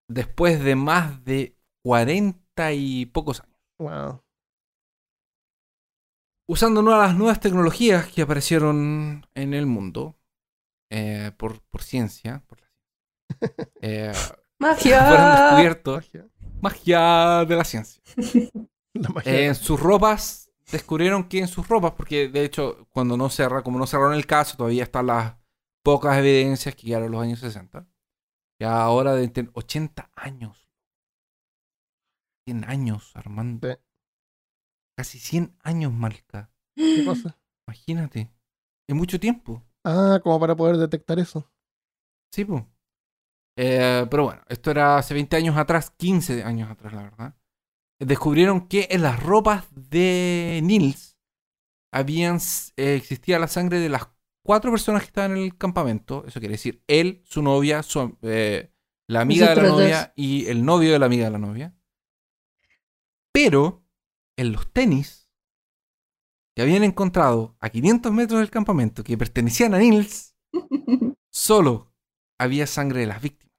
Después 0.09 0.63
de 0.63 0.75
más 0.75 1.25
de 1.25 1.57
40 1.85 2.73
y 2.73 3.07
pocos 3.07 3.41
años. 3.41 3.59
Wow. 3.79 4.21
Usando 6.49 6.83
nuevas, 6.83 7.09
las 7.09 7.17
nuevas 7.19 7.41
tecnologías 7.41 8.07
que 8.09 8.23
aparecieron 8.23 9.27
en 9.35 9.55
el 9.55 9.67
mundo 9.67 10.19
eh, 10.91 11.33
por, 11.39 11.63
por 11.71 11.83
ciencia, 11.83 12.43
por 12.47 12.61
la 12.61 12.69
ciencia, 12.69 13.73
eh, 13.81 14.13
fueron 14.15 14.45
Magia. 14.59 15.41
descubiertos 15.51 15.97
Magia. 15.97 16.29
magia 16.61 17.45
de 17.47 17.57
la 17.57 17.65
ciencia. 17.65 18.03
La 18.95 19.09
magia. 19.09 19.33
Eh, 19.33 19.47
en 19.47 19.55
sus 19.57 19.81
ropas, 19.81 20.44
descubrieron 20.71 21.29
que 21.29 21.41
en 21.41 21.49
sus 21.49 21.69
ropas, 21.69 21.93
porque 21.93 22.29
de 22.29 22.45
hecho, 22.45 22.87
cuando 22.91 23.17
no 23.17 23.29
cerra, 23.31 23.63
como 23.63 23.79
no 23.79 23.87
cerraron 23.87 24.15
el 24.15 24.27
caso, 24.27 24.57
todavía 24.57 24.85
están 24.85 25.07
las 25.07 25.37
pocas 25.85 26.17
evidencias 26.19 26.75
que 26.75 26.87
quedaron 26.87 27.07
en 27.07 27.13
los 27.13 27.23
años 27.23 27.41
60. 27.41 27.87
Ya 28.61 28.83
ahora 28.83 29.15
de 29.15 29.29
tener 29.29 29.51
80 29.55 30.11
años. 30.15 30.69
100 32.47 32.65
años, 32.65 33.15
Armando. 33.17 33.69
Sí. 33.69 33.79
Casi 34.97 35.19
100 35.19 35.57
años, 35.63 35.93
Malca. 35.93 36.51
¿Qué 36.77 37.05
cosa? 37.05 37.39
Imagínate. 37.67 38.31
Es 38.89 38.95
mucho 38.95 39.19
tiempo. 39.19 39.63
Ah, 39.85 40.21
como 40.23 40.39
para 40.39 40.55
poder 40.55 40.77
detectar 40.77 41.19
eso. 41.19 41.51
Sí, 42.33 42.45
pues. 42.45 42.65
pero 43.57 44.25
bueno, 44.25 44.43
esto 44.49 44.71
era 44.71 44.99
hace 44.99 45.15
20 45.15 45.37
años 45.37 45.57
atrás, 45.57 45.91
15 45.91 46.43
años 46.43 46.71
atrás, 46.71 46.93
la 46.93 47.03
verdad. 47.03 47.37
Descubrieron 48.01 48.69
que 48.69 48.89
en 48.91 49.03
las 49.03 49.23
ropas 49.23 49.67
de 49.71 50.61
Nils 50.63 51.17
habían, 51.93 52.39
eh, 52.77 52.97
existía 52.97 53.39
la 53.39 53.49
sangre 53.49 53.79
de 53.79 53.89
las 53.89 54.09
cuatro 54.45 54.71
personas 54.71 55.03
que 55.03 55.07
estaban 55.07 55.37
en 55.37 55.45
el 55.45 55.57
campamento. 55.57 56.25
Eso 56.27 56.41
quiere 56.41 56.55
decir 56.55 56.83
él, 56.87 57.23
su 57.25 57.43
novia, 57.43 57.83
su, 57.83 58.19
eh, 58.23 58.73
la 59.09 59.21
amiga 59.21 59.51
de 59.51 59.57
la 59.57 59.69
novia 59.69 60.01
dos. 60.01 60.13
y 60.17 60.47
el 60.47 60.65
novio 60.65 60.93
de 60.93 60.99
la 60.99 61.07
amiga 61.07 61.25
de 61.25 61.31
la 61.31 61.39
novia. 61.39 61.75
Pero 63.33 63.85
en 64.37 64.53
los 64.53 64.73
tenis 64.73 65.31
que 66.57 66.63
habían 66.63 66.85
encontrado 66.85 67.57
a 67.61 67.71
500 67.71 68.13
metros 68.13 68.41
del 68.41 68.51
campamento 68.51 69.03
que 69.03 69.19
pertenecían 69.19 69.75
a 69.75 69.79
Nils, 69.79 70.37
solo 71.31 71.93
había 72.39 72.67
sangre 72.67 73.01
de 73.01 73.07
las 73.07 73.23
víctimas. 73.23 73.55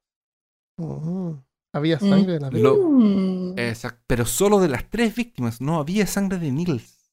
Oh, 0.77 1.44
había 1.75 1.99
sangre 1.99 2.35
en 2.35 2.41
la 2.41 2.49
Lo- 2.51 2.75
víctima. 2.75 2.99
Mm. 2.99 3.59
Exacto. 3.59 4.03
Pero 4.07 4.25
solo 4.25 4.59
de 4.59 4.69
las 4.69 4.89
tres 4.89 5.15
víctimas, 5.15 5.61
no 5.61 5.79
había 5.79 6.07
sangre 6.07 6.39
de 6.39 6.51
Nils. 6.51 7.11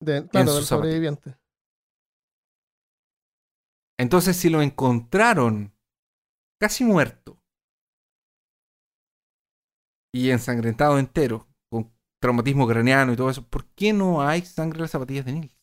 De- 0.00 0.26
claro, 0.28 0.48
su 0.50 0.54
del 0.56 0.64
sobreviviente. 0.64 1.36
Entonces, 3.98 4.36
si 4.36 4.48
lo 4.48 4.62
encontraron 4.62 5.74
casi 6.60 6.84
muerto 6.84 7.40
y 10.14 10.30
ensangrentado 10.30 10.98
entero, 10.98 11.48
con 11.70 11.92
traumatismo 12.20 12.66
craneano 12.66 13.12
y 13.12 13.16
todo 13.16 13.30
eso, 13.30 13.46
¿por 13.48 13.66
qué 13.74 13.92
no 13.92 14.22
hay 14.22 14.42
sangre 14.42 14.78
en 14.78 14.82
las 14.82 14.90
zapatillas 14.92 15.24
de 15.26 15.32
Nils? 15.32 15.57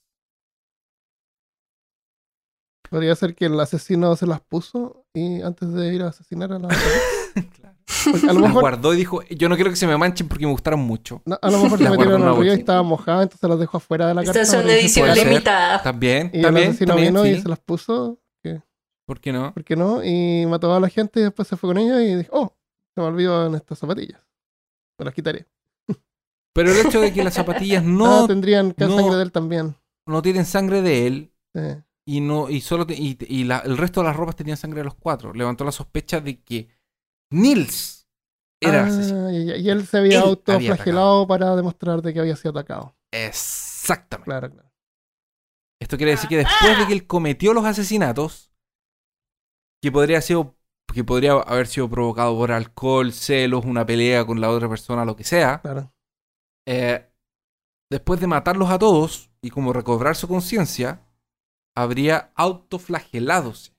Podría 2.90 3.16
ser 3.16 3.36
que 3.36 3.46
el 3.46 3.60
asesino 3.60 4.16
se 4.16 4.28
las 4.28 4.42
puso 4.42 5.06
y 5.14 5.42
antes 5.42 5.74
de 5.74 5.94
ir 5.94 6.04
a 6.04 6.08
asesinar 6.10 6.52
a 6.54 6.60
la. 6.60 6.70
Claro. 7.60 7.76
A 8.30 8.34
lo 8.34 8.40
Las 8.40 8.48
mejor, 8.50 8.62
guardó 8.62 8.94
y 8.94 8.98
dijo, 8.98 9.22
yo 9.24 9.50
no 9.50 9.56
quiero 9.56 9.70
que 9.70 9.76
se 9.76 9.86
me 9.86 9.98
manchen 9.98 10.30
porque 10.30 10.46
me 10.46 10.52
gustaron 10.54 10.80
mucho. 10.80 11.22
no, 11.26 11.38
a 11.42 11.52
lo 11.52 11.60
mejor 11.64 11.78
se 11.80 11.84
Las 11.84 11.92
metieron 11.92 12.22
en 12.22 12.28
una 12.30 12.40
río 12.40 12.54
y 12.56 12.60
estaba 12.60 12.82
mojada, 12.82 13.24
entonces 13.24 13.50
las 13.50 13.60
dejó 13.60 13.76
afuera 13.78 14.08
de 14.08 14.14
la 14.14 14.24
carta. 14.24 14.42
Estas 14.42 14.56
son 14.56 14.62
para 14.64 14.74
que 14.76 14.80
se 14.80 14.86
edición 14.86 15.04
puede 15.04 15.14
ser. 15.16 15.24
secaran. 15.24 15.34
limitada. 15.34 15.84
También, 15.84 16.32
Y 16.34 16.40
el 16.40 16.58
asesino 16.58 16.88
también, 16.94 17.14
vino 17.14 17.26
y 17.26 17.42
se 17.42 17.50
las 17.50 17.60
puso, 17.60 18.20
¿Por 19.06 19.20
qué 19.20 19.32
no? 19.34 19.54
¿por 19.54 19.64
qué 19.64 19.76
no? 19.76 20.04
Y 20.04 20.46
mató 20.48 20.74
a 20.74 20.80
la 20.80 20.90
gente 20.90 21.20
y 21.20 21.24
después 21.24 21.48
se 21.48 21.58
fue 21.58 21.70
con 21.70 21.78
ellos 21.78 22.00
y 22.02 22.16
dijo, 22.16 22.30
oh, 22.32 22.56
se 22.96 23.02
me 23.02 23.08
olvidó 23.08 23.46
en 23.46 23.56
estas 23.56 23.78
zapatillas. 23.78 24.20
Me 24.98 25.06
las 25.06 25.14
quitaré. 25.14 25.46
Pero 26.54 26.72
el 26.72 26.88
hecho 26.88 27.02
de 27.02 27.14
que 27.14 27.24
las 27.24 27.34
zapatillas 27.34 27.84
ah, 27.84 27.88
no, 27.88 28.28
tendrían 28.28 28.72
que 28.72 28.86
no. 28.86 28.96
sangre 28.96 29.18
de 29.18 29.24
él 29.24 29.32
también. 29.32 29.76
no 30.08 30.22
tienen 30.22 30.46
sangre 30.46 30.82
de 30.82 31.08
él, 31.08 31.32
Sí. 31.54 31.62
Y 32.06 32.22
no 32.22 32.50
y 32.50 32.62
solo 32.62 32.86
te- 32.86 32.96
y, 32.96 33.18
y 33.28 33.44
la- 33.46 33.60
el 33.60 33.78
resto 33.78 34.02
de 34.02 34.08
las 34.08 34.16
ropas 34.16 34.36
tenían 34.36 34.58
sangre 34.58 34.80
de 34.82 34.86
los 34.86 34.96
cuatro 34.96 35.34
levantó 35.34 35.64
la 35.66 35.72
sospecha 35.72 36.20
de 36.22 36.42
que 36.44 36.70
Nils 37.32 38.08
era 38.62 38.84
Ah, 38.84 38.86
asesino 38.86 39.32
y, 39.32 39.52
y 39.62 39.70
él 39.70 39.86
se 39.86 39.98
había 40.00 40.22
autoflagelado 40.22 41.28
para 41.28 41.56
demostrar 41.56 42.02
de 42.02 42.14
que 42.14 42.20
había 42.20 42.36
sido 42.36 42.52
atacado. 42.52 42.96
exactamente 43.12 44.26
Claro, 44.26 44.50
claro. 44.52 44.70
esto 45.80 45.96
quiere 45.98 46.12
decir 46.14 46.30
que 46.30 46.38
después 46.38 46.78
de 46.78 46.86
que 46.88 46.94
él 46.94 47.08
cometió 47.08 47.54
los 47.54 47.66
asesinatos 47.66 48.52
que 49.82 49.92
podría 49.92 50.22
sido 50.22 50.56
que 50.94 51.04
podría 51.04 51.34
haber 51.34 51.68
sido 51.68 51.90
provocado 51.90 52.36
por 52.38 52.52
alcohol 52.52 53.12
celos 53.12 53.66
una 53.66 53.86
pelea 53.86 54.26
con 54.26 54.40
la 54.40 54.50
otra 54.50 54.70
persona 54.70 55.06
lo 55.06 55.16
que 55.16 55.24
sea 55.24 55.62
claro. 55.62 55.92
eh, 56.66 57.10
después 57.92 58.22
de 58.22 58.28
matarlos 58.28 58.72
a 58.72 58.80
todos 58.80 59.32
y 59.42 59.52
como 59.52 59.74
recobrar 59.74 60.18
su 60.18 60.30
conciencia 60.30 61.05
habría 61.76 62.32
autoflageladose 62.36 63.74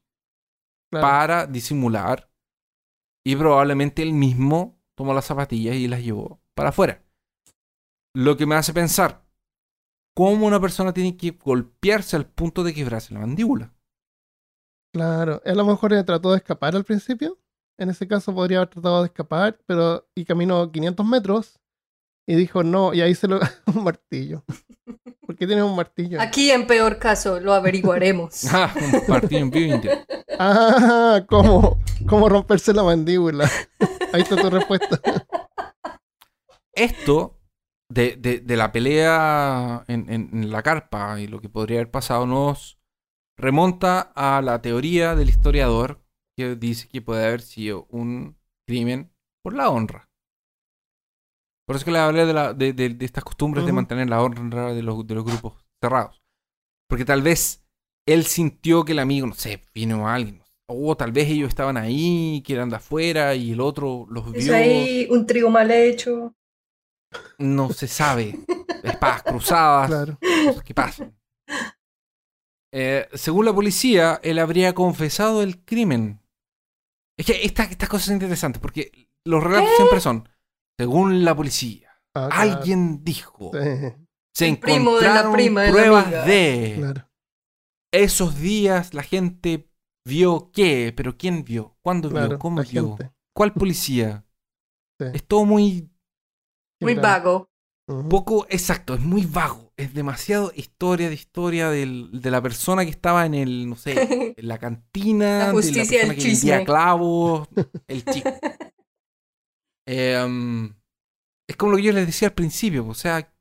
claro. 0.90 1.06
para 1.06 1.46
disimular 1.46 2.30
y 3.24 3.34
probablemente 3.34 4.02
él 4.02 4.12
mismo 4.12 4.78
tomó 4.96 5.14
las 5.14 5.24
zapatillas 5.24 5.74
y 5.76 5.88
las 5.88 6.02
llevó 6.02 6.40
para 6.54 6.68
afuera. 6.68 7.02
Lo 8.14 8.36
que 8.36 8.46
me 8.46 8.54
hace 8.54 8.72
pensar, 8.72 9.26
¿cómo 10.14 10.46
una 10.46 10.60
persona 10.60 10.92
tiene 10.92 11.16
que 11.16 11.32
golpearse 11.32 12.16
al 12.16 12.26
punto 12.26 12.62
de 12.62 12.72
quebrarse 12.72 13.12
la 13.12 13.20
mandíbula? 13.20 13.74
Claro, 14.94 15.42
él 15.44 15.52
a 15.52 15.62
lo 15.62 15.66
mejor 15.66 15.90
trató 16.04 16.30
de 16.30 16.38
escapar 16.38 16.74
al 16.74 16.84
principio. 16.84 17.38
En 17.78 17.90
ese 17.90 18.08
caso 18.08 18.34
podría 18.34 18.58
haber 18.58 18.70
tratado 18.70 19.02
de 19.02 19.08
escapar, 19.08 19.58
pero 19.66 20.08
y 20.14 20.24
caminó 20.24 20.72
500 20.72 21.04
metros 21.04 21.60
y 22.26 22.34
dijo 22.34 22.62
no, 22.64 22.92
y 22.94 23.00
ahí 23.02 23.14
se 23.14 23.28
lo 23.28 23.40
un 23.74 23.84
martillo. 23.84 24.44
¿Por 25.26 25.36
qué 25.36 25.46
tiene 25.46 25.62
un 25.62 25.74
martillo? 25.76 26.20
Aquí, 26.20 26.50
en 26.50 26.66
peor 26.66 26.98
caso, 26.98 27.40
lo 27.40 27.52
averiguaremos. 27.52 28.44
Ah, 28.52 28.72
un 28.76 29.06
partido 29.06 29.40
en 29.40 29.50
vivo 29.50 29.80
Ah, 30.38 31.22
¿cómo, 31.28 31.78
cómo 32.08 32.28
romperse 32.28 32.72
la 32.72 32.82
mandíbula. 32.84 33.50
Ahí 34.12 34.22
está 34.22 34.36
tu 34.36 34.50
respuesta. 34.50 35.00
Esto 36.74 37.38
de, 37.90 38.16
de- 38.16 38.40
de 38.40 38.56
la 38.56 38.70
pelea 38.72 39.84
en, 39.88 40.10
en- 40.12 40.30
en 40.32 40.50
la 40.50 40.62
carpa 40.62 41.18
y 41.20 41.26
lo 41.26 41.40
que 41.40 41.48
podría 41.48 41.78
haber 41.78 41.90
pasado 41.90 42.26
nos 42.26 42.78
remonta 43.38 44.12
a 44.14 44.40
la 44.42 44.60
teoría 44.62 45.14
del 45.14 45.28
historiador 45.28 46.02
que 46.36 46.54
dice 46.56 46.88
que 46.88 47.00
puede 47.02 47.24
haber 47.26 47.40
sido 47.40 47.86
un 47.90 48.36
crimen 48.68 49.12
por 49.42 49.54
la 49.54 49.70
honra. 49.70 50.05
Por 51.66 51.76
eso 51.76 51.84
que 51.84 51.90
le 51.90 51.98
hablé 51.98 52.26
de, 52.26 52.32
la- 52.32 52.54
de- 52.54 52.72
de- 52.72 52.90
de 52.90 53.04
estas 53.04 53.24
costumbres 53.24 53.64
de 53.64 53.70
Ujú. 53.72 53.76
mantener 53.76 54.08
la 54.08 54.22
honra 54.22 54.72
de 54.72 54.82
los, 54.82 55.06
de 55.06 55.14
los 55.14 55.24
grupos 55.24 55.54
cerrados. 55.82 56.22
Porque 56.88 57.04
tal 57.04 57.22
vez 57.22 57.64
él 58.06 58.24
sintió 58.24 58.84
que 58.84 58.92
el 58.92 59.00
amigo, 59.00 59.26
no 59.26 59.34
sé, 59.34 59.62
vino 59.74 60.08
alguien. 60.08 60.42
O 60.68 60.96
tal 60.96 61.12
vez 61.12 61.28
ellos 61.28 61.48
estaban 61.48 61.76
ahí, 61.76 62.42
que 62.44 62.52
eran 62.54 62.68
de 62.70 62.76
afuera 62.76 63.34
y 63.34 63.52
el 63.52 63.60
otro 63.60 64.06
los 64.10 64.26
Es 64.34 64.44
vio 64.44 64.56
ahí 64.56 65.06
un 65.10 65.26
trío 65.26 65.50
mal 65.50 65.70
hecho. 65.70 66.34
no 67.38 67.70
se 67.72 67.88
sabe. 67.88 68.34
Espadas 68.82 69.22
cruzadas, 69.24 69.88
Claro. 69.88 70.18
cosas 70.46 70.62
que 70.64 70.74
pasan. 70.74 71.16
Eh, 72.72 73.08
según 73.14 73.44
la 73.46 73.54
policía, 73.54 74.20
él 74.22 74.38
habría 74.38 74.74
confesado 74.74 75.42
el 75.42 75.64
crimen. 75.64 76.20
Es 77.18 77.26
que 77.26 77.44
esta- 77.44 77.64
estas 77.64 77.88
cosas 77.88 78.06
son 78.06 78.14
interesantes 78.16 78.60
porque 78.60 79.08
los 79.24 79.42
relatos 79.42 79.70
siempre 79.76 80.00
son, 80.00 80.28
según 80.78 81.24
la 81.24 81.34
policía, 81.34 81.90
Ah, 82.14 82.28
claro. 82.30 82.52
alguien 82.52 83.04
dijo, 83.04 83.50
Sí, 83.52 83.58
se 84.34 84.48
El 84.48 84.58
primo 84.58 84.96
de 84.96 85.02
la 85.02 85.08
encontraron 85.20 85.32
prima 85.32 85.60
de 85.62 85.66
la 85.68 85.72
pruebas 85.74 86.04
amiga". 86.06 86.24
de 86.24 86.74
claro. 86.78 87.08
esos 87.92 88.38
días 88.38 88.94
la 88.94 89.02
gente 89.02 89.70
vio 90.06 90.50
qué, 90.52 90.92
pero 90.96 91.16
quién 91.16 91.44
vio, 91.44 91.76
cuándo 91.82 92.08
vio, 92.08 92.18
claro, 92.18 92.38
cómo 92.38 92.60
la 92.60 92.68
vio, 92.68 92.96
gente. 92.96 93.12
cuál 93.34 93.52
policía. 93.52 94.22
Sí. 94.98 95.06
Es 95.12 95.26
todo 95.26 95.44
muy 95.44 95.90
Muy 96.80 96.94
Claro. 96.94 97.08
vago. 97.24 97.50
Ujú. 97.88 98.08
poco 98.08 98.46
exacto, 98.48 98.94
es 98.94 99.00
muy 99.00 99.26
vago. 99.26 99.72
Es 99.76 99.92
demasiado 99.94 100.52
historia 100.56 101.08
de 101.08 101.14
historia 101.14 101.68
del- 101.70 102.10
de 102.20 102.30
la 102.30 102.40
persona 102.42 102.82
que 102.84 102.90
estaba 102.90 103.26
en 103.26 103.34
el, 103.34 103.68
no 103.68 103.76
sé, 103.76 103.92
en 104.38 104.48
la 104.48 104.56
cantina, 104.58 105.38
La 105.48 105.52
justicia 105.52 106.00
de 106.00 106.06
la 106.06 106.14
del 106.14 106.14
persona 106.14 106.14
que 106.16 106.22
vendía 106.22 106.54
chisme. 106.58 106.64
clavos, 106.64 107.48
el 107.88 108.04
chico. 108.06 108.30
Eh, 109.86 110.20
um, 110.24 110.74
es 111.48 111.56
como 111.56 111.72
lo 111.72 111.76
que 111.76 111.84
yo 111.84 111.92
les 111.92 112.06
decía 112.06 112.28
al 112.28 112.34
principio, 112.34 112.86
o 112.86 112.94
sea, 112.94 113.32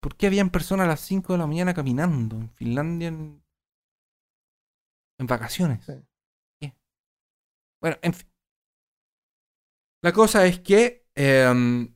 ¿por 0.00 0.16
qué 0.16 0.28
habían 0.28 0.50
personas 0.50 0.84
a 0.84 0.88
las 0.88 1.00
5 1.00 1.32
de 1.32 1.38
la 1.38 1.46
mañana 1.46 1.74
caminando 1.74 2.36
en 2.36 2.50
Finlandia 2.50 3.08
en, 3.08 3.42
en 5.18 5.26
vacaciones? 5.26 5.86
Bueno, 7.80 7.96
en 8.02 8.12
fin. 8.12 8.28
La 10.02 10.12
cosa 10.12 10.46
es 10.46 10.60
que 10.60 11.06
eh, 11.14 11.88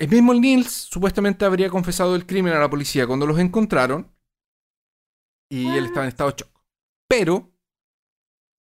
el 0.00 0.08
mismo 0.08 0.34
Nils 0.34 0.70
supuestamente 0.70 1.44
habría 1.44 1.70
confesado 1.70 2.14
el 2.16 2.26
crimen 2.26 2.52
a 2.52 2.58
la 2.58 2.70
policía 2.70 3.06
cuando 3.06 3.26
los 3.26 3.38
encontraron. 3.38 4.12
Y 5.50 5.68
él 5.68 5.86
estaba 5.86 6.04
en 6.04 6.08
estado 6.08 6.30
de 6.30 6.36
shock. 6.36 6.60
Pero, 7.08 7.52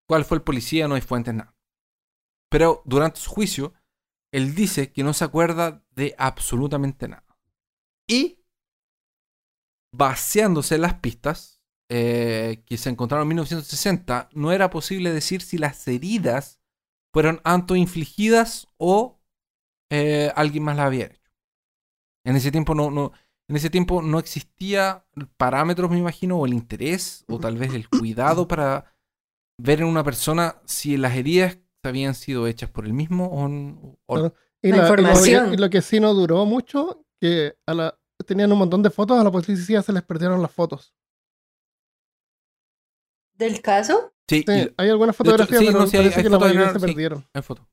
¿cuál 0.08 0.26
fue 0.26 0.38
el 0.38 0.44
policía? 0.44 0.88
No 0.88 0.96
hay 0.96 1.02
fuentes, 1.02 1.34
nada. 1.34 1.56
Pero 2.52 2.84
durante 2.86 3.20
su 3.20 3.32
juicio, 3.32 3.74
él 4.34 4.56
dice 4.56 4.92
que 4.92 5.04
no 5.04 5.14
se 5.14 5.24
acuerda 5.24 5.86
de 5.92 6.16
absolutamente 6.18 7.08
nada. 7.08 7.38
Y, 8.08 8.40
baseándose 9.96 10.76
en 10.76 10.82
las 10.82 10.96
pistas 10.96 11.62
eh, 11.90 12.64
que 12.66 12.78
se 12.78 12.90
encontraron 12.90 13.26
en 13.26 13.30
1960, 13.30 14.30
no 14.34 14.52
era 14.52 14.72
posible 14.72 15.14
decir 15.14 15.44
si 15.44 15.60
las 15.60 15.88
heridas 15.88 16.60
fueron 17.14 17.42
infligidas 17.76 18.68
o 18.78 19.22
eh, 19.92 20.32
alguien 20.36 20.64
más 20.64 20.78
las 20.78 20.88
había 20.88 21.06
hecho. 21.06 21.32
En 22.26 22.36
ese 22.36 22.52
tiempo 22.52 22.74
no, 22.74 22.90
no, 22.90 23.12
en 23.48 23.56
ese 23.56 23.70
tiempo 23.70 24.02
no 24.02 24.18
existía 24.18 25.06
parámetros, 25.38 25.92
me 25.92 26.00
imagino, 26.00 26.40
o 26.40 26.48
el 26.48 26.56
interés, 26.56 27.24
o 27.28 27.38
tal 27.38 27.58
vez 27.58 27.76
el 27.76 27.88
cuidado 27.88 28.48
para 28.48 28.96
ver 29.62 29.82
en 29.82 29.88
una 29.88 30.04
persona 30.04 30.60
si 30.66 30.98
las 30.98 31.16
heridas 31.16 31.60
habían 31.90 32.16
sido 32.16 32.48
hechas 32.48 32.70
por 32.70 32.86
él 32.86 32.94
mismo 32.94 33.26
o, 33.28 33.96
o 34.08 34.34
y, 34.62 34.72
La 34.72 34.78
información. 34.78 35.54
y 35.54 35.58
lo 35.58 35.70
que 35.70 35.82
sí 35.82 36.00
no 36.00 36.14
duró 36.14 36.46
mucho, 36.46 37.06
que 37.20 37.56
a 37.66 37.74
la, 37.74 38.00
tenían 38.26 38.52
un 38.52 38.60
montón 38.60 38.82
de 38.84 38.90
fotos, 38.90 39.20
a 39.20 39.24
la 39.24 39.32
policía 39.32 39.82
se 39.82 39.92
les 39.94 40.04
perdieron 40.04 40.42
las 40.42 40.52
fotos. 40.52 40.94
¿Del 43.38 43.62
caso? 43.62 44.14
Sí, 44.30 44.44
Sí, 44.48 44.54
y- 44.54 44.74
hay 44.78 44.90
algunas 44.90 45.18
de 45.18 45.32
hecho, 45.32 45.48
fotografías, 45.48 45.60
sí, 45.60 45.66
pero 45.68 45.80
no, 45.80 45.88
sí, 45.88 45.98
hay- 45.98 46.04
parece 46.04 46.20
hay 46.20 46.24
que 46.24 46.30
la 46.30 46.40
mayoría 46.40 46.74
se 46.74 46.80
perdieron. 46.80 47.26
hay 47.34 47.42
fotos. 47.42 47.66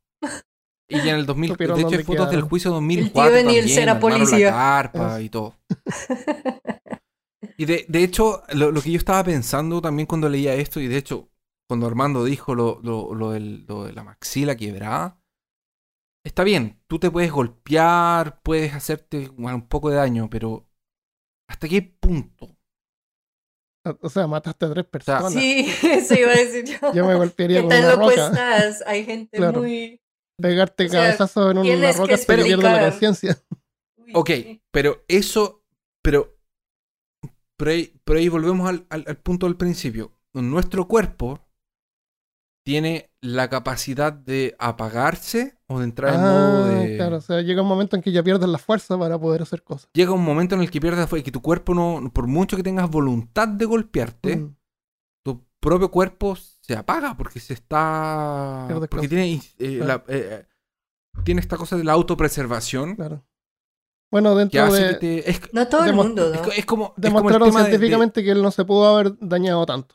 Y 0.88 0.98
en 1.08 1.16
el 1.16 1.26
2000, 1.26 1.56
de 1.56 1.64
hecho, 1.82 1.88
hay 1.88 1.98
fotos 2.04 2.30
del 2.30 2.42
juicio 2.42 2.70
tío 2.70 2.74
2004 2.76 3.32
Benítez 3.32 3.44
también, 3.62 3.78
era 3.82 3.92
armaron 3.92 4.18
policía. 4.18 4.46
la 4.46 4.52
carpa 4.52 5.20
y 5.20 5.28
todo. 5.28 5.54
Y 7.56 7.64
de, 7.66 7.84
de 7.88 8.04
hecho, 8.04 8.42
lo, 8.54 8.70
lo 8.70 8.80
que 8.82 8.90
yo 8.90 8.98
estaba 8.98 9.22
pensando 9.24 9.80
también 9.80 10.06
cuando 10.06 10.28
leía 10.28 10.54
esto, 10.54 10.80
y 10.80 10.88
de 10.88 10.96
hecho, 10.96 11.28
cuando 11.70 11.86
Armando 11.86 12.24
dijo 12.24 12.56
lo, 12.56 12.80
lo, 12.82 13.14
lo 13.14 13.30
del- 13.30 13.64
lo 13.66 13.84
de 13.84 13.92
la 13.92 14.02
maxila 14.02 14.56
quebrada, 14.56 15.22
está 16.26 16.42
bien, 16.42 16.82
tú 16.88 16.98
te 16.98 17.12
puedes 17.12 17.30
golpear, 17.30 18.42
puedes 18.42 18.74
hacerte 18.74 19.28
bueno, 19.28 19.58
un 19.58 19.68
poco 19.68 19.88
de 19.88 19.94
daño, 19.94 20.28
pero 20.28 20.68
¿hasta 21.48 21.68
qué 21.68 21.80
punto? 21.80 22.58
O 24.00 24.08
sea, 24.08 24.26
mataste 24.26 24.66
a 24.66 24.70
tres 24.72 24.84
sea, 24.84 24.90
personas. 24.90 25.32
Sí, 25.32 25.64
eso 25.84 26.14
iba 26.14 26.32
a 26.32 26.34
decir 26.34 26.64
yo. 26.64 26.92
Yo 26.92 27.06
me 27.06 27.14
golpearía 27.14 27.60
¿Qué 27.62 27.68
con 27.68 27.78
una 27.78 27.94
roca. 27.94 28.26
estás? 28.26 28.82
Hay 28.84 29.04
gente 29.04 29.36
Claro. 29.36 29.60
muy... 29.60 30.02
Pegarte 30.42 30.86
O 30.86 30.88
sea, 30.88 31.02
cabezazo 31.02 31.52
en 31.52 31.58
una 31.58 31.68
que 31.68 31.92
roca 31.92 32.14
hasta 32.14 32.36
que 32.36 32.42
pierda 32.42 32.72
la 32.72 32.90
conciencia. 32.90 33.38
Ok, 34.12 34.30
pero 34.72 35.04
eso, 35.06 35.62
pero, 36.02 36.36
pero 37.56 37.70
ahí, 37.70 37.94
pero 38.02 38.18
ahí 38.18 38.28
volvemos 38.28 38.68
al, 38.68 38.86
al- 38.90 39.04
al 39.06 39.18
punto 39.18 39.46
del 39.46 39.56
principio. 39.56 40.16
Nuestro 40.34 40.88
cuerpo 40.88 41.46
tiene 42.64 43.11
la 43.22 43.48
capacidad 43.48 44.12
de 44.12 44.54
apagarse 44.58 45.56
o 45.66 45.78
de 45.78 45.84
entrar 45.84 46.14
en 46.14 46.20
modo 46.20 46.64
Ah, 46.64 46.68
de... 46.68 46.96
claro, 46.96 47.16
o 47.16 47.20
sea, 47.20 47.40
llega 47.40 47.62
un 47.62 47.68
momento 47.68 47.96
en 47.96 48.02
que 48.02 48.12
ya 48.12 48.22
pierdes 48.22 48.48
la 48.48 48.58
fuerza 48.58 48.98
para 48.98 49.18
poder 49.18 49.42
hacer 49.42 49.62
cosas. 49.62 49.88
Llega 49.94 50.12
un 50.12 50.22
momento 50.24 50.54
en 50.54 50.61
el 50.61 50.70
que 50.70 50.80
pierdes 50.80 51.08
y 51.12 51.22
que 51.22 51.32
tu 51.32 51.40
cuerpo 51.42 51.74
no, 51.74 52.11
por 52.12 52.26
mucho 52.26 52.56
que 52.56 52.62
tengas 52.62 52.90
voluntad 52.90 53.48
de 53.48 53.64
golpearte, 53.64 54.36
Mm, 54.36 54.56
tu 55.24 55.44
propio 55.61 55.90
cuerpo 55.90 56.36
se 56.36 56.76
apaga 56.76 57.16
porque 57.16 57.40
se 57.40 57.54
está... 57.54 58.66
Porque 58.68 58.88
cosas. 58.88 59.08
tiene, 59.08 59.40
eh, 59.58 59.78
Claro. 59.78 60.04
la- 60.06 60.14
eh, 60.14 60.46
tiene 61.24 61.40
esta 61.40 61.56
cosa 61.56 61.76
de 61.76 61.84
la 61.84 61.92
autopreservación 61.92 62.94
claro. 62.96 63.24
Bueno, 64.12 64.34
dentro 64.34 64.72
de... 64.72 64.88
que 64.88 64.94
te... 64.94 65.30
Es, 65.30 65.40
No 65.52 65.66
todo 65.68 65.84
el 65.84 65.94
mundo, 65.94 66.32
es 66.32 66.40
¿no? 66.40 66.44
co- 66.46 66.52
es 66.52 66.66
como... 66.66 66.84
es 66.84 66.90
como 66.90 66.94
el 66.98 67.02
Demostraron 67.02 67.48
tema 67.48 67.61
de- 67.61 67.64
de- 67.64 67.70
científicamente 67.70 68.24
que 68.24 68.30
él 68.32 68.42
no 68.42 68.50
se 68.50 68.64
pudo 68.64 68.86
haber 68.88 69.16
dañado 69.20 69.64
tanto. 69.66 69.94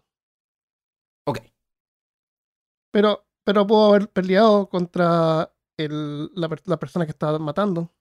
Pero, 2.95 3.27
pero 3.43 3.67
pudo 3.67 3.89
haber 3.89 4.07
peleado 4.09 4.69
contra 4.69 5.51
el- 5.77 6.31
la, 6.33 6.47
per- 6.47 6.61
la 6.63 6.77
persona 6.79 7.05
que 7.05 7.11
estaba 7.11 7.37
matando. 7.39 7.91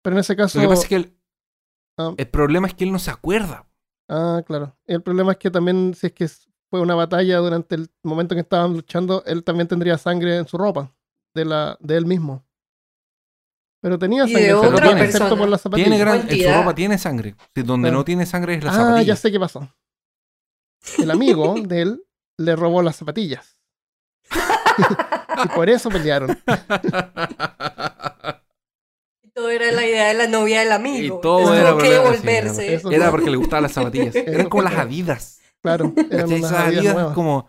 Pero 0.00 0.14
en 0.14 0.20
ese 0.20 0.36
caso. 0.36 0.58
Lo 0.58 0.62
que 0.62 0.68
pasa 0.68 0.82
es 0.82 0.88
que 0.88 0.94
el, 0.94 1.18
Ah. 1.98 2.14
el 2.16 2.28
problema 2.28 2.68
es 2.68 2.74
que 2.74 2.84
él 2.84 2.92
no 2.92 3.00
se 3.00 3.10
acuerda. 3.10 3.66
Ah, 4.08 4.40
claro. 4.46 4.76
El 4.86 5.02
problema 5.02 5.32
es 5.32 5.38
que 5.38 5.50
también, 5.50 5.92
si 5.94 6.06
es 6.06 6.12
que 6.12 6.28
fue 6.70 6.80
una 6.80 6.94
batalla 6.94 7.38
durante 7.38 7.74
el 7.74 7.90
momento 8.04 8.34
en 8.34 8.36
que 8.36 8.42
estaban 8.42 8.72
luchando, 8.74 9.24
él 9.26 9.42
también 9.42 9.66
tendría 9.66 9.98
sangre 9.98 10.36
en 10.36 10.46
su 10.46 10.56
ropa. 10.56 10.94
De, 11.34 11.44
la, 11.44 11.76
de 11.80 11.96
él 11.96 12.06
mismo. 12.06 12.44
Pero 13.82 13.98
tenía 13.98 14.24
Y 14.26 14.32
de 14.32 14.50
sangre, 14.50 14.54
otra 14.54 14.90
excepto 14.92 15.18
persona. 15.18 15.36
por 15.40 15.48
las 15.48 15.60
zapatillas. 15.62 15.88
Tiene 15.88 15.98
gran, 16.00 16.28
en 16.30 16.40
su 16.42 16.52
ropa 16.58 16.74
tiene 16.76 16.98
sangre. 16.98 17.34
Si 17.54 17.62
donde 17.64 17.88
Claro. 17.88 17.98
no 17.98 18.04
tiene 18.04 18.26
sangre 18.26 18.54
es 18.54 18.62
la 18.64 18.70
ah, 18.70 18.74
zapatilla. 18.74 19.02
ya 19.02 19.16
sé 19.16 19.32
qué 19.32 19.40
pasó. 19.40 19.68
El 20.98 21.10
amigo 21.10 21.56
de 21.60 21.82
él 21.82 22.04
le 22.38 22.54
robó 22.54 22.82
las 22.82 22.94
zapatillas. 22.96 23.57
y 25.44 25.48
por 25.48 25.68
eso 25.70 25.88
pelearon. 25.90 26.38
Todo 29.34 29.50
era 29.50 29.70
la 29.70 29.86
idea 29.86 30.08
de 30.08 30.14
la 30.14 30.26
novia 30.26 30.60
del 30.60 30.72
amigo. 30.72 31.18
Y 31.18 31.20
todo 31.22 31.54
era 31.54 31.76
que 31.78 32.48
sí, 32.48 32.66
Era 32.92 33.10
porque 33.12 33.30
le 33.30 33.36
gustaban 33.36 33.62
las 33.62 33.72
zapatillas. 33.72 34.14
Eran 34.16 34.48
como 34.48 34.64
las. 34.64 34.74
Adidas. 34.74 35.40
Claro, 35.62 35.92
eran 36.10 36.32
Esas 36.32 36.52
Adidas 36.52 37.14
como... 37.14 37.48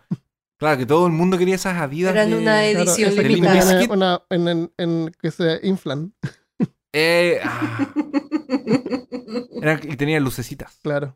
Claro, 0.58 0.78
que 0.78 0.86
todo 0.86 1.08
el 1.08 1.14
mundo 1.14 1.38
quería 1.38 1.56
esas 1.56 1.78
Adidas. 1.82 2.12
Eran 2.14 2.30
de- 2.30 2.38
una 2.38 2.60
Claro, 2.62 2.80
edición 2.84 3.16
Limp 3.16 3.28
limitada. 3.28 3.88
una, 3.92 4.22
en, 4.30 4.48
en- 4.48 4.72
en 4.78 5.12
que 5.20 5.32
se 5.32 5.60
inflan, 5.64 6.14
Eh, 6.94 7.40
ah, 7.44 7.88
y 9.84 9.96
tenían 9.96 10.24
lucecitas. 10.24 10.78
claro. 10.84 11.14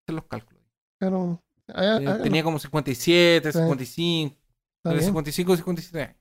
hacen 0.03 0.17
los 0.17 0.25
cálculos. 0.27 0.63
claro. 1.01 1.41
Ah, 1.69 1.99
Eh, 2.01 2.07
ah, 2.09 2.19
tenía 2.23 2.43
como 2.45 2.59
57, 2.59 3.53
Sí. 3.53 3.59
55, 3.59 4.35
está 4.35 4.91
entre 4.91 4.99
bien. 5.01 5.07
55 5.07 5.53
y 5.53 5.57
57 5.57 6.03
años. 6.03 6.17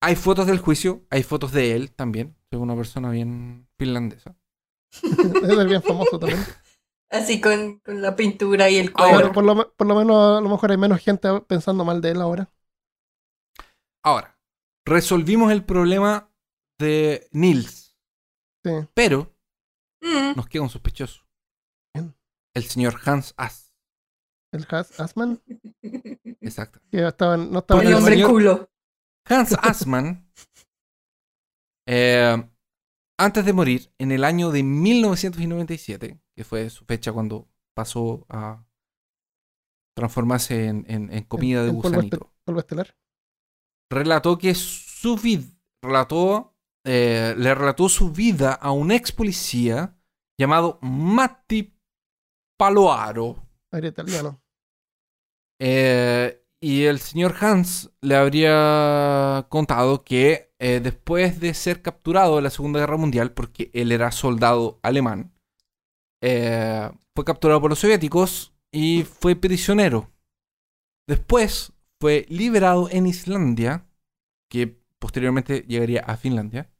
Hay 0.00 0.16
fotos 0.16 0.46
del 0.46 0.58
juicio, 0.58 1.04
hay 1.10 1.22
fotos 1.22 1.52
de 1.52 1.74
él 1.74 1.92
también. 1.92 2.36
Es 2.50 2.58
una 2.58 2.76
persona 2.76 3.10
bien 3.10 3.68
finlandesa. 3.78 4.36
Ser 4.92 5.66
bien 5.68 5.82
famoso 5.82 6.18
también. 6.18 6.40
Así 7.10 7.40
con, 7.40 7.78
con 7.80 8.00
la 8.02 8.14
pintura 8.16 8.68
y 8.70 8.76
el 8.76 8.92
Ahora. 8.94 9.16
Pero 9.18 9.32
por 9.32 9.44
lo, 9.44 9.54
me- 9.54 9.64
por 9.64 9.86
lo 9.86 9.94
menos, 9.94 10.38
a 10.38 10.40
lo 10.40 10.48
mejor 10.48 10.70
hay 10.70 10.76
menos 10.76 11.00
gente 11.00 11.28
pensando 11.42 11.84
mal 11.84 12.00
de 12.00 12.10
él 12.10 12.20
ahora. 12.20 12.50
Ahora, 14.04 14.38
resolvimos 14.86 15.50
el 15.52 15.64
problema 15.64 16.30
de 16.78 17.28
Nils, 17.32 17.96
Sí. 18.64 18.70
pero 18.94 19.34
Mm. 20.00 20.36
nos 20.36 20.46
queda 20.48 20.62
un 20.62 20.70
sospechoso. 20.70 21.24
¿Quién? 21.92 22.14
El 22.54 22.64
señor 22.64 23.00
Hans 23.04 23.34
Ass. 23.36 23.67
El 24.52 24.66
Has 24.70 24.98
Asman, 25.00 25.42
Exacto. 26.40 26.80
que 26.90 27.06
estaban, 27.06 27.50
no 27.52 27.58
estaban 27.58 27.82
El 27.84 27.88
el 27.92 27.94
hombre 27.98 28.14
señor- 28.14 28.30
culo. 28.30 28.70
Hans 29.26 29.52
Assmann, 29.60 30.26
eh, 31.86 32.48
antes 33.18 33.44
de 33.44 33.52
morir, 33.52 33.92
en 33.98 34.12
el 34.12 34.24
año 34.24 34.50
de 34.50 34.62
1997, 34.62 36.18
que 36.34 36.44
fue 36.44 36.70
su 36.70 36.84
fecha 36.86 37.12
cuando 37.12 37.48
pasó 37.74 38.24
a 38.30 38.64
transformarse 39.94 40.66
en, 40.66 40.84
en- 40.88 41.12
en 41.12 41.24
comida 41.24 41.62
de 41.62 41.70
en 41.70 41.80
polvo 41.80 41.88
gusanito, 41.96 42.32
polvo 42.44 42.60
estelar. 42.60 42.96
relató 43.90 44.38
que 44.38 44.54
su 44.54 45.16
vida, 45.16 45.44
relató, 45.82 46.54
eh, 46.86 47.34
le 47.36 47.54
relató 47.54 47.88
su 47.88 48.10
vida 48.12 48.52
a 48.54 48.70
un 48.70 48.92
ex 48.92 49.12
policía 49.12 49.94
llamado 50.38 50.78
Matti 50.80 51.76
Paloaro. 52.56 53.44
Aire 53.72 53.88
italiano. 53.88 54.42
Eh, 55.60 56.44
y 56.60 56.84
el 56.84 56.98
señor 56.98 57.34
Hans 57.40 57.90
le 58.00 58.16
habría 58.16 59.46
contado 59.48 60.02
que 60.04 60.52
eh, 60.58 60.80
después 60.80 61.40
de 61.40 61.54
ser 61.54 61.82
capturado 61.82 62.38
en 62.38 62.44
la 62.44 62.50
Segunda 62.50 62.80
Guerra 62.80 62.96
Mundial, 62.96 63.32
porque 63.32 63.70
él 63.74 63.92
era 63.92 64.10
soldado 64.10 64.80
alemán, 64.82 65.32
eh, 66.20 66.90
fue 67.14 67.24
capturado 67.24 67.60
por 67.60 67.70
los 67.70 67.78
soviéticos 67.78 68.54
y 68.72 69.04
fue 69.04 69.36
prisionero. 69.36 70.10
Después 71.06 71.72
fue 72.00 72.26
liberado 72.28 72.88
en 72.90 73.06
Islandia, 73.06 73.86
que 74.50 74.80
posteriormente 74.98 75.60
llegaría 75.68 76.00
a 76.00 76.16
Finlandia, 76.16 76.70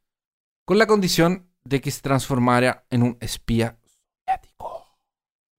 con 0.66 0.78
la 0.78 0.86
condición 0.86 1.50
de 1.64 1.80
que 1.80 1.90
se 1.90 2.02
transformara 2.02 2.84
en 2.90 3.02
un 3.02 3.16
espía 3.20 3.78
soviético. 4.26 4.98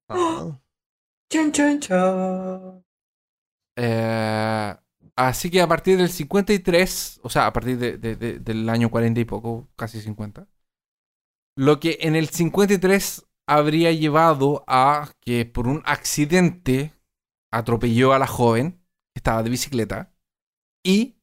Ah, 0.09 0.59
Chun, 1.29 1.51
chun, 1.51 1.79
chun. 1.79 2.83
Eh, 3.77 4.75
así 5.15 5.49
que 5.49 5.61
a 5.61 5.67
partir 5.67 5.97
del 5.97 6.09
53, 6.09 7.19
o 7.23 7.29
sea, 7.29 7.47
a 7.47 7.53
partir 7.53 7.77
de- 7.77 7.97
de- 7.97 8.15
de- 8.15 8.39
del 8.39 8.69
año 8.69 8.89
40 8.89 9.19
y 9.21 9.25
poco, 9.25 9.69
casi 9.75 10.01
50, 10.01 10.47
lo 11.55 11.79
que 11.79 11.97
en 12.01 12.15
el 12.15 12.29
53 12.29 13.25
habría 13.47 13.91
llevado 13.91 14.63
a 14.67 15.11
que 15.21 15.45
por 15.45 15.67
un 15.67 15.81
accidente 15.85 16.93
atropelló 17.51 18.13
a 18.13 18.19
la 18.19 18.27
joven 18.27 18.73
que 19.13 19.19
estaba 19.19 19.43
de 19.43 19.49
bicicleta 19.49 20.13
y 20.83 21.17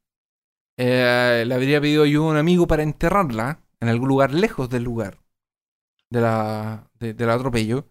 eh, 0.78 1.44
le 1.46 1.54
habría 1.54 1.80
pedido 1.80 2.04
ayuda 2.04 2.26
a 2.28 2.30
un 2.32 2.36
amigo 2.36 2.66
para 2.66 2.82
enterrarla 2.82 3.60
en 3.80 3.88
algún 3.88 4.08
lugar 4.08 4.34
lejos 4.34 4.68
del 4.70 4.84
lugar 4.84 5.18
de 6.10 6.20
la, 6.20 6.90
de- 6.94 7.14
del 7.14 7.30
atropello 7.30 7.88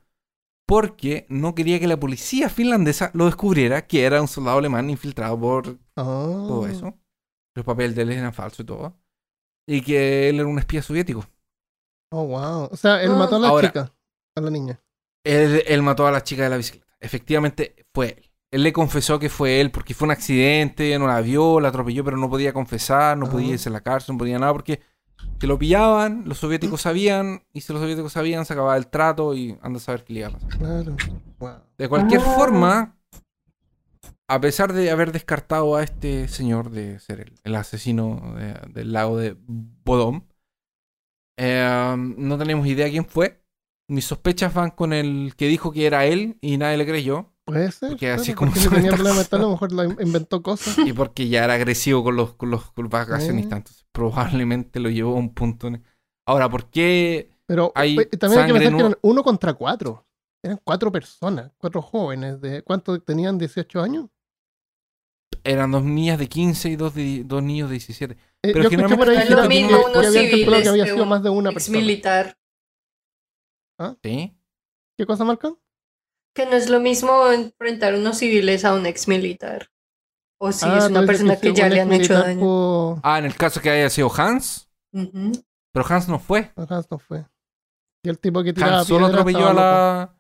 porque 0.68 1.26
no 1.30 1.54
quería 1.56 1.80
que 1.80 1.88
la 1.88 2.00
policía 2.00 2.50
finlandesa 2.50 3.12
lo 3.14 3.26
descubriera 3.26 3.86
que 3.86 4.04
era 4.04 4.22
un 4.22 4.28
soldado 4.28 4.58
alemán 4.58 4.90
infiltrado 4.90 5.40
por 5.40 5.78
ah. 5.96 6.04
todo 6.48 6.68
eso. 6.68 6.94
Los 7.56 7.66
papeles 7.66 7.96
de 7.96 8.02
él 8.02 8.12
eran 8.12 8.34
falsos 8.34 8.62
y 8.62 8.66
todo. 8.66 8.98
Y 9.68 9.82
que 9.82 10.30
él 10.30 10.40
era 10.40 10.48
un 10.48 10.60
espía 10.60 10.82
soviético. 10.82 11.26
Oh, 12.12 12.26
wow. 12.26 12.70
O 12.72 12.76
sea, 12.78 13.02
él 13.02 13.12
Ah. 13.12 13.16
mató 13.16 13.36
a 13.38 13.40
la 13.40 13.48
Ahora- 13.48 13.68
chica, 13.68 13.94
a 14.36 14.42
la 14.42 14.50
niña. 14.50 14.80
Él, 15.26 15.64
él 15.66 15.82
mató 15.82 16.06
a 16.06 16.12
la 16.12 16.24
chica 16.24 16.44
de 16.44 16.50
la 16.50 16.58
bicicleta. 16.58 16.86
Efectivamente 17.00 17.88
fue 17.94 18.10
él. 18.18 18.32
Él 18.52 18.64
le 18.64 18.72
confesó 18.74 19.20
que 19.20 19.30
fue 19.30 19.60
él 19.60 19.72
porque 19.72 19.94
fue 19.94 20.06
un 20.06 20.12
accidente, 20.12 20.98
no 21.00 21.08
la 21.08 21.20
vio, 21.22 21.60
la 21.60 21.70
atropelló, 21.70 22.04
pero 22.04 22.16
no 22.16 22.30
podía 22.30 22.54
confesar, 22.54 23.18
no 23.18 23.30
podía 23.30 23.48
Ajá. 23.48 23.54
irse 23.54 23.70
a 23.70 23.72
la 23.72 23.82
cárcel, 23.82 24.14
no 24.16 24.20
podía 24.20 24.40
nada 24.40 24.54
porque 24.54 24.80
si 25.40 25.48
lo 25.48 25.58
pillaban, 25.60 26.24
los 26.26 26.38
soviéticos 26.40 26.82
sabían, 26.82 27.44
y 27.54 27.62
si 27.62 27.74
los 27.74 27.82
soviéticos 27.82 28.14
sabían, 28.14 28.46
se 28.46 28.54
acababa 28.54 28.78
el 28.78 28.88
trato 28.88 29.36
y 29.36 29.58
anda 29.62 29.78
a 29.78 29.82
saber 29.82 30.04
qué 30.04 30.14
le 30.14 30.20
iba 30.20 30.30
a 30.30 30.32
pasar. 30.32 30.50
Claro. 30.58 30.98
Wow. 31.40 31.58
De 31.78 31.90
cualquier 31.90 32.22
Ah. 32.22 32.36
forma, 32.36 32.98
a 34.28 34.42
pesar 34.42 34.74
de 34.74 34.90
haber 34.90 35.12
descartado 35.12 35.76
a 35.76 35.84
este 35.84 36.28
señor 36.28 36.72
de 36.72 37.00
ser 37.00 37.20
el, 37.22 37.34
el 37.44 37.56
asesino 37.56 38.34
de- 38.38 38.60
del 38.74 38.92
lago 38.94 39.18
de 39.18 39.36
Bodom, 39.40 40.24
eh, 41.38 41.96
no 41.98 42.38
tenemos 42.38 42.66
idea 42.68 42.90
quién 42.90 43.06
fue. 43.06 43.42
Mis 43.88 44.06
sospechas 44.06 44.54
van 44.54 44.72
con 44.72 44.94
el 44.94 45.34
que 45.38 45.48
dijo 45.48 45.72
que 45.72 45.86
era 45.86 46.06
él 46.06 46.38
y 46.42 46.58
nadie 46.58 46.78
le 46.78 46.88
creyó. 46.88 47.34
Puede 47.46 47.72
ser. 47.72 47.90
Porque 47.90 48.10
así 48.12 48.32
es 48.32 48.38
claro, 48.38 48.52
como 48.52 48.64
porque 48.64 48.70
tenía 48.76 48.92
problema 48.92 49.18
mental, 49.18 49.40
a 49.40 49.44
lo 49.44 49.50
mejor 49.52 49.72
la 49.72 49.84
inventó 49.86 50.42
cosas. 50.42 50.78
Y 50.80 50.94
porque 50.94 51.28
ya 51.30 51.44
era 51.44 51.54
agresivo 51.54 52.04
con 52.04 52.16
los, 52.16 52.34
con 52.34 52.50
los, 52.50 52.72
con 52.72 52.86
los 52.86 52.92
vacacionistas. 52.92 53.58
Entonces 53.58 53.86
probablemente 53.92 54.80
lo 54.80 54.90
llevó 54.90 55.14
a 55.14 55.20
un 55.20 55.34
punto. 55.34 55.68
en- 55.68 55.84
Ahora, 56.28 56.50
¿por 56.50 56.70
qué? 56.70 57.30
Pero 57.46 57.72
Hay 57.76 58.00
eh, 58.00 58.06
también 58.18 58.42
hay 58.42 58.48
que 58.48 58.54
pensar 58.54 58.64
en 58.64 58.70
que 58.70 58.76
uno- 58.76 58.86
eran 58.88 58.98
uno 59.04 59.24
contra 59.24 59.54
cuatro. 59.54 60.08
Eran 60.44 60.60
cuatro 60.64 60.92
personas, 60.92 61.52
cuatro 61.58 61.82
jóvenes. 61.82 62.42
de 62.42 62.64
¿Cuánto 62.64 63.00
tenían? 63.00 63.40
¿18 63.40 63.82
años? 63.84 64.10
Eran 65.44 65.70
dos 65.72 65.84
niñas 65.84 66.18
de 66.18 66.28
15 66.28 66.70
y 66.70 66.76
dos, 66.76 66.96
de, 66.96 67.24
dos 67.24 67.44
niños 67.44 67.70
de 67.70 67.74
17. 67.74 68.14
Eh, 68.14 68.18
Pero 68.42 68.70
yo 68.70 68.78
escuché 68.78 68.98
por 68.98 69.10
ahí 69.10 69.18
generalmente 69.18 69.28
que, 69.28 69.36
No 69.36 69.42
es 69.42 69.44
lo 69.44 69.50
mismo 69.50 69.92
que 69.94 70.00
unos 70.00 70.14
civiles 70.14 70.64
que 70.64 70.70
había 70.70 70.84
que 70.86 70.90
sido 70.92 71.04
un 71.04 71.10
más 71.10 71.22
de 71.24 71.30
una 71.30 71.50
ex 71.52 71.54
persona. 71.56 71.78
militar. 71.80 72.38
¿Sí? 74.04 74.36
¿Qué 74.98 75.06
cosa, 75.06 75.24
Marco? 75.26 75.60
Que 76.36 76.46
no 76.46 76.52
es 76.56 76.70
lo 76.70 76.80
mismo 76.80 77.32
enfrentar 77.32 77.96
unos 77.96 78.18
civiles 78.20 78.66
a 78.66 78.74
un 78.76 78.86
ex 78.86 79.08
militar. 79.08 79.70
O 80.38 80.52
si 80.52 80.66
Ah, 80.68 80.78
es 80.80 80.86
una 80.90 81.06
persona 81.06 81.38
que 81.38 81.54
ya 81.54 81.70
le 81.70 81.80
han 81.80 81.92
hecho 81.94 82.14
daño. 82.14 83.00
Ah, 83.04 83.20
en 83.20 83.26
el 83.26 83.36
caso 83.36 83.62
que 83.62 83.70
haya 83.70 83.90
sido 83.90 84.12
Hans. 84.16 84.70
Pero 84.92 85.86
Hans 85.90 86.08
no 86.10 86.20
fue. 86.20 86.52
Hans 86.70 86.88
no 86.92 87.00
fue. 87.00 87.26
Y 88.04 88.10
el 88.10 88.20
tipo 88.20 88.44
que 88.44 88.54
tiraba 88.54 88.80
Hans 88.80 88.88
solo 88.88 89.08
atropelló 89.08 89.48
a 89.48 89.54
la. 89.54 90.16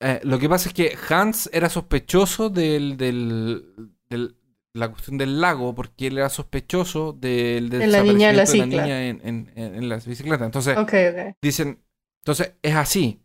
Eh, 0.00 0.20
lo 0.22 0.38
que 0.38 0.48
pasa 0.48 0.68
es 0.68 0.74
que 0.74 0.96
Hans 1.08 1.50
era 1.52 1.68
sospechoso 1.68 2.50
del, 2.50 2.96
del, 2.96 3.90
del- 4.08 4.36
la 4.72 4.88
cuestión 4.88 5.18
del 5.18 5.40
lago, 5.40 5.74
porque 5.74 6.08
él 6.08 6.18
era 6.18 6.28
sospechoso 6.28 7.12
del, 7.12 7.70
del 7.70 7.80
De 7.80 7.86
la 7.86 8.02
niña 8.02 8.28
de 8.32 8.34
la 8.34 8.66
niña 8.66 9.06
en, 9.08 9.20
en, 9.24 9.52
en, 9.56 9.74
en 9.76 9.88
la 9.88 9.96
bicicleta. 9.96 10.44
Entonces, 10.44 10.76
Ok, 10.76 10.92
ok. 11.10 11.36
dicen. 11.42 11.82
Entonces, 12.22 12.54
es 12.62 12.74
así. 12.74 13.20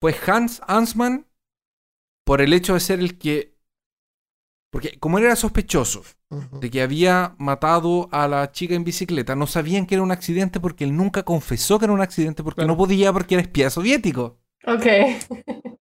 Pues 0.00 0.16
Hans 0.28 0.60
Hansman, 0.66 1.26
por 2.28 2.42
el 2.42 2.52
hecho 2.52 2.74
de 2.74 2.80
ser 2.80 3.00
el 3.00 3.16
que. 3.16 3.56
Porque 4.70 4.98
como 4.98 5.16
él 5.16 5.24
era 5.24 5.34
sospechoso 5.34 6.02
de 6.60 6.68
que 6.68 6.82
había 6.82 7.34
matado 7.38 8.10
a 8.12 8.28
la 8.28 8.52
chica 8.52 8.74
en 8.74 8.84
bicicleta, 8.84 9.34
no 9.34 9.46
sabían 9.46 9.86
que 9.86 9.94
era 9.94 10.04
un 10.04 10.10
accidente 10.10 10.60
porque 10.60 10.84
él 10.84 10.94
nunca 10.94 11.22
confesó 11.22 11.78
que 11.78 11.86
era 11.86 11.94
un 11.94 12.02
accidente 12.02 12.44
porque 12.44 12.56
Claro. 12.56 12.74
no 12.74 12.76
podía 12.76 13.14
porque 13.14 13.36
era 13.36 13.42
espía 13.42 13.70
soviético. 13.70 14.38
Ok. 14.66 14.86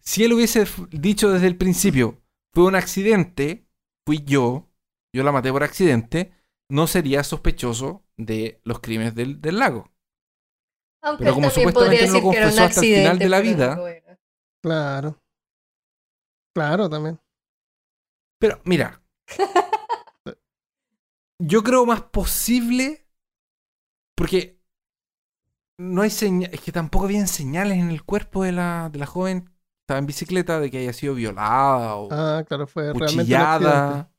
Si 0.00 0.22
él 0.22 0.34
hubiese 0.34 0.64
dicho 0.92 1.32
desde 1.32 1.48
el 1.48 1.56
principio, 1.56 2.22
fue 2.54 2.64
un 2.66 2.76
accidente, 2.76 3.66
fui 4.06 4.22
yo, 4.22 4.68
yo 5.12 5.24
la 5.24 5.32
maté 5.32 5.50
por 5.50 5.64
accidente, 5.64 6.32
no 6.70 6.86
sería 6.86 7.24
sospechoso 7.24 8.04
de 8.16 8.60
los 8.62 8.78
crímenes 8.78 9.16
del, 9.16 9.40
del 9.40 9.58
lago. 9.58 9.90
Aunque 11.02 11.24
Pero 11.24 11.34
como 11.34 11.48
también 11.48 11.68
supuestamente 11.70 12.06
podría 12.06 12.06
no 12.06 12.12
lo 12.12 12.18
decir 12.18 12.30
que 12.30 12.36
era 12.36 12.46
un 12.46 12.52
confesó 12.52 12.64
hasta 12.64 12.80
el 12.80 12.86
final 12.86 13.18
de 13.18 13.28
la 13.28 13.40
vida. 13.40 13.78
Claro. 14.62 15.18
Claro, 16.56 16.88
también. 16.88 17.18
Pero 18.38 18.60
mira, 18.64 19.02
yo 21.38 21.62
creo 21.62 21.84
más 21.84 22.00
posible 22.00 23.06
porque 24.16 24.58
no 25.78 26.00
hay 26.00 26.08
señales, 26.10 26.54
es 26.54 26.60
que 26.62 26.72
tampoco 26.72 27.04
habían 27.04 27.28
señales 27.28 27.76
en 27.78 27.90
el 27.90 28.02
cuerpo 28.04 28.42
de 28.44 28.52
la, 28.52 28.88
de 28.90 28.98
la 28.98 29.06
joven 29.06 29.44
que 29.44 29.52
estaba 29.82 29.98
en 29.98 30.06
bicicleta 30.06 30.58
de 30.58 30.70
que 30.70 30.78
haya 30.78 30.94
sido 30.94 31.14
violada 31.14 31.96
o 31.96 32.08
Ah, 32.10 32.42
claro, 32.48 32.66
fue 32.66 32.90
cuchillada. 32.94 34.10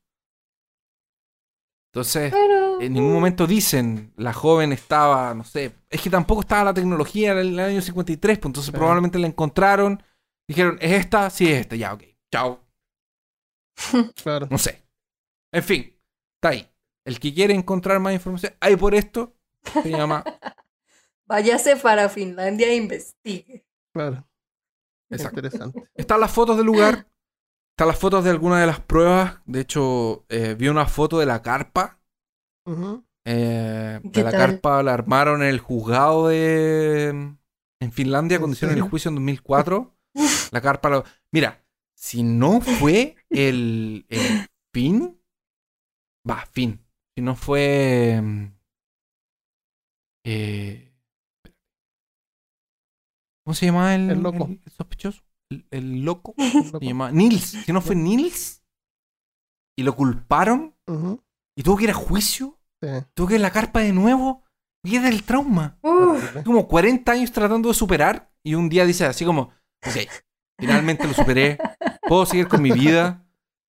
Entonces, 1.92 2.32
Pero. 2.32 2.80
en 2.80 2.92
ningún 2.92 3.12
momento 3.12 3.46
dicen 3.46 4.12
la 4.16 4.32
joven 4.32 4.72
estaba, 4.72 5.34
no 5.34 5.42
sé, 5.42 5.74
es 5.90 6.00
que 6.00 6.10
tampoco 6.10 6.42
estaba 6.42 6.64
la 6.64 6.74
tecnología 6.74 7.32
en 7.32 7.38
el 7.38 7.58
año 7.58 7.80
53, 7.80 8.38
pues 8.38 8.46
entonces 8.50 8.70
Claro. 8.70 8.82
probablemente 8.82 9.18
la 9.18 9.26
encontraron, 9.26 10.00
dijeron, 10.46 10.78
¿es 10.80 10.92
esta? 10.92 11.30
Sí, 11.30 11.48
es 11.50 11.62
esta, 11.62 11.74
ya, 11.76 11.94
ok, 11.94 12.04
chao, 12.32 12.60
Claro. 14.22 14.48
no 14.50 14.58
sé. 14.58 14.84
En 15.52 15.62
fin, 15.62 15.96
está 16.36 16.50
ahí. 16.50 16.68
El 17.06 17.18
que 17.20 17.32
quiere 17.32 17.54
encontrar 17.54 18.00
más 18.00 18.12
información, 18.12 18.52
ahí 18.60 18.76
por 18.76 18.94
esto, 18.94 19.34
se 19.64 19.90
llama... 19.90 20.24
Váyase 21.26 21.76
para 21.76 22.08
Finlandia 22.08 22.68
e 22.68 22.76
investigue. 22.76 23.66
Claro. 23.94 24.26
Exacto. 25.10 25.40
Interesante. 25.40 25.88
Están 25.94 26.20
las 26.20 26.30
fotos 26.32 26.56
del 26.56 26.64
lugar, 26.66 27.06
están 27.72 27.88
las 27.88 27.98
fotos 27.98 28.24
de 28.24 28.30
algunas 28.30 28.60
de 28.60 28.66
las 28.66 28.80
pruebas, 28.80 29.38
de 29.44 29.60
hecho, 29.60 30.24
eh, 30.30 30.54
vi 30.58 30.68
una 30.68 30.86
foto 30.86 31.18
de 31.18 31.26
la 31.26 31.42
carpa. 31.42 32.00
Eh, 33.26 34.00
¿Qué 34.04 34.10
de 34.10 34.24
la 34.24 34.30
tal? 34.30 34.40
carpa 34.40 34.82
la 34.82 34.94
armaron 34.94 35.42
en 35.42 35.48
el 35.48 35.58
juzgado 35.60 36.28
de 36.28 37.08
en 37.80 37.92
Finlandia 37.92 38.36
¿En 38.36 38.40
cuando 38.40 38.54
hicieron 38.54 38.76
el 38.76 38.82
juicio 38.82 39.10
en 39.10 39.16
2004. 39.16 39.94
La 40.50 40.60
carpa 40.62 40.88
la- 40.90 41.04
Mira, 41.30 41.62
si 42.00 42.22
no 42.22 42.60
fue 42.60 43.16
el, 43.28 44.06
el 44.08 44.46
fin, 44.72 45.20
va, 46.28 46.46
fin. 46.46 46.80
Si 47.16 47.22
no 47.22 47.34
fue 47.34 48.20
mm, 48.22 48.44
eh, 50.24 50.94
¿Cómo 53.44 53.54
se 53.54 53.66
llamaba 53.66 53.94
el, 53.94 54.10
El 54.10 54.20
loco. 54.22 54.46
el 54.48 54.72
sospechoso? 54.72 55.22
El, 55.50 55.66
el 55.70 56.04
loco. 56.04 56.34
Loco. 56.72 56.78
Se 56.78 56.84
llamaba 56.84 57.10
Nils. 57.10 57.56
Si 57.64 57.72
no 57.72 57.80
fue 57.80 57.96
Nils 57.96 58.62
y 59.76 59.82
lo 59.82 59.96
culparon 59.96 60.76
y 61.56 61.62
tuvo 61.62 61.76
que 61.76 61.84
ir 61.84 61.90
a 61.90 61.94
juicio, 61.94 62.54
Sí. 62.80 62.86
tuvo 63.14 63.26
que 63.26 63.34
ir 63.34 63.40
a 63.40 63.42
la 63.42 63.50
carpa 63.50 63.80
de 63.80 63.92
nuevo 63.92 64.44
y 64.84 64.94
es 64.96 65.02
del 65.02 65.24
trauma. 65.24 65.78
Como 66.44 66.68
40 66.68 67.10
años 67.10 67.32
tratando 67.32 67.68
de 67.70 67.74
superar 67.74 68.30
y 68.44 68.54
un 68.54 68.68
día 68.68 68.84
dice 68.86 69.04
así 69.04 69.24
como, 69.24 69.50
ok, 69.84 69.96
finalmente 70.58 71.06
lo 71.06 71.14
superé, 71.14 71.58
puedo 72.08 72.26
seguir 72.26 72.48
con 72.48 72.62
mi 72.62 72.70
vida, 72.72 73.24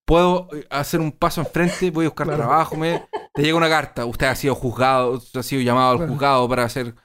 puedo 0.05 0.49
eh, 0.55 0.65
hacer 0.69 0.99
un 0.99 1.11
paso 1.11 1.41
enfrente, 1.41 1.91
voy 1.91 2.05
a 2.05 2.09
buscar 2.09 2.27
Claro. 2.27 2.43
trabajo, 2.43 2.75
me... 2.75 3.07
te 3.33 3.41
llega 3.43 3.57
una 3.57 3.69
carta, 3.69 4.05
usted 4.05 4.27
ha 4.27 4.35
sido 4.35 4.55
juzgado, 4.55 5.11
usted 5.11 5.39
ha 5.39 5.43
sido 5.43 5.61
llamado 5.61 5.91
al 6.01 6.07
juzgado 6.09 6.47
para 6.49 6.63
hacer 6.63 6.95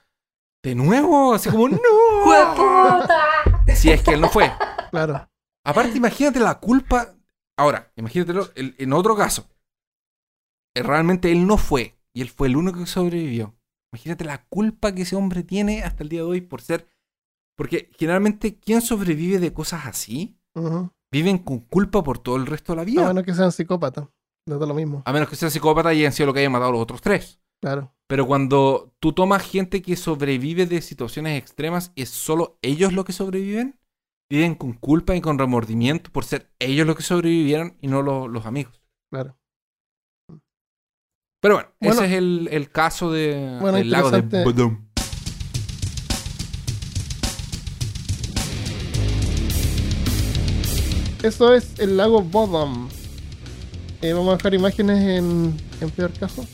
De 0.62 0.74
nuevo, 0.74 1.34
así 1.34 1.50
como, 1.50 1.68
no. 1.68 1.78
Si 3.74 3.90
es 3.90 4.02
que 4.02 4.12
él 4.12 4.20
no 4.20 4.28
fue. 4.28 4.50
Claro. 4.90 5.28
Aparte, 5.66 5.96
imagínate 5.96 6.40
la 6.40 6.58
culpa. 6.58 7.14
Ahora, 7.58 7.90
imagínatelo 7.96 8.48
el- 8.54 8.74
en 8.78 8.92
otro 8.92 9.16
caso. 9.16 9.46
Eh, 10.74 10.82
Realmente 10.82 11.30
él 11.32 11.46
no 11.46 11.56
fue. 11.58 11.98
Y 12.14 12.22
él 12.22 12.28
fue 12.30 12.48
el 12.48 12.56
único 12.56 12.78
que 12.80 12.86
sobrevivió. 12.86 13.54
Imagínate 13.92 14.24
la 14.24 14.44
culpa 14.46 14.92
que 14.94 15.02
ese 15.02 15.16
hombre 15.16 15.42
tiene 15.42 15.82
hasta 15.82 16.02
el 16.02 16.08
día 16.08 16.20
de 16.20 16.26
hoy 16.26 16.40
por 16.40 16.60
ser. 16.62 16.86
Porque 17.56 17.90
generalmente, 17.96 18.58
¿quién 18.58 18.80
sobrevive 18.80 19.38
de 19.38 19.52
cosas 19.52 19.86
así? 19.86 20.36
Viven 21.12 21.38
con 21.38 21.60
culpa 21.60 22.02
por 22.02 22.18
todo 22.18 22.36
el 22.36 22.46
resto 22.46 22.72
de 22.72 22.76
la 22.76 22.82
A 22.82 22.84
vida. 22.84 23.06
menos 23.08 23.24
que 23.24 23.34
sean 23.34 23.52
psicópatas. 23.52 24.08
Les 24.46 24.58
da 24.58 24.66
lo 24.66 24.74
mismo. 24.74 25.02
A 25.06 25.12
menos 25.12 25.28
que 25.28 25.36
sean 25.36 25.50
psicópatas 25.50 25.94
y 25.94 26.00
hayan 26.00 26.12
sido 26.12 26.26
lo 26.26 26.34
que 26.34 26.40
hayan 26.40 26.52
matado 26.52 26.70
a 26.70 26.72
los 26.72 26.80
otros 26.82 27.00
tres. 27.00 27.40
Claro. 27.62 27.94
Pero 28.08 28.26
cuando 28.26 28.92
tú 29.00 29.12
tomas 29.12 29.42
gente 29.42 29.80
que 29.80 29.96
sobrevive 29.96 30.66
de 30.66 30.82
situaciones 30.82 31.38
extremas, 31.40 31.92
¿es 31.96 32.10
solo 32.10 32.58
ellos 32.60 32.92
los 32.92 33.04
que 33.04 33.12
sobreviven? 33.12 33.78
Viven 34.30 34.54
con 34.54 34.72
culpa 34.74 35.14
y 35.14 35.20
con 35.20 35.38
remordimiento 35.38 36.10
por 36.10 36.24
ser 36.24 36.50
ellos 36.58 36.86
los 36.86 36.96
que 36.96 37.02
sobrevivieron 37.02 37.76
y 37.80 37.86
no 37.88 38.02
lo- 38.02 38.26
los 38.28 38.44
amigos. 38.46 38.82
Claro. 39.12 39.38
Pero 41.40 41.54
bueno, 41.56 41.70
Bueno. 41.80 41.94
ese 41.94 42.06
es 42.06 42.12
el, 42.12 42.48
el 42.50 42.70
caso 42.70 43.12
de, 43.12 43.58
Bueno, 43.60 43.78
del 43.78 43.90
lago 43.90 44.10
de 44.10 44.18
interesante. 44.18 44.44
Eso 51.24 51.54
es 51.54 51.78
el 51.78 51.96
lago 51.96 52.20
Bodom. 52.20 52.86
Eh, 54.02 54.12
vamos 54.12 54.34
a 54.34 54.36
dejar 54.36 54.52
imágenes 54.52 55.02
en, 55.02 55.56
en 55.80 55.90
peor 55.90 56.12
caso. 56.12 56.44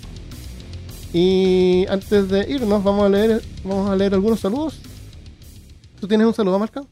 Y 1.12 1.86
antes 1.88 2.28
de 2.28 2.48
irnos, 2.48 2.84
vamos 2.84 3.06
a 3.06 3.08
leer, 3.08 3.42
vamos 3.64 3.90
a 3.90 3.96
leer 3.96 4.14
algunos 4.14 4.38
saludos. 4.38 4.78
¿Tú 6.00 6.06
tienes 6.06 6.24
un 6.24 6.34
saludo, 6.34 6.56
Marca? 6.60 6.84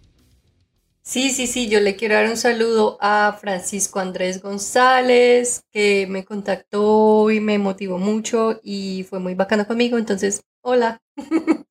Sí, 1.03 1.31
sí, 1.31 1.47
sí, 1.47 1.68
yo 1.68 1.79
le 1.79 1.95
quiero 1.95 2.16
dar 2.16 2.29
un 2.29 2.37
saludo 2.37 2.99
a 3.01 3.39
Francisco 3.41 4.01
Andrés 4.01 4.43
González, 4.43 5.62
que 5.70 6.09
me 6.09 6.24
contactó 6.24 7.31
y 7.31 7.39
me 7.39 7.61
motivó 7.61 7.99
mucho 7.99 8.59
y 8.61 9.07
fue 9.09 9.20
muy 9.20 9.37
bacano 9.37 9.68
conmigo. 9.68 9.99
Entonces, 9.99 10.43
hola. 10.62 11.01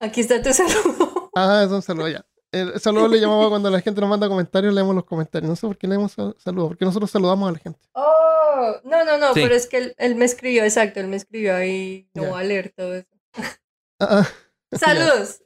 Aquí 0.00 0.22
está 0.22 0.40
tu 0.40 0.50
saludo. 0.54 1.30
Ah, 1.34 1.62
es 1.66 1.70
un 1.70 1.82
saludo 1.82 2.08
ya. 2.08 2.24
El 2.54 2.80
saludo 2.80 3.08
le 3.08 3.20
llamaba 3.20 3.48
cuando 3.48 3.68
la 3.70 3.80
gente 3.80 4.00
nos 4.00 4.08
manda 4.10 4.28
comentarios, 4.28 4.72
leemos 4.72 4.94
los 4.94 5.04
comentarios. 5.04 5.48
No 5.50 5.56
sé 5.56 5.66
por 5.66 5.76
qué 5.76 5.88
leemos 5.88 6.12
sal- 6.12 6.36
saludos, 6.38 6.68
porque 6.68 6.84
nosotros 6.84 7.10
saludamos 7.10 7.48
a 7.48 7.52
la 7.52 7.58
gente. 7.58 7.80
Oh, 7.94 8.76
no, 8.84 9.04
no, 9.04 9.18
no, 9.18 9.34
Sí. 9.34 9.40
pero 9.42 9.54
es 9.54 9.66
que 9.66 9.78
él, 9.78 9.94
él 9.98 10.14
me 10.14 10.24
escribió, 10.24 10.62
exacto, 10.64 11.00
él 11.00 11.08
me 11.08 11.16
escribió 11.16 11.54
ahí, 11.56 12.08
no 12.14 12.22
Ya. 12.24 12.30
voy 12.30 12.40
a 12.40 12.44
leer 12.44 12.72
todo 12.76 12.94
eso. 12.94 13.08
Ah, 14.00 14.22
ah, 14.22 14.28
Saludos. 14.72 15.42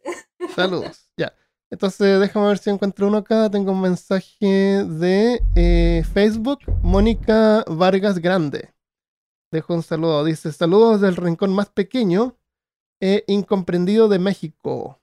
Saludos, 0.55 1.11
ya. 1.17 1.33
Entonces, 1.71 2.19
déjame 2.21 2.47
ver 2.49 2.59
si 2.59 2.71
encuentro 2.71 3.07
uno 3.09 3.19
acá. 3.19 3.51
Tengo 3.51 3.73
un 3.73 3.81
mensaje 3.83 4.47
de 4.87 5.43
eh, 5.55 6.03
Facebook, 6.15 6.61
Mónica 6.83 7.63
Vargas 7.69 8.19
Grande. 8.21 8.73
Dejo 9.53 9.75
un 9.75 9.83
saludo. 9.83 10.25
Dice: 10.25 10.51
Saludos 10.53 11.01
del 11.03 11.17
rincón 11.17 11.53
más 11.53 11.69
pequeño 11.69 12.39
e 13.03 13.25
incomprendido 13.27 14.09
de 14.09 14.19
México. 14.19 14.99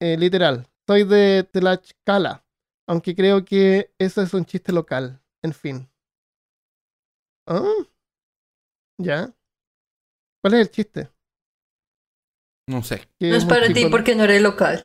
Eh, 0.00 0.16
literal. 0.16 0.68
Soy 0.86 1.04
de 1.04 1.44
Tlaxcala, 1.44 2.44
aunque 2.86 3.14
creo 3.14 3.44
que 3.44 3.92
eso 3.98 4.22
es 4.22 4.34
un 4.34 4.44
chiste 4.44 4.72
local. 4.72 5.20
En 5.42 5.52
fin. 5.52 5.88
Ah, 7.46 7.62
ya. 8.98 9.34
¿Cuál 10.42 10.54
es 10.54 10.60
el 10.60 10.70
chiste? 10.70 11.10
No 12.68 12.82
sé. 12.82 13.08
No 13.20 13.36
es 13.36 13.44
para 13.44 13.72
ti 13.72 13.86
porque 13.86 14.14
no 14.14 14.24
eres 14.24 14.42
local. 14.42 14.82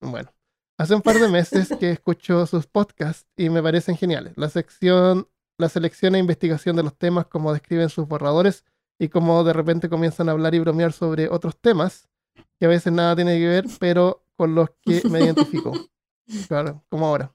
Bueno, 0.00 0.30
hace 0.78 0.94
un 0.94 1.02
par 1.02 1.16
de 1.16 1.28
meses 1.28 1.70
que 1.80 1.90
escucho 1.90 2.46
sus 2.46 2.66
podcasts 2.66 3.26
y 3.36 3.48
me 3.48 3.62
parecen 3.62 3.96
geniales. 3.96 4.34
La 4.36 4.48
sección, 4.48 5.28
la 5.58 5.68
selección 5.68 6.14
e 6.14 6.18
investigación 6.18 6.76
de 6.76 6.82
los 6.84 6.96
temas, 6.96 7.26
cómo 7.26 7.52
describen 7.52 7.88
sus 7.88 8.06
borradores 8.06 8.64
y 8.98 9.08
cómo 9.08 9.42
de 9.42 9.52
repente 9.52 9.88
comienzan 9.88 10.28
a 10.28 10.32
hablar 10.32 10.54
y 10.54 10.60
bromear 10.60 10.92
sobre 10.92 11.28
otros 11.28 11.58
temas 11.58 12.08
que 12.58 12.66
a 12.66 12.68
veces 12.68 12.92
nada 12.92 13.16
tiene 13.16 13.38
que 13.38 13.48
ver, 13.48 13.64
pero 13.80 14.24
con 14.38 14.54
los 14.54 14.70
que 14.80 15.02
me 15.10 15.20
identifico. 15.24 15.72
Claro, 16.46 16.84
como 16.88 17.06
ahora. 17.06 17.34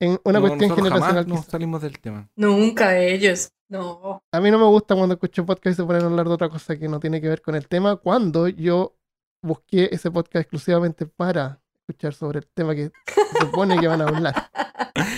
En 0.00 0.18
una 0.24 0.40
No, 0.40 0.46
cuestión 0.48 0.74
generacional. 0.76 1.26
quizá. 1.26 1.42
salimos 1.42 1.82
del 1.82 1.98
tema. 2.00 2.30
Nunca 2.36 2.98
ellos. 2.98 3.52
No. 3.68 4.22
A 4.32 4.40
mí 4.40 4.50
no 4.50 4.58
me 4.58 4.64
gusta 4.64 4.94
cuando 4.94 5.14
escucho 5.14 5.44
podcast 5.44 5.74
y 5.74 5.76
se 5.76 5.84
ponen 5.84 6.02
a 6.02 6.06
hablar 6.06 6.26
de 6.26 6.34
otra 6.34 6.48
cosa 6.48 6.76
que 6.78 6.88
no 6.88 6.98
tiene 7.00 7.20
que 7.20 7.28
ver 7.28 7.42
con 7.42 7.54
el 7.54 7.68
tema, 7.68 7.96
cuando 7.96 8.48
yo 8.48 8.96
busqué 9.42 9.88
ese 9.92 10.10
podcast 10.10 10.42
exclusivamente 10.42 11.06
para 11.06 11.60
escuchar 11.86 12.14
sobre 12.14 12.40
el 12.40 12.46
tema 12.48 12.74
que 12.74 12.90
se 13.14 13.38
supone 13.40 13.78
que 13.78 13.88
van 13.88 14.00
a 14.00 14.04
hablar. 14.04 14.50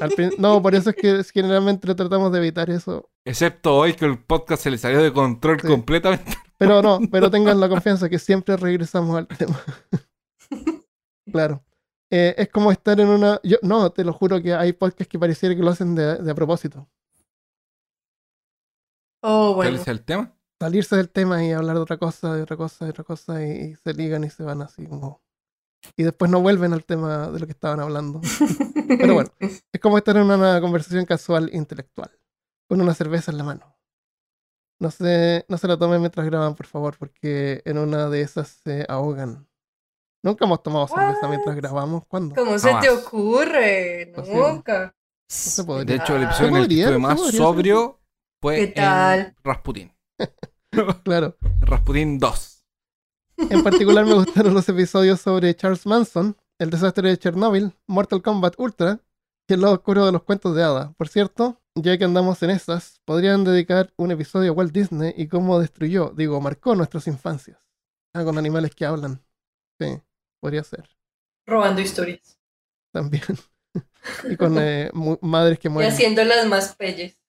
Al 0.00 0.12
no, 0.38 0.60
por 0.62 0.74
eso 0.74 0.90
es 0.90 0.96
que 0.96 1.24
generalmente 1.32 1.94
tratamos 1.94 2.32
de 2.32 2.38
evitar 2.38 2.68
eso. 2.70 3.08
Excepto 3.24 3.76
hoy 3.76 3.94
que 3.94 4.04
el 4.04 4.18
podcast 4.22 4.62
se 4.62 4.70
le 4.70 4.78
salió 4.78 5.02
de 5.02 5.12
control 5.12 5.60
Sí. 5.60 5.66
completamente. 5.68 6.36
Pero 6.58 6.80
no, 6.82 7.00
pero 7.10 7.30
tengan 7.30 7.60
la 7.60 7.68
confianza 7.68 8.08
que 8.08 8.18
siempre 8.18 8.56
regresamos 8.56 9.16
al 9.16 9.26
tema. 9.28 9.60
claro. 11.32 11.62
Eh, 12.10 12.34
es 12.38 12.48
como 12.48 12.70
estar 12.72 12.98
en 13.00 13.08
una... 13.08 13.40
Yo, 13.42 13.56
no, 13.62 13.90
te 13.90 14.04
lo 14.04 14.12
juro 14.12 14.40
que 14.40 14.54
hay 14.54 14.72
podcasts 14.72 15.10
que 15.10 15.18
pareciera 15.18 15.54
que 15.54 15.62
lo 15.62 15.70
hacen 15.70 15.94
de, 15.94 16.16
de 16.16 16.30
a 16.30 16.34
propósito. 16.34 16.88
Oh, 19.22 19.52
¿Cuál 19.54 19.68
bueno. 19.70 19.82
es 19.82 19.88
el 19.88 20.02
tema? 20.04 20.32
salirse 20.58 20.96
del 20.96 21.10
tema 21.10 21.44
y 21.44 21.52
hablar 21.52 21.76
de 21.76 21.82
otra 21.82 21.98
cosa, 21.98 22.34
de 22.34 22.42
otra 22.42 22.56
cosa, 22.56 22.86
de 22.86 22.90
otra 22.92 23.04
cosa, 23.04 23.44
y, 23.44 23.50
y 23.72 23.74
se 23.76 23.92
ligan 23.92 24.24
y 24.24 24.30
se 24.30 24.42
van 24.42 24.62
así 24.62 24.86
como. 24.86 25.20
Y 25.96 26.02
después 26.02 26.30
no 26.30 26.40
vuelven 26.40 26.72
al 26.72 26.84
tema 26.84 27.28
de 27.30 27.38
lo 27.40 27.46
que 27.46 27.52
estaban 27.52 27.80
hablando. 27.80 28.20
Pero 28.88 29.14
bueno, 29.14 29.30
es 29.40 29.62
como 29.80 29.98
estar 29.98 30.16
en 30.16 30.24
una 30.30 30.60
conversación 30.60 31.04
casual 31.06 31.50
intelectual, 31.52 32.10
con 32.68 32.80
una 32.80 32.94
cerveza 32.94 33.30
en 33.30 33.38
la 33.38 33.44
mano. 33.44 33.76
No 34.78 34.90
se, 34.90 35.44
no 35.48 35.56
se 35.56 35.68
la 35.68 35.78
tomen 35.78 36.00
mientras 36.00 36.26
graban, 36.26 36.54
por 36.54 36.66
favor, 36.66 36.96
porque 36.98 37.62
en 37.64 37.78
una 37.78 38.08
de 38.10 38.20
esas 38.20 38.48
se 38.62 38.84
ahogan. 38.88 39.48
Nunca 40.22 40.44
hemos 40.44 40.62
tomado 40.62 40.86
cerveza 40.88 41.28
mientras 41.28 41.54
What? 41.54 41.62
grabamos. 41.62 42.04
¿Cuándo? 42.08 42.34
No 42.34 42.44
¿Cómo 42.44 42.58
se 42.58 42.68
te 42.68 42.74
Jamás. 42.88 43.06
ocurre? 43.06 44.12
Posible. 44.14 44.38
Nunca. 44.40 44.94
se 45.28 45.64
podría. 45.64 45.96
De 45.96 46.02
hecho, 46.02 46.16
el 46.16 46.24
Ah. 46.24 46.26
episodio 46.26 46.48
en 46.48 46.56
el 46.56 46.68
que 46.68 46.74
estuve 46.80 46.92
se 46.94 46.98
más 46.98 47.20
sobrio 47.32 48.00
fue 48.42 48.56
¿Qué 48.56 48.66
tal? 48.68 49.18
en 49.20 49.36
Rasputin. 49.44 49.92
Claro. 51.04 51.36
Rasputin 51.60 52.18
2. 52.18 52.55
En 53.36 53.62
particular 53.62 54.04
me 54.06 54.14
gustaron 54.14 54.54
los 54.54 54.68
episodios 54.68 55.20
sobre 55.20 55.54
Charles 55.54 55.86
Manson, 55.86 56.36
el 56.58 56.70
desastre 56.70 57.10
de 57.10 57.18
Chernobyl, 57.18 57.72
Mortal 57.86 58.22
Kombat 58.22 58.54
Ultra 58.58 59.00
y 59.48 59.54
el 59.54 59.60
lado 59.60 59.74
oscuro 59.74 60.06
de 60.06 60.12
los 60.12 60.22
cuentos 60.22 60.54
de 60.56 60.62
hadas. 60.62 60.94
Por 60.96 61.08
cierto, 61.08 61.60
ya 61.74 61.98
que 61.98 62.04
andamos 62.04 62.42
en 62.42 62.50
esas, 62.50 63.00
podrían 63.04 63.44
dedicar 63.44 63.92
un 63.96 64.10
episodio 64.10 64.52
a 64.52 64.54
Walt 64.54 64.72
Disney 64.72 65.12
y 65.16 65.28
cómo 65.28 65.60
destruyó, 65.60 66.12
digo, 66.16 66.40
marcó 66.40 66.74
nuestras 66.74 67.06
infancias. 67.06 67.58
Ah, 68.14 68.24
con 68.24 68.38
animales 68.38 68.74
que 68.74 68.86
hablan. 68.86 69.22
Sí, 69.78 70.00
podría 70.40 70.64
ser. 70.64 70.88
Robando 71.46 71.82
historias. 71.82 72.38
También. 72.92 73.22
y 74.30 74.36
con 74.36 74.56
eh, 74.58 74.90
madres 75.20 75.58
que 75.58 75.68
Y 75.68 75.70
mueren. 75.70 75.92
haciéndolas 75.92 76.46
más 76.46 76.74
pelles. 76.74 77.22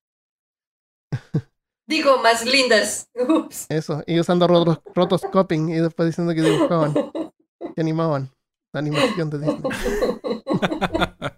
Digo, 1.87 2.21
más 2.21 2.45
lindas. 2.45 3.09
Ups. 3.15 3.65
Eso, 3.69 4.03
y 4.05 4.19
usando 4.19 4.47
rotos, 4.47 4.79
rotoscoping 4.93 5.69
y 5.69 5.75
después 5.75 6.07
diciendo 6.07 6.33
que 6.35 6.41
dibujaban, 6.41 6.93
que 7.75 7.81
animaban. 7.81 8.29
La 8.73 8.79
animación 8.81 9.29
de 9.29 9.39
Disney. 9.39 9.61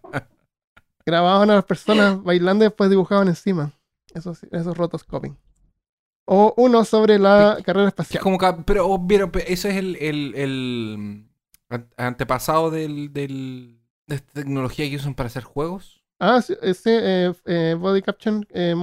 grababan 1.06 1.50
a 1.50 1.56
las 1.56 1.66
personas 1.66 2.22
bailando 2.24 2.64
y 2.66 2.68
después 2.68 2.90
dibujaban 2.90 3.28
encima. 3.28 3.72
Eso 4.14 4.34
sí, 4.36 4.48
esos 4.52 4.76
rotoscoping. 4.78 5.38
O 6.26 6.54
uno 6.58 6.86
sobre 6.86 7.18
la 7.18 7.58
carrera 7.64 7.88
Es 7.88 7.94
espacial. 7.94 8.24
como 8.24 8.38
que- 8.38 8.54
pero, 8.66 8.88
oh, 8.88 9.08
pero, 9.08 9.32
ese 9.48 9.70
es 9.70 9.76
el, 9.78 9.96
el, 9.98 10.36
el 10.36 11.28
an- 11.70 11.90
antepasado 11.98 12.70
del, 12.70 13.12
del, 13.14 13.80
de 14.08 14.16
esta 14.16 14.34
tecnología 14.34 14.88
que 14.90 14.96
usan 14.98 15.16
para 15.16 15.28
hacer 15.28 15.44
juegos. 15.44 16.04
Ah, 16.20 16.42
sí, 16.42 16.56
ese 16.62 17.00
eh, 17.28 17.34
eh, 17.46 17.76
body 17.80 18.02
caption, 18.02 18.46
eh, 18.52 18.76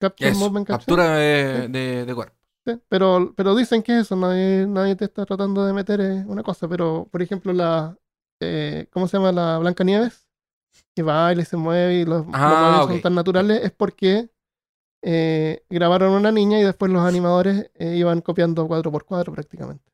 capture 0.00 0.30
Eso, 0.30 0.40
movement 0.40 0.66
capture. 0.66 0.96
captura 0.96 1.16
de, 1.16 1.68
de, 1.68 2.04
de 2.06 2.14
cuerpo. 2.14 2.36
Sí, 2.66 2.74
pero, 2.88 3.32
pero 3.36 3.54
dicen 3.56 3.82
que 3.82 4.00
eso, 4.00 4.16
nadie, 4.16 4.66
nadie 4.66 4.96
te 4.96 5.06
está 5.06 5.24
tratando 5.26 5.64
de 5.66 5.72
meter 5.72 6.00
eh, 6.00 6.24
una 6.26 6.42
cosa. 6.42 6.68
Pero, 6.68 7.08
por 7.10 7.22
ejemplo, 7.22 7.52
la. 7.52 7.96
eh, 8.40 8.86
¿Cómo 8.92 9.08
se 9.08 9.16
llama? 9.16 9.32
La 9.32 9.58
Blanca 9.58 9.84
Nieves, 9.84 10.26
que 10.94 11.02
baila 11.02 11.42
y 11.42 11.44
se 11.46 11.56
mueve 11.56 11.94
y 12.00 12.04
los, 12.04 12.26
los 12.26 12.34
Ah, 12.34 12.48
movimientos 12.48 12.88
son 12.88 13.02
tan 13.02 13.14
naturales, 13.14 13.62
es 13.64 13.72
porque 13.72 14.30
eh, 15.02 15.64
grabaron 15.70 16.12
una 16.12 16.32
niña 16.32 16.60
y 16.60 16.64
después 16.64 16.92
los 16.92 17.02
animadores 17.02 17.70
eh, 17.74 17.96
iban 17.96 18.20
copiando 18.22 18.66
cuadro 18.68 18.92
por 18.92 19.04
cuadro 19.06 19.32
prácticamente 19.32 19.84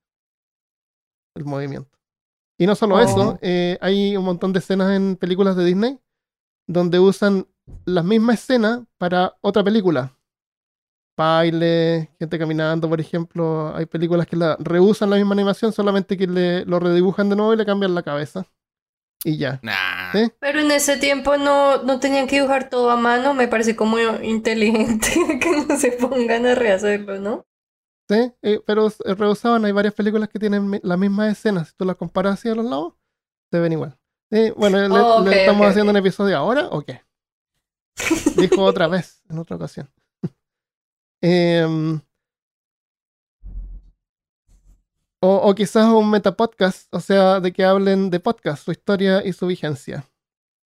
el 1.35 1.45
movimiento. 1.45 1.91
Y 2.59 2.67
no 2.67 2.75
solo 2.75 2.97
Oh. 2.97 3.01
eso, 3.01 3.39
eh, 3.43 3.79
hay 3.81 4.17
un 4.17 4.25
montón 4.25 4.53
de 4.53 4.61
escenas 4.61 4.97
en 4.97 5.17
películas 5.17 5.57
de 5.57 5.65
Disney 5.65 5.99
donde 6.69 6.99
usan 7.01 7.47
la 7.85 8.03
misma 8.03 8.35
escena 8.35 8.85
para 8.99 9.37
otra 9.41 9.64
película. 9.64 10.12
baile, 11.17 12.11
gente 12.19 12.39
caminando, 12.39 12.89
por 12.89 13.01
ejemplo. 13.01 13.75
Hay 13.75 13.87
películas 13.87 14.27
que 14.27 14.37
la 14.37 14.57
reusan 14.59 15.11
la 15.11 15.17
misma 15.17 15.33
animación, 15.35 15.73
solamente 15.73 16.17
que 16.17 16.27
le, 16.27 16.64
lo 16.67 16.79
redibujan 16.79 17.29
de 17.29 17.37
nuevo 17.37 17.55
y 17.55 17.57
le 17.57 17.67
cambian 17.67 17.95
la 17.95 18.03
cabeza. 18.03 18.47
Y 19.25 19.39
ya. 19.39 19.61
Nah. 19.62 20.12
¿Sí? 20.12 20.31
Pero 20.39 20.61
en 20.61 20.71
ese 20.71 20.97
tiempo 20.99 21.37
no, 21.37 21.83
no 21.83 21.99
tenían 22.01 22.27
que 22.27 22.37
dibujar 22.37 22.69
todo 22.69 22.91
a 22.91 22.97
mano, 22.97 23.35
me 23.35 23.49
parece 23.49 23.75
como 23.75 23.99
inteligente 24.23 25.09
que 25.41 25.67
no 25.67 25.77
se 25.77 25.93
pongan 25.93 26.47
a 26.47 26.55
rehacerlo, 26.55 27.19
¿no? 27.19 27.47
Sí, 28.09 28.33
eh, 28.43 28.61
pero 28.64 28.87
s- 28.87 29.03
reusaban. 29.14 29.64
Hay 29.64 29.73
varias 29.73 29.95
películas 29.95 30.29
que 30.29 30.39
tienen 30.39 30.81
las 30.83 30.99
mismas 30.99 31.33
escenas. 31.33 31.69
Si 31.69 31.75
tú 31.77 31.85
las 31.85 31.97
comparas 31.97 32.35
hacia 32.35 32.55
los 32.55 32.64
lados, 32.64 32.95
se 33.53 33.61
ven 33.61 33.73
igual. 33.73 33.99
Sí, 34.31 34.53
bueno, 34.57 34.79
le, 34.89 34.89
Oh, 34.91 35.21
le 35.25 35.37
estamos 35.37 35.69
haciendo 35.69 35.91
un 35.93 35.97
episodio 35.99 36.37
ahora 36.37 36.69
o 36.71 36.83
qué? 36.83 37.03
Dijo 38.36 38.62
otra 38.62 38.88
vez, 38.88 39.22
en 39.28 39.38
otra 39.38 39.57
ocasión. 39.57 39.90
Em, 41.22 41.99
o, 45.20 45.36
o 45.36 45.55
quizás 45.55 45.86
un 45.88 46.11
metapodcast, 46.11 46.92
o 46.94 47.01
sea, 47.01 47.40
de 47.40 47.53
que 47.53 47.64
hablen 47.64 48.11
de 48.11 48.20
podcast, 48.20 48.64
su 48.64 48.70
historia 48.70 49.24
y 49.24 49.32
su 49.32 49.47
vigencia. 49.47 50.07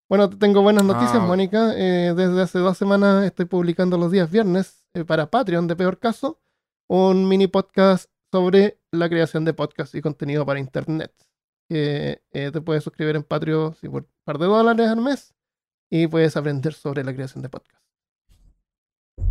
Bueno, 0.09 0.29
te 0.29 0.37
tengo 0.37 0.61
buenas 0.63 0.85
noticias, 0.85 1.23
Ah. 1.23 1.27
Mónica. 1.27 1.73
Eh, 1.77 2.15
desde 2.17 2.43
hace 2.43 2.59
dos 2.59 2.77
semanas 2.77 3.25
estoy 3.25 3.45
publicando 3.47 3.97
los 3.97 4.11
días 4.11 4.29
viernes 4.29 4.85
eh, 4.95 5.05
para 5.05 5.31
Patreon, 5.31 5.69
de 5.69 5.77
peor 5.77 5.99
caso, 6.01 6.41
un 6.89 7.29
mini 7.29 7.47
podcast 7.47 8.11
sobre 8.33 8.81
la 8.91 9.09
creación 9.09 9.45
de 9.45 9.55
podcast 9.55 9.95
y 9.95 10.01
contenido 10.03 10.45
para 10.45 10.59
Internet. 10.59 11.15
Que 11.69 12.23
eh, 12.33 12.51
te 12.53 12.61
puedes 12.61 12.83
suscribir 12.83 13.15
en 13.15 13.23
Patreon 13.23 13.75
por 13.89 14.03
un 14.03 14.09
par 14.25 14.39
de 14.39 14.47
dólares 14.47 14.89
al 14.89 15.01
mes 15.01 15.33
y 15.91 16.07
puedes 16.07 16.37
aprender 16.37 16.73
sobre 16.73 17.05
la 17.05 17.13
creación 17.13 17.43
de 17.43 17.49
podcast. 17.49 17.83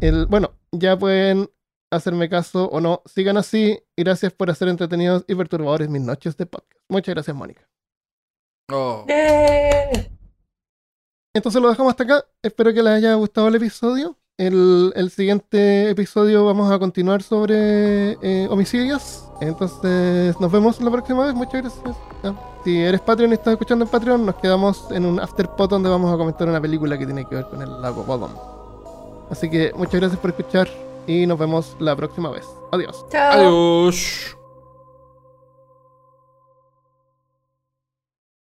El, 0.01 0.27
bueno, 0.27 0.53
ya 0.71 0.97
pueden 0.97 1.49
hacerme 1.91 2.29
caso 2.29 2.69
o 2.69 2.81
no. 2.81 3.01
Sigan 3.05 3.37
así 3.37 3.79
y 3.95 4.03
gracias 4.03 4.33
por 4.33 4.49
hacer 4.49 4.67
entretenidos 4.67 5.25
y 5.27 5.35
perturbadores 5.35 5.89
mis 5.89 6.01
noches 6.01 6.37
de 6.37 6.45
podcast. 6.45 6.81
Muchas 6.89 7.15
gracias, 7.15 7.35
Mónica. 7.35 7.67
Oh. 8.71 9.05
¡Eh! 9.07 10.11
Entonces 11.33 11.61
lo 11.61 11.69
dejamos 11.69 11.91
hasta 11.91 12.03
acá. 12.03 12.25
Espero 12.41 12.73
que 12.73 12.83
les 12.83 12.93
haya 12.93 13.13
gustado 13.15 13.47
el 13.47 13.55
episodio. 13.55 14.17
El, 14.37 14.93
el 14.95 15.09
siguiente 15.09 15.89
episodio 15.89 16.45
vamos 16.45 16.71
a 16.71 16.79
continuar 16.79 17.23
sobre 17.23 18.11
eh, 18.21 18.47
homicidios. 18.49 19.28
Entonces 19.41 20.39
nos 20.39 20.51
vemos 20.51 20.79
la 20.81 20.91
próxima 20.91 21.25
vez. 21.25 21.33
Muchas 21.35 21.61
gracias. 21.61 21.95
Ah, 22.23 22.33
Si 22.63 22.77
eres 22.81 23.01
Patreon 23.01 23.31
y 23.31 23.35
estás 23.35 23.53
escuchando 23.53 23.85
en 23.85 23.91
Patreon, 23.91 24.25
nos 24.25 24.35
quedamos 24.35 24.91
en 24.91 25.05
un 25.05 25.19
afterpot 25.19 25.69
donde 25.69 25.89
vamos 25.89 26.13
a 26.13 26.17
comentar 26.17 26.47
una 26.47 26.59
película 26.59 26.97
que 26.97 27.05
tiene 27.05 27.25
que 27.25 27.35
ver 27.35 27.45
con 27.49 27.61
el 27.61 27.81
lago 27.81 28.03
Bodom. 28.03 28.31
Así 29.29 29.49
que 29.49 29.71
muchas 29.75 29.95
gracias 29.99 30.19
por 30.19 30.31
escuchar 30.31 30.67
y 31.07 31.25
nos 31.25 31.37
vemos 31.39 31.75
la 31.79 31.95
próxima 31.95 32.29
vez. 32.29 32.45
Adiós. 32.71 33.05
Chao. 33.09 33.31
Adiós. 33.33 34.38